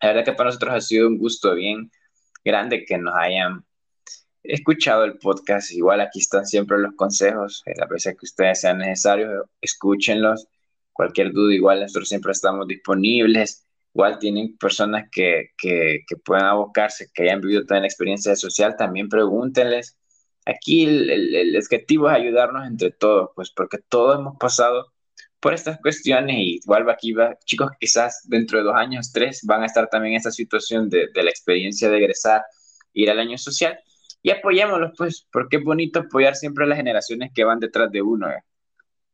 [0.02, 1.92] La verdad que para nosotros ha sido un gusto bien
[2.46, 3.66] grande que nos hayan
[4.44, 5.72] escuchado el podcast.
[5.72, 7.64] Igual aquí están siempre los consejos.
[7.82, 10.48] A veces que ustedes sean necesarios, escúchenlos.
[10.92, 13.66] Cualquier duda, igual nosotros siempre estamos disponibles.
[13.94, 19.08] Igual tienen personas que, que, puedan abocarse, que hayan vivido toda la experiencia social, también
[19.08, 19.98] pregúntenles.
[20.46, 24.94] Aquí el, el, el objetivo es ayudarnos entre todos, pues porque todos hemos pasado
[25.40, 29.64] por estas cuestiones y igual aquí va, chicos quizás dentro de dos años, tres, van
[29.64, 32.44] a estar también en esta situación de, de la experiencia de egresar,
[32.94, 33.78] ir al año social
[34.24, 38.02] y apoyémoslos pues, porque es bonito apoyar siempre a las generaciones que van detrás de
[38.02, 38.44] uno, ¿eh?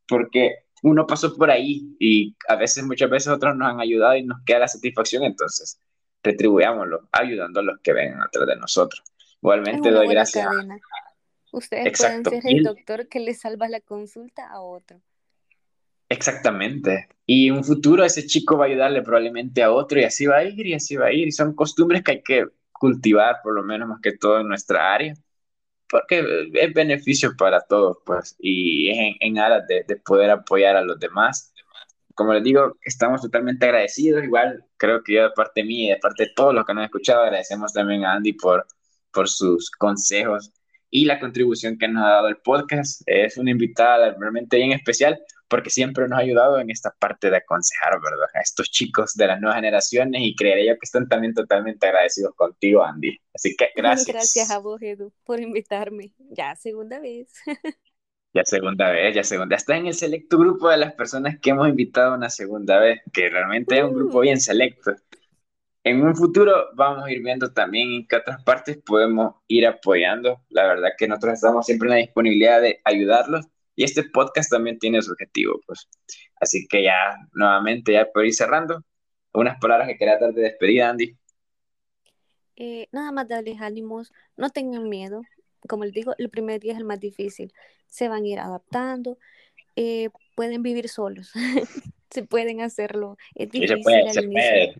[0.08, 4.24] porque uno pasó por ahí y a veces, muchas veces otros nos han ayudado y
[4.24, 5.82] nos queda la satisfacción, entonces
[6.24, 9.04] retribuyámoslo ayudando a los que ven atrás de nosotros.
[9.42, 10.48] Igualmente doy gracias.
[11.52, 15.02] Ustedes pueden ser el doctor que le salva la consulta a otro.
[16.08, 17.08] Exactamente.
[17.26, 20.38] Y en un futuro ese chico va a ayudarle probablemente a otro y así va
[20.38, 21.28] a ir y así va a ir.
[21.28, 22.48] Y son costumbres que hay que
[22.80, 25.14] cultivar, por lo menos más que todo en nuestra área,
[25.90, 30.76] porque es beneficio para todos, pues, y es en, en aras de, de, poder apoyar
[30.76, 31.54] a los demás.
[32.16, 34.24] Como les digo, estamos totalmente agradecidos.
[34.24, 36.82] Igual creo que yo de parte mía y de parte de todos los que nos
[36.82, 38.66] han escuchado, agradecemos también a Andy por,
[39.12, 40.52] por sus consejos
[40.90, 43.02] y la contribución que nos ha dado el podcast.
[43.06, 45.20] Es una invitada realmente bien especial
[45.50, 48.28] porque siempre nos ha ayudado en esta parte de aconsejar, ¿verdad?
[48.34, 52.84] A estos chicos de las nuevas generaciones y creería que están también totalmente agradecidos contigo,
[52.84, 53.20] Andy.
[53.34, 54.08] Así que gracias.
[54.20, 56.14] Gracias a vos, Edu, por invitarme.
[56.30, 57.34] Ya segunda vez.
[58.34, 59.56] ya segunda vez, ya segunda.
[59.56, 63.30] Está en el selecto grupo de las personas que hemos invitado una segunda vez, que
[63.30, 64.22] realmente es un grupo uh.
[64.22, 64.94] bien selecto.
[65.84, 70.42] En un futuro vamos a ir viendo también en qué otras partes podemos ir apoyando.
[70.50, 73.48] La verdad que nosotros estamos siempre en la disponibilidad de ayudarlos
[73.80, 75.88] y este podcast también tiene su objetivo, pues.
[76.42, 78.84] Así que ya, nuevamente, ya por ir cerrando,
[79.34, 81.18] unas palabras que quería dar de despedida, Andy.
[82.58, 85.22] Eh, nada más darles ánimos, no tengan miedo.
[85.70, 87.54] Como les digo, el primer día es el más difícil.
[87.88, 89.18] Se van a ir adaptando,
[89.78, 91.32] eh, pueden vivir solos,
[92.10, 93.16] se pueden hacerlo.
[93.34, 94.76] Es difícil se puede, se puede.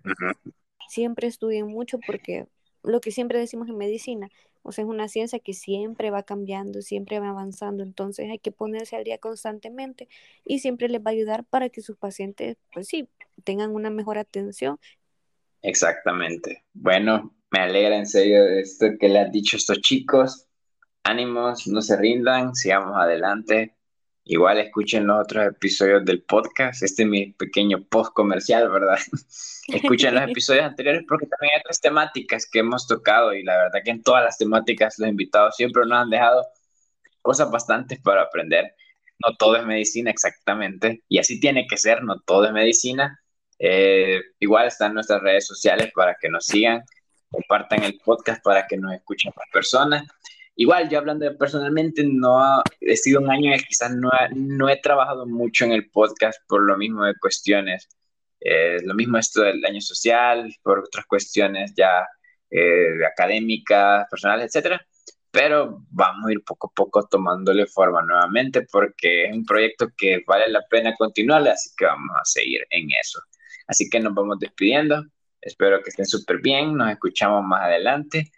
[0.90, 2.48] Siempre estudien mucho porque
[2.84, 4.30] lo que siempre decimos en medicina,
[4.62, 8.52] o sea, es una ciencia que siempre va cambiando, siempre va avanzando, entonces hay que
[8.52, 10.08] ponerse al día constantemente
[10.46, 13.10] y siempre les va a ayudar para que sus pacientes, pues sí,
[13.44, 14.80] tengan una mejor atención.
[15.62, 16.64] Exactamente.
[16.74, 20.48] Bueno, me alegra en serio esto que le han dicho estos chicos.
[21.04, 23.76] Ánimos, no se rindan, sigamos adelante.
[24.32, 26.84] Igual escuchen los otros episodios del podcast.
[26.84, 29.00] Este es mi pequeño post comercial, ¿verdad?
[29.68, 33.80] escuchen los episodios anteriores porque también hay otras temáticas que hemos tocado y la verdad
[33.84, 36.46] que en todas las temáticas los invitados siempre nos han dejado
[37.24, 38.76] cosas bastantes para aprender.
[39.18, 43.20] No todo es medicina exactamente y así tiene que ser, no todo es medicina.
[43.58, 46.84] Eh, igual están nuestras redes sociales para que nos sigan,
[47.32, 50.04] compartan el podcast para que nos escuchen más personas
[50.60, 54.76] Igual, yo hablando personalmente, no ha, he sido un año que quizás no, no he
[54.76, 57.88] trabajado mucho en el podcast por lo mismo de cuestiones.
[58.42, 62.06] Eh, lo mismo esto del año social, por otras cuestiones ya
[62.52, 64.86] eh, académicas, personales, etcétera.
[65.32, 70.24] Pero vamos a ir poco a poco tomándole forma nuevamente porque es un proyecto que
[70.28, 73.22] vale la pena continuar, así que vamos a seguir en eso.
[73.66, 75.06] Así que nos vamos despidiendo.
[75.40, 76.76] Espero que estén súper bien.
[76.76, 78.30] Nos escuchamos más adelante.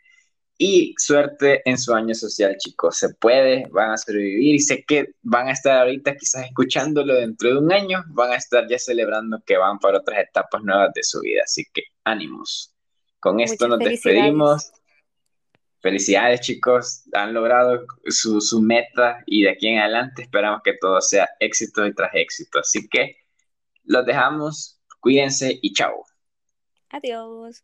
[0.64, 2.96] Y suerte en su año social, chicos.
[2.96, 7.50] Se puede, van a sobrevivir y sé que van a estar ahorita quizás escuchándolo dentro
[7.50, 11.04] de un año, van a estar ya celebrando que van para otras etapas nuevas de
[11.04, 11.42] su vida.
[11.46, 12.76] Así que ánimos.
[13.20, 14.72] Con esto nos despedimos.
[15.80, 21.02] Felicidades chicos, han logrado su, su, meta y de aquí en adelante esperamos que todo
[21.02, 22.60] sea éxito y tras éxito.
[22.60, 23.16] Así que
[23.86, 26.06] los dejamos, cuídense y chao.
[26.92, 27.64] Adiós.